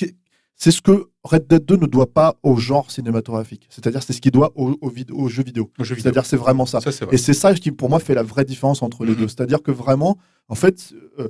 [0.57, 3.67] c'est ce que Red Dead 2 ne doit pas au genre cinématographique.
[3.71, 5.71] C'est-à-dire, c'est ce qu'il doit au, au, vid- jeu vidéo.
[5.79, 6.03] Au jeu vidéo.
[6.13, 6.79] C'est-à-dire, c'est vraiment ça.
[7.13, 9.19] Et c'est ça qui, pour moi, fait la vraie différence entre les Mhm.
[9.19, 9.29] deux.
[9.29, 10.17] C'est-à-dire que vraiment,
[10.49, 11.29] en fait, euh,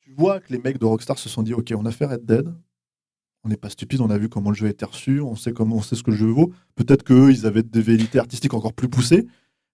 [0.00, 2.24] tu vois que les mecs de Rockstar se sont dit Ok, on a fait Red
[2.24, 2.54] Dead.
[3.44, 5.52] On n'est pas stupide, on a vu comment le jeu a été reçu, on sait
[5.52, 6.52] comment, on sait ce que le jeu vaut.
[6.76, 9.26] Peut-être qu'eux, ils avaient des velléités artistiques encore plus poussées,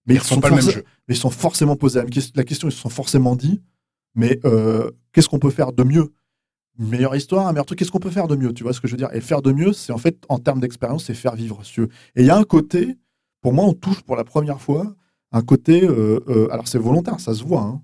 [0.07, 0.85] mais Ils sont pas le même forcé- jeu.
[1.07, 2.01] mais ils sont forcément posés
[2.35, 3.61] la question, ils se sont forcément dit,
[4.15, 6.11] mais euh, qu'est-ce qu'on peut faire de mieux?
[6.79, 8.81] Une meilleure histoire, un meilleur truc, qu'est-ce qu'on peut faire de mieux Tu vois ce
[8.81, 9.09] que je veux dire?
[9.13, 11.61] Et faire de mieux, c'est en fait, en termes d'expérience, c'est faire vivre.
[11.65, 11.81] si.
[11.81, 12.97] Et il y a un côté,
[13.41, 14.95] pour moi, on touche pour la première fois
[15.33, 17.83] un côté, euh, euh, alors c'est volontaire, ça se voit, hein,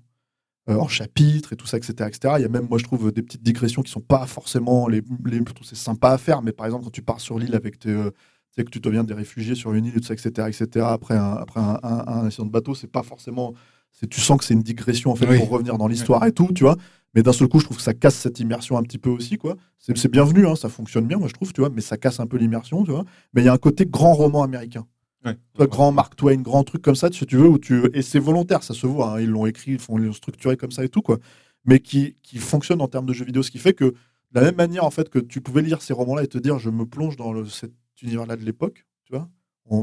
[0.69, 2.35] euh, en chapitre et tout ça, etc., etc.
[2.37, 5.01] Il y a même, moi, je trouve, des petites digressions qui sont pas forcément les,
[5.25, 7.53] les je trouve c'est sympa à faire, mais par exemple, quand tu pars sur l'île
[7.55, 8.11] avec tes, tu
[8.55, 10.85] sais que tu deviens des réfugiés sur une île, tout ça, etc., etc.
[10.89, 13.53] Après un, après un, un- un accident de bateau, c'est pas forcément,
[13.91, 15.37] c'est, tu sens que c'est une digression en fait Oui.
[15.37, 16.77] pour revenir dans l'histoire et tout, tu vois.
[17.15, 19.37] Mais d'un seul coup, je trouve que ça casse cette immersion un petit peu aussi,
[19.37, 19.55] quoi.
[19.79, 22.27] C'est, bienvenu, hein, ça fonctionne bien, moi je trouve, tu vois, mais ça casse un
[22.27, 23.05] peu l'immersion, tu vois.
[23.33, 24.85] Mais il y a un côté grand roman américain.
[25.23, 25.33] Ouais.
[25.33, 28.01] Tu vois, grand Mark Twain, grand truc comme ça, si tu veux, où tu et
[28.01, 29.13] c'est volontaire, ça se voit.
[29.13, 31.17] hein, ils l'ont écrit, ils font l'ont structuré comme ça et tout quoi.
[31.63, 33.95] Mais qui, qui fonctionne en termes de jeux vidéo, ce qui fait que de
[34.33, 36.69] la même manière en fait que tu pouvais lire ces romans-là et te dire je
[36.69, 39.29] me plonge dans le, cet univers-là de l'époque, tu vois.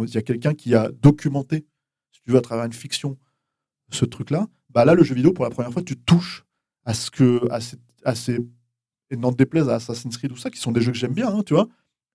[0.07, 1.64] Il y a quelqu'un qui a documenté,
[2.12, 3.16] si tu veux, à travers une fiction,
[3.91, 4.47] ce truc-là.
[4.70, 6.45] Bah là, le jeu vidéo pour la première fois, tu touches
[6.85, 8.39] à ce que à ces, à ces
[9.12, 11.28] et n'en déplaise à Assassin's Creed ou ça, qui sont des jeux que j'aime bien,
[11.28, 11.68] hein, tu vois,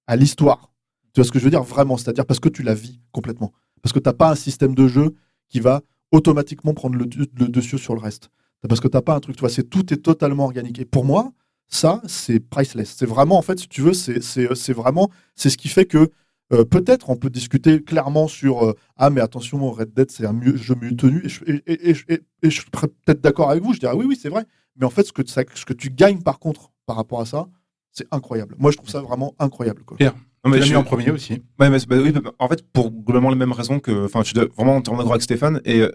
[0.08, 0.74] à l'histoire.
[1.14, 3.54] Tu vois ce que je veux dire vraiment, c'est-à-dire parce que tu la vis complètement.
[3.82, 5.14] Parce que tu n'as pas un système de jeu
[5.48, 8.30] qui va automatiquement prendre le, dessus sur le reste.
[8.68, 10.80] Parce que tu n'as pas un truc, tu vois, c'est tout est totalement organique.
[10.80, 11.32] Et pour moi,
[11.68, 12.96] ça, c'est priceless.
[12.98, 16.10] C'est vraiment, en fait, si tu veux, c'est vraiment, c'est ce qui fait que
[16.54, 20.34] euh, peut-être on peut discuter clairement sur euh, ah mais attention Red Dead c'est un
[20.34, 23.50] mieux- jeu mieux tenu et je, et, et- et- et- et je serais peut-être d'accord
[23.50, 24.46] avec vous je dirais oui oui c'est vrai
[24.78, 27.26] mais en fait ce que, ça- ce que tu gagnes par contre par rapport à
[27.26, 27.48] ça
[27.92, 29.98] c'est incroyable moi je trouve ça vraiment incroyable quoi.
[30.46, 31.42] Non, Tu mais l'as je- mis en premier aussi.
[31.60, 34.28] Ouais, mais bah oui, bah, en fait, pour globalement les mêmes raisons que, enfin, je
[34.28, 35.60] suis vraiment entièrement d'accord avec Stéphane.
[35.66, 35.92] Et euh,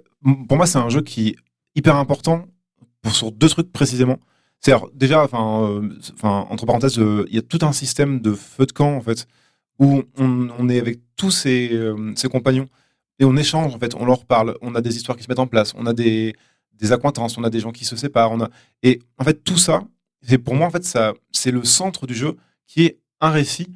[0.49, 1.37] pour moi, c'est un jeu qui est
[1.77, 2.45] hyper important
[3.01, 4.19] pour, sur deux trucs précisément.
[4.61, 5.89] C'est déjà, enfin, euh,
[6.25, 9.27] entre parenthèses, euh, il y a tout un système de feu de camp en fait
[9.83, 12.69] où on, est avec tous ses, euh, compagnons
[13.19, 15.41] et on échange en fait, on leur parle, on a des histoires qui se mettent
[15.41, 16.35] en place, on a des,
[16.75, 18.49] des accointances, on a des gens qui se séparent, on
[18.85, 19.83] et en fait tout ça,
[20.23, 22.37] c'est pour moi en fait ça, c'est le centre du jeu
[22.69, 23.67] qui est un récit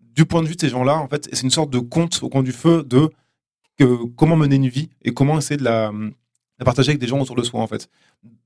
[0.00, 2.28] du point de vue de ces gens-là en fait, c'est une sorte de conte au
[2.28, 3.10] coin du feu de
[4.16, 5.92] comment mener une vie et comment essayer de la,
[6.64, 7.88] partager avec des gens autour de soi en fait.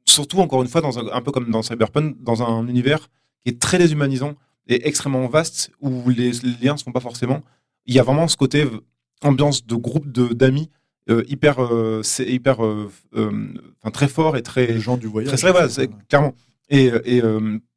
[0.04, 3.08] Surtout encore une fois dans un peu comme dans Cyberpunk, dans un univers
[3.42, 4.34] qui est très déshumanisant
[4.68, 7.42] et extrêmement vaste où les, liens ne se font pas forcément.
[7.86, 8.64] Il y a vraiment ce côté
[9.22, 10.70] ambiance de groupe de d'amis
[11.08, 12.90] euh, hyper euh, c'est hyper euh,
[13.92, 15.38] très fort et très Les gens du voyage.
[15.38, 16.34] très c'est- clairement.
[16.68, 17.22] Et, et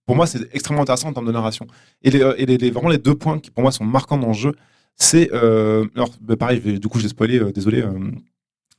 [0.07, 1.67] pour moi, c'est extrêmement intéressant en termes de narration.
[2.01, 4.33] Et, les, et les, vraiment les deux points qui pour moi sont marquants dans le
[4.33, 4.55] jeu,
[4.95, 7.83] c'est alors bah, pareil, du coup, je l'ai spoilé, désolé.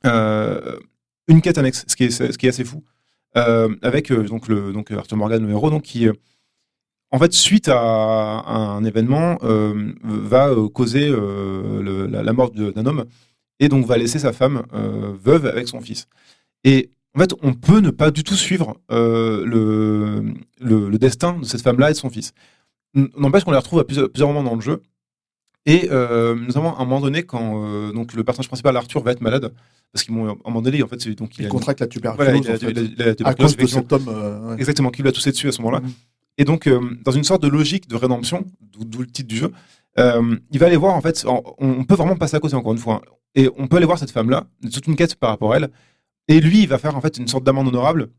[0.03, 2.83] une quête annexe, ce qui est, ce qui est assez fou,
[3.33, 6.09] avec donc le donc Arthur Morgan, le héros, donc qui
[7.11, 7.77] en fait, suite à,
[8.39, 13.05] à un événement, euh, va euh, causer euh, le- la, la mort d'un homme
[13.59, 16.07] et donc va laisser sa femme euh, veuve avec son fils.
[16.63, 21.45] Et en fait, on peut ne pas du tout suivre le, le, le destin de
[21.45, 22.31] cette femme-là et de son fils.
[23.17, 24.81] N'empêche qu'on les retrouve à plusieurs, plusieurs moments dans le jeu.
[25.67, 29.21] Et euh, notamment à un moment donné, quand donc le personnage principal Arthur va être
[29.21, 29.53] malade,
[29.93, 32.31] parce qu'ils m'ont à un moment donné, en fait, donc Il a- contracte la voilà,
[32.33, 33.81] tuberculose il a- en fait, il a- il a- il a- à cause de effectivement.
[33.83, 34.47] cet homme.
[34.49, 34.55] ouais.
[34.55, 35.81] Exactement, qui lui a toussé dessus à ce moment-là.
[35.81, 35.91] Mhm.
[36.37, 39.51] Et donc, euh, dans une sorte de logique de rédemption, d'où le titre du jeu,
[39.99, 42.77] euh, il va aller voir, en fait, on, peut vraiment passer à côté, encore une
[42.77, 42.95] fois.
[43.05, 43.11] hein.
[43.35, 45.69] Et on peut aller voir cette femme-là, toute une quête par rapport à elle.
[46.27, 48.09] Et lui, il va faire, en fait, une sorte d'amende honorable,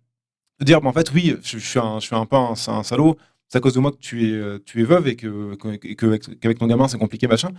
[0.61, 3.17] de dire, bah, en fait, oui, je, suis, un, je suis un peu un, salaud,
[3.49, 6.67] c'est à cause de moi que tu es, euh, tu es veuve et qu'avec ton
[6.67, 7.51] gamin, c'est compliqué, machin.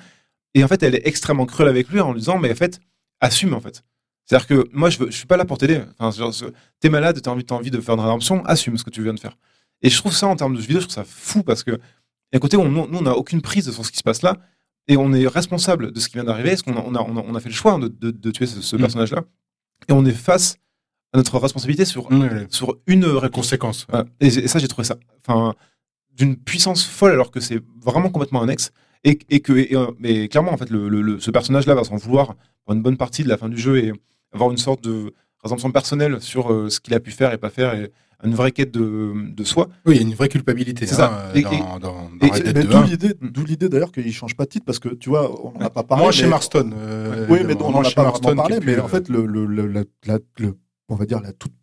[0.55, 2.79] Et en fait, elle est extrêmement cruelle avec lui en lui disant, mais en fait,
[3.19, 3.83] assume, en fait.
[4.25, 5.81] C'est-à-dire que moi, je, je suis pas là pour t'aider.
[5.99, 6.29] Enfin,
[6.79, 9.13] t'es malade, t'as envie, t'as envie de faire une rédemption, assume ce que tu viens
[9.13, 9.37] de faire.
[9.83, 11.71] Et je trouve ça, en termes de jeu vidéo, je trouve ça fou parce que,
[11.71, 14.03] il y a un côté où nous, on n'a aucune prise sur ce qui se
[14.03, 14.37] passe là
[14.87, 16.49] et on est responsable de ce qui vient d'arriver.
[16.51, 18.61] Parce qu'on a, on a, on on fait le choix de, de, de tuer ce,
[18.61, 18.79] ce Mm.
[18.79, 19.23] personnage-là.
[19.89, 20.57] Et on est face
[21.13, 23.05] à notre responsabilité sur, Mmh, sur une.
[23.89, 24.05] Voilà.
[24.19, 24.95] Et, et ça, j'ai trouvé ça
[25.27, 25.53] enfin,
[26.11, 28.71] d'une puissance folle alors que c'est vraiment complètement annexe.
[29.03, 31.83] Et, et que, et, euh, mais clairement, en fait, le, le- le- ce personnage-là va
[31.83, 33.91] s'en vouloir pour une bonne partie de la fin du jeu et
[34.31, 35.13] avoir une sorte de
[35.43, 37.91] rédemption personnelle sur euh, ce qu'il a pu faire et pas faire et
[38.23, 39.67] une vraie quête de, de soi.
[39.85, 41.29] Oui, il y a une vraie culpabilité C'est hein, ça.
[41.29, 43.45] euh, Et- dans, dans, dans et- Red Dead Mais 2, d'où hein.
[43.47, 45.83] l'idée, d'ailleurs qu'il change pas de titre parce que tu vois, on n'en a pas
[45.83, 46.03] parlé.
[46.03, 46.71] Moi, chez Marston.
[46.75, 48.59] euh, oui, mais on n'en a pas parlé.
[48.65, 50.57] Mais en fait, le, le, le, la- la- le-
[50.89, 51.53] on va dire la toute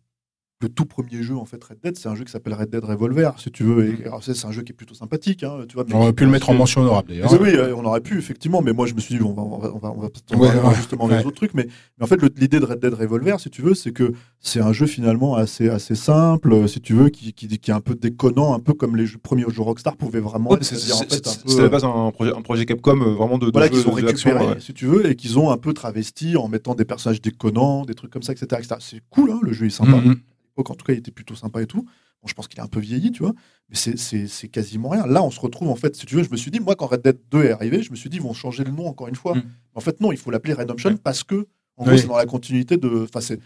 [0.61, 2.83] le tout premier jeu en fait Red Dead, c'est un jeu qui s'appelle Red Dead
[2.83, 3.87] Revolver, si tu veux.
[3.87, 5.83] Et, alors, c'est un jeu qui est plutôt sympathique, hein, tu vois.
[5.87, 7.31] mais On aurait pu le mettre en mention honorable d'ailleurs.
[7.33, 9.41] Oui, oui, euh, on aurait pu effectivement, mais moi je me suis dit on va,
[9.41, 11.17] on va, on va, on va peut-être en Ouais, parler ouais, justement ouais.
[11.19, 13.73] les autres trucs, mais, mais en fait l'idée de Red Dead Revolver, si tu veux,
[13.73, 17.47] c'est que c'est un jeu finalement assez assez simple, euh, si tu veux, qui, qui,
[17.47, 20.51] qui est un peu déconnant, un peu comme les jeux- premiers jeux Rockstar pouvaient vraiment.
[20.51, 23.47] Ouais, être, c'est c'est-à-dire, en fait, base un projet, un projet Capcom euh, vraiment de,
[23.47, 24.59] de voilà, qu'ils ont récupéré, ouais.
[24.59, 27.93] si tu veux, et qu'ils ont un peu travesti en mettant des personnages déconnants, des
[27.95, 28.47] trucs comme ça, etc.
[28.59, 28.75] etc.
[28.79, 29.97] C'est cool, hein, le jeu est sympa.
[29.97, 30.15] Mhm.
[30.51, 31.81] L'époque, en tout cas, il était plutôt sympa et tout.
[32.21, 33.33] Bon, je pense qu'il est un peu vieilli, tu vois,
[33.69, 35.07] mais c'est- quasiment rien.
[35.07, 36.85] Là, on se retrouve, en fait, si tu veux, je me suis dit, moi, quand
[36.87, 39.07] Red Dead 2 est arrivé, je me suis dit, ils vont changer le nom encore
[39.07, 39.35] une fois.
[39.35, 39.43] Mm.
[39.73, 40.97] En fait, non, il faut l'appeler Redemption Ouais.
[41.03, 41.47] parce que,
[41.77, 41.99] en gros, Oui.
[41.99, 43.05] c'est dans la continuité de.
[43.05, 43.39] Enfin, c'est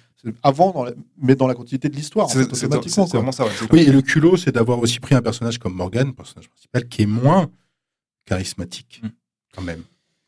[0.43, 3.06] avant, dans la- mais dans la continuité de l'histoire, en fait, automatiquement.
[3.06, 3.20] c'est quoi.
[3.20, 3.45] vraiment ça.
[3.45, 6.88] ouais, Oui, et le culot, c'est d'avoir aussi pris un personnage comme Morgan, personnage principal,
[6.89, 7.49] qui est moins
[8.26, 9.08] charismatique, Mm.
[9.53, 9.84] quand même.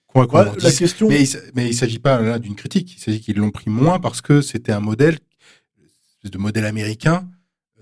[0.08, 1.10] Quoi qu'on Ouais, en la question.
[1.10, 4.00] Mais il mais il s'agit pas là d'une critique, il s'agit qu'ils l'ont pris moins
[4.00, 5.20] parce que c'était un modèle,
[6.28, 7.28] espèce de modèle américain,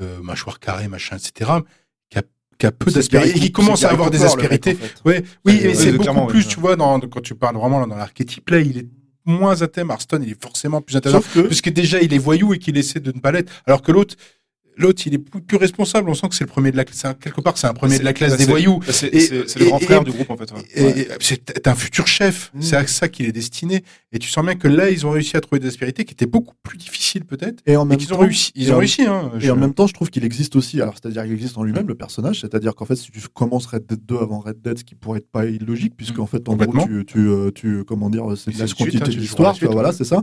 [0.02, 1.52] euh, mâchoire carrée, machin, etc.,
[2.10, 2.24] qui a,
[2.58, 4.72] qui a peu et qui commence à avoir des aspérités.
[4.72, 5.02] en fait.
[5.06, 6.46] Ouais, oui, mais ouais, c'est beaucoup plus, ouais.
[6.46, 8.88] tu vois, dans, quand tu parles vraiment dans l'archétype là, il est
[9.26, 9.88] moins à thème.
[9.88, 11.22] Marston, il est forcément plus intéressant.
[11.22, 11.48] Sauf que.
[11.48, 13.52] Puisque déjà, il est voyou et qu'il essaie de ne pas l'être.
[13.66, 14.16] Alors que l'autre,
[14.78, 16.10] l'autre, il est plus, plus responsable.
[16.10, 17.04] On sent que c'est le premier de la classe.
[17.22, 18.80] Quelque part, c'est un premier de la classe bah, des voyous.
[18.80, 20.52] Bah, C'est le grand et- frère du groupe en fait.
[20.52, 20.60] ouais.
[20.76, 21.00] Et, Ouais.
[21.02, 22.52] et c'est un futur chef.
[22.54, 22.62] Mm.
[22.62, 23.84] C'est à ça qu'il est destiné.
[24.12, 26.26] Et tu sens bien que là, ils ont réussi à trouver des aspérités qui étaient
[26.26, 27.62] beaucoup plus difficiles, peut-être.
[27.66, 28.52] Et en qu'ils ont réussi.
[28.56, 29.32] Ils ont en- réussi, hein.
[29.38, 31.64] Et Je- en même temps, je trouve qu'il existe aussi, alors c'est-à-dire qu'il existe en
[31.64, 34.78] lui-même le personnage, c'est-à-dire qu'en fait, si tu commences Red Dead 2 avant Red Dead,
[34.80, 37.84] ce qui pourrait être pas illogique, puisque en fait, en gros, tu, tu, euh, tu-
[37.86, 40.22] comment dire, c'est la continuité hein, de l'histoire, voilà, c'est ça.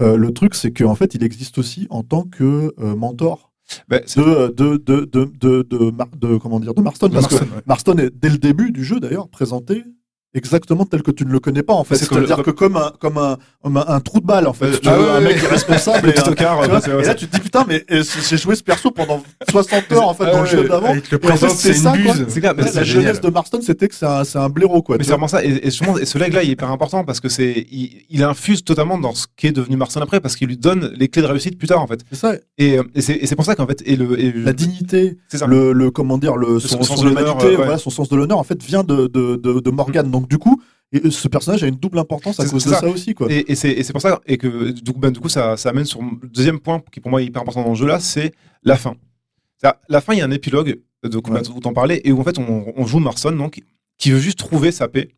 [0.00, 3.47] Euh, le truc, c'est qu'en fait, il existe aussi en tant que euh, mentor
[3.88, 7.44] Bah, de, de, de, de, de, de, comment dire, de Marston, parce que.
[7.66, 9.84] Marston est, dès le début du jeu, d'ailleurs, présenté
[10.34, 11.96] exactement tel que tu ne le connais pas en fait.
[11.96, 14.66] C'est-à-dire le- que comme un comme un, comme un, un trou de balle en fait.
[14.66, 15.42] Euh, ah veux, ouais, un mec ouais.
[15.42, 16.10] irresponsable.
[16.10, 18.36] et, un- tocard, tu vois, ouais, et là tu te dis putain mais euh, j'ai
[18.36, 20.92] joué ce perso pendant 60 heures en fait Ah dans le jeu d'avant.
[20.94, 21.92] le en fait, c'est ça.
[22.28, 22.84] C'est la génial.
[22.84, 24.96] jeunesse de Marston c'était que c'est un, c'est un blaireau quoi.
[24.98, 25.16] Mais c'est vois.
[25.16, 25.44] vraiment ça.
[25.44, 28.22] Et, et justement, et ce leg-là, il est hyper important parce que c'est, il, il
[28.22, 31.26] infuse totalement dans ce qu'est devenu Marcel après parce qu'il lui donne les clés de
[31.26, 32.00] réussite plus tard, en fait.
[32.12, 32.34] Ça.
[32.58, 35.90] Et, euh, et c'est, pour ça qu'en fait, et le, et La dignité, le, le
[35.90, 37.38] comment dire, le, son, sens de l'honneur,
[37.78, 40.10] son sens de l'honneur en fait vient de de, de, de Morgan.
[40.18, 40.60] Donc du coup,
[40.92, 42.80] et ce personnage a une double importance à cause de ça.
[42.80, 43.26] ça aussi quoi.
[43.30, 45.84] Et, et c'est, pour ça, et que du coup, ben, du coup ça, ça amène
[45.84, 48.32] sur le deuxième point qui pour moi est hyper important dans le jeu là, c'est
[48.62, 48.94] la fin.
[49.88, 51.48] La fin, il y a un épilogue de Ouais.
[51.54, 53.60] où t'en parlais, et où en fait on, on joue Marson, donc,
[53.98, 55.08] qui veut juste trouver sa paix.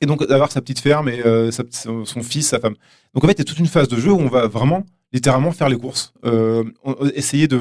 [0.00, 2.74] Et donc d'avoir sa petite ferme et euh, sa- son fils, sa femme.
[3.14, 4.84] Donc en fait, il y a toute une phase de jeu où on va vraiment,
[5.12, 6.12] littéralement, faire les courses.
[6.24, 7.60] Euh, on- essayer de,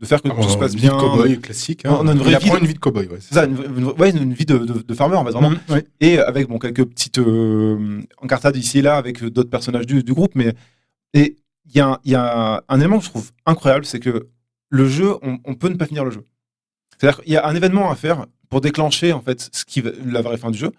[0.00, 0.98] de faire que Ah, tout se passe une vie de bien.
[0.98, 1.84] cowboy classique.
[1.84, 1.98] hein.
[2.00, 3.06] On a une vraie vie de- une vie de cowboy.
[3.06, 5.50] Ouais, C'est ça, une, une- ouais, une vie de, de, de farmer, en fait, vraiment.
[5.50, 5.84] Mhm, ouais.
[6.00, 10.02] Et avec bon, quelques petites euh, encartades ici et là avec euh, d'autres personnages du,
[10.02, 10.32] du groupe.
[10.34, 10.54] Mais
[11.12, 11.36] et
[11.66, 14.28] il y, a y a un élément que je trouve incroyable, c'est que
[14.70, 16.24] le jeu, on, on peut ne pas finir le jeu.
[16.98, 19.90] C'est-à-dire qu'il y a un événement à faire pour déclencher en fait ce qui va,
[20.04, 20.70] la vraie fin du jeu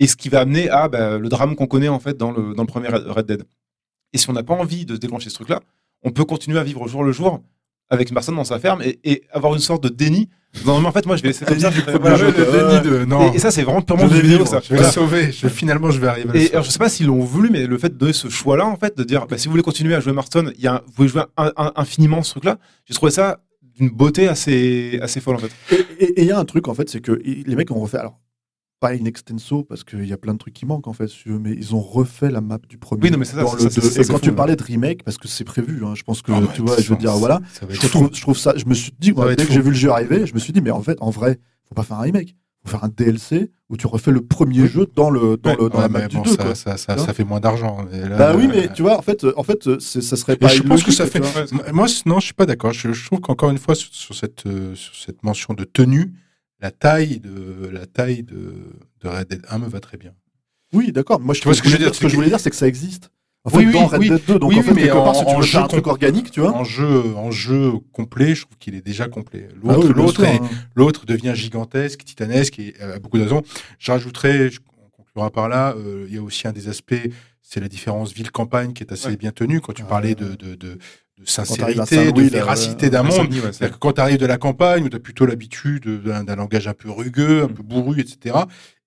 [0.00, 2.54] et ce qui va amener à bah, le drame qu'on connaît en fait dans le,
[2.54, 3.44] dans le premier Red Dead.
[4.12, 5.60] Et si on n'a pas envie de déclencher ce truc-là,
[6.02, 7.42] on peut continuer à vivre jour le jour
[7.90, 10.28] avec une personne dans sa ferme et, et avoir une sorte de déni.
[10.64, 11.70] Non, mais en fait, moi, je vais laisser comme ça.
[11.70, 12.16] Déni du euh, premier voilà.
[12.16, 12.80] jeu, le quoi.
[12.80, 13.32] déni de non.
[13.32, 14.60] Et, et ça, c'est vraiment purement Je du vais vidéo, ça.
[14.62, 14.88] je vais Voilà.
[14.88, 15.32] le sauver.
[15.32, 16.30] Je, finalement, je vais arriver.
[16.30, 18.28] à Et alors, je sais pas s'ils l'ont voulu, mais le fait de donner ce
[18.28, 20.66] choix-là, en fait, de dire, bah, si vous voulez continuer à jouer Marston, il y
[20.66, 22.58] a, vous pouvez jouer un- un- infiniment ce truc-là.
[22.86, 23.40] J'ai trouvé ça
[23.78, 25.50] d'une beauté assez, assez folle, en fait.
[26.00, 28.18] Et- il y a un truc en fait, c'est que les mecs ont refait alors
[28.80, 31.52] pas in extenso parce qu'il y a plein de trucs qui manquent en fait, mais
[31.52, 33.02] ils ont refait la map du premier.
[33.04, 34.36] Oui, non, mais c'est ça, Et quand fou, tu ouais.
[34.36, 36.90] parlais de remake, parce que c'est prévu, hein, je pense que Ah tu vois, je
[36.90, 39.52] veux dire voilà, je trouve, je trouve ça, je me suis dit, moi, dès que
[39.52, 41.38] j'ai vu le jeu arriver, je me suis dit, mais en fait, en vrai,
[41.68, 44.86] faut pas faire un remake, faut faire un DLC où tu refais le premier jeu
[44.94, 46.96] dans le dans Ouais, le dans ouais, la map mais du bon, 2 ça, ça,
[47.14, 47.78] fait moins d'argent.
[48.18, 50.48] Bah oui, euh, mais tu vois, en fait, en fait, c'est- ça serait pas.
[50.48, 51.20] je pense que ça fait.
[51.72, 52.72] Moi, non, je suis pas d'accord.
[52.72, 56.12] Je, trouve qu'encore une fois, sur, sur cette, euh, sur cette mention de tenue,
[56.60, 58.54] la taille de la taille de,
[59.02, 60.12] de Red Dead 1 me va très bien.
[60.72, 61.20] Oui, d'accord.
[61.20, 62.40] Moi, je, Tu vois ce que je veux dire, Ce que c'est je voulais dire,
[62.40, 63.10] c'est que ça existe.
[63.44, 64.08] En fait, oui, dans Red oui.
[64.10, 65.64] Dead 2, donc Oui, en fait, quelque en- part, si tu en veux faire jeu
[65.64, 66.52] un truc organique, tu vois.
[66.52, 69.48] En jeu, en jeu complet, je trouve qu'il est déjà complet.
[69.52, 69.92] Ah L'autre,
[70.24, 70.36] bien
[70.76, 71.04] l'autre, hein.
[71.06, 73.42] devient gigantesque, titanesque et euh, a beaucoup de raisons.
[73.78, 74.50] Je rajouterais,
[74.82, 76.94] on conclura par là, euh, il y a aussi un des aspects,
[77.48, 79.16] c'est la différence ville-campagne qui est assez Ouais.
[79.16, 79.60] bien tenue.
[79.60, 80.78] Quand tu parlais de, de, de, de
[81.24, 84.36] t'arrives à sincérité, de véracité d'un monde, ouais, c'est-à-dire que quand tu arrives de la
[84.36, 87.54] campagne, où tu as plutôt l'habitude d'un langage un peu rugueux, un Mm.
[87.54, 88.36] peu bourru, etc.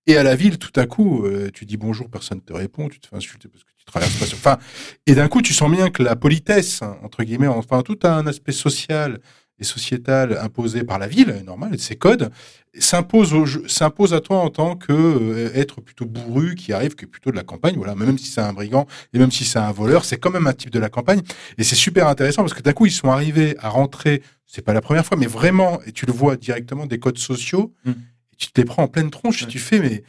[0.07, 2.90] Et à la ville, tout à coup, euh, tu dis bonjour, personne ne te répond,
[2.90, 4.38] tu te fais insulter parce que tu traverses pas sur...
[4.38, 4.57] Enfin,
[5.06, 8.26] et d'un coup, tu sens bien que la politesse, hein, entre guillemets, enfin, tout un
[8.27, 9.19] aspect social
[9.60, 12.31] et sociétal imposé par la ville, normal, ses codes,
[12.77, 16.95] s'impose au jeu- s'impose à toi en tant que euh, être plutôt bourru qui arrive,
[16.95, 19.44] qui est plutôt de la campagne, voilà, même si c'est un brigand et même si
[19.44, 21.22] c'est un voleur, c'est quand même un type de la campagne.
[21.57, 24.73] Et c'est super intéressant parce que d'un coup, ils sont arrivés à rentrer, c'est pas
[24.73, 27.91] la première fois, mais vraiment, et tu le vois directement, des codes sociaux, Mm.
[27.91, 30.03] et tu te les prends en pleine tronche et tu fais, mais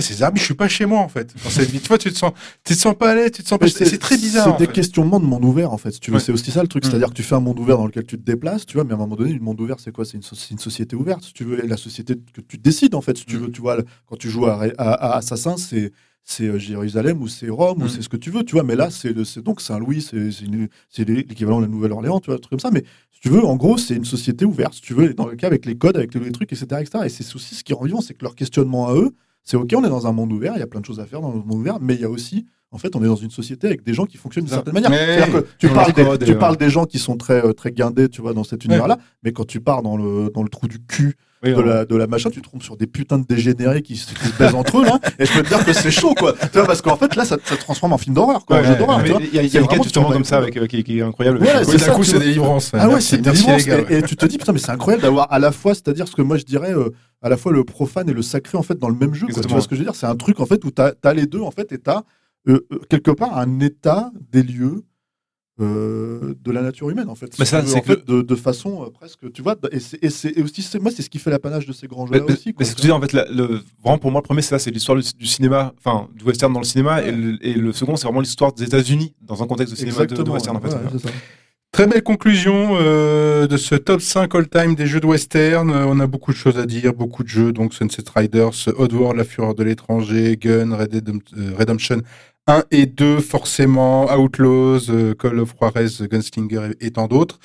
[0.00, 1.34] ça, ces armes, je suis pas chez moi, en fait.
[1.42, 2.32] Dans cette vie, tu vois, tu te sens,
[2.64, 4.52] tu te sens pas à l'aise, tu te sens pas, Mais c'est c'est très bizarre.
[4.52, 4.72] C'est des fait.
[4.72, 5.90] questionnements de monde ouvert, en fait.
[5.92, 6.22] Si tu veux, Ouais.
[6.22, 6.84] c'est aussi ça le truc.
[6.84, 6.88] Mm.
[6.90, 8.92] C'est-à-dire que tu fais un monde ouvert dans lequel tu te déplaces, tu vois, mais
[8.92, 10.04] à un moment donné, le monde ouvert, c'est quoi?
[10.04, 11.64] C'est une, so- c'est une société ouverte, si tu veux.
[11.64, 13.40] Et la société que tu décides, en fait, si tu Mm.
[13.40, 13.50] veux.
[13.50, 15.92] Tu vois, quand tu joues à, à, à Assassin, c'est
[16.30, 17.88] c'est euh, Jérusalem ou c'est Rome ou Mm.
[17.88, 18.62] c'est ce que tu veux, tu vois.
[18.62, 20.44] Mais là, c'est le- c'est donc Saint-Louis, c'est c'est
[20.90, 22.70] c'est l'équivalent de la Nouvelle-Orléans, tu vois, un truc comme ça.
[22.70, 22.84] Mais
[23.14, 25.46] si tu veux, en gros, c'est une société ouverte, si tu veux, dans le cas
[25.46, 26.66] avec les codes, avec les trucs, etc.
[26.82, 27.04] etc.
[27.06, 29.14] Et c'est aussi ce qui rend vivant, c'est que leur questionnement à eux,
[29.48, 31.06] c'est OK, on est dans un monde ouvert, il y a plein de choses à
[31.06, 33.16] faire dans le monde ouvert, mais il y a aussi, en fait, on est dans
[33.16, 34.90] une société avec des gens qui fonctionnent d'une certaine manière.
[34.92, 37.44] C'est-à-dire que tu dans parles, des, code, tu et, parles des gens qui sont très,
[37.44, 40.42] euh, très guindés, tu vois, dans cet univers-là, mais quand tu pars dans le, dans
[40.42, 42.86] le trou du cul Oui, de la, de la machin, tu te trompes sur des
[42.86, 45.48] putains de dégénérés qui, se- qui se baisent entre eux, là, et je peux te
[45.48, 46.34] dire que c'est chaud, quoi.
[46.34, 48.60] Tu vois, parce qu'en fait, là, ça, ça se transforme en film d'horreur, quoi.
[48.60, 51.38] Il y a, vraiment quête justement comme ça avec, euh, qui, qui est incroyable.
[51.38, 52.24] Voilà, c'est d'un coup, c'est vois.
[52.24, 52.70] délivrance.
[52.74, 53.32] Ah ouais, c'est gars.
[53.88, 56.22] Et, tu te dis, putain, mais c'est incroyable d'avoir à la fois, c'est-à-dire ce que
[56.22, 56.90] moi je dirais, euh,
[57.22, 59.26] à la fois le profane et le sacré en fait dans le même jeu.
[59.26, 59.94] Tu vois ce que je veux dire?
[59.94, 61.90] C'est un truc en fait où tu as, les deux en fait et tu
[62.54, 64.84] as quelque part un état des lieux.
[65.60, 68.22] euh, de la nature humaine en fait, Mais Si ça, c'est en que fait, de,
[68.22, 71.02] de façon euh, presque tu vois et, c'est- et, c'est- et aussi c'est moi c'est
[71.02, 72.70] ce qui fait l'apanage de ces grands jeux Mais, là mais- aussi mais quoi, c'est
[72.70, 74.50] ce que tu tu dis, en fait, la- le, vraiment pour moi, le premier, c'est
[74.50, 77.08] ça, c'est l'histoire du, du cinéma, enfin, du western dans le cinéma, Ouais.
[77.08, 80.06] et, le, et le second, c'est vraiment l'histoire des États-Unis dans un contexte de cinéma
[80.06, 80.68] de, western, en fait.
[80.68, 81.10] ouais, c'est ça.
[81.72, 85.70] Très belle conclusion euh, de ce top 5 all-time des jeux de western.
[85.70, 89.18] Euh, on a beaucoup de choses à dire, beaucoup de jeux, donc Sunset Riders, Oddworld,
[89.18, 90.86] La Fureur de l'étranger, Gun, euh,
[91.58, 92.00] Redemption
[92.48, 97.38] 1 et 2, forcément, Outlaws, euh, Call of Juarez, Gunslinger et, et tant d'autres.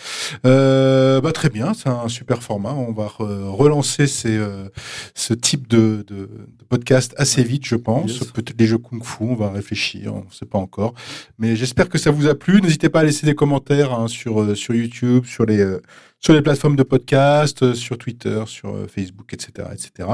[0.46, 2.74] Euh, bah, très bien, c'est un super format.
[2.74, 4.70] On va re- relancer ces, euh,
[5.14, 8.20] ce type de, de, de podcast assez vite, je pense.
[8.20, 8.32] Yes.
[8.32, 10.94] Peut-être des jeux kung-fu, on va réfléchir, on ne sait pas encore.
[11.38, 12.62] Mais j'espère que ça vous a plu.
[12.62, 15.82] N'hésitez pas à laisser des commentaires hein, sur, euh, sur YouTube, sur les, euh,
[16.20, 19.68] sur les plateformes de podcast, sur Twitter, sur Facebook, etc.
[19.74, 20.08] etc.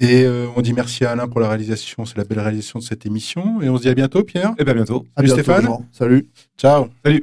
[0.00, 2.84] Et euh, on dit merci à Alain pour la réalisation, c'est la belle réalisation de
[2.84, 3.60] cette émission.
[3.60, 4.54] Et on se dit à bientôt, Pierre.
[4.58, 5.04] Et bien bientôt.
[5.14, 5.64] À Salut, bientôt, Stéphane.
[5.64, 5.84] Jean.
[5.92, 6.28] Salut.
[6.56, 6.88] Ciao.
[7.04, 7.22] Salut.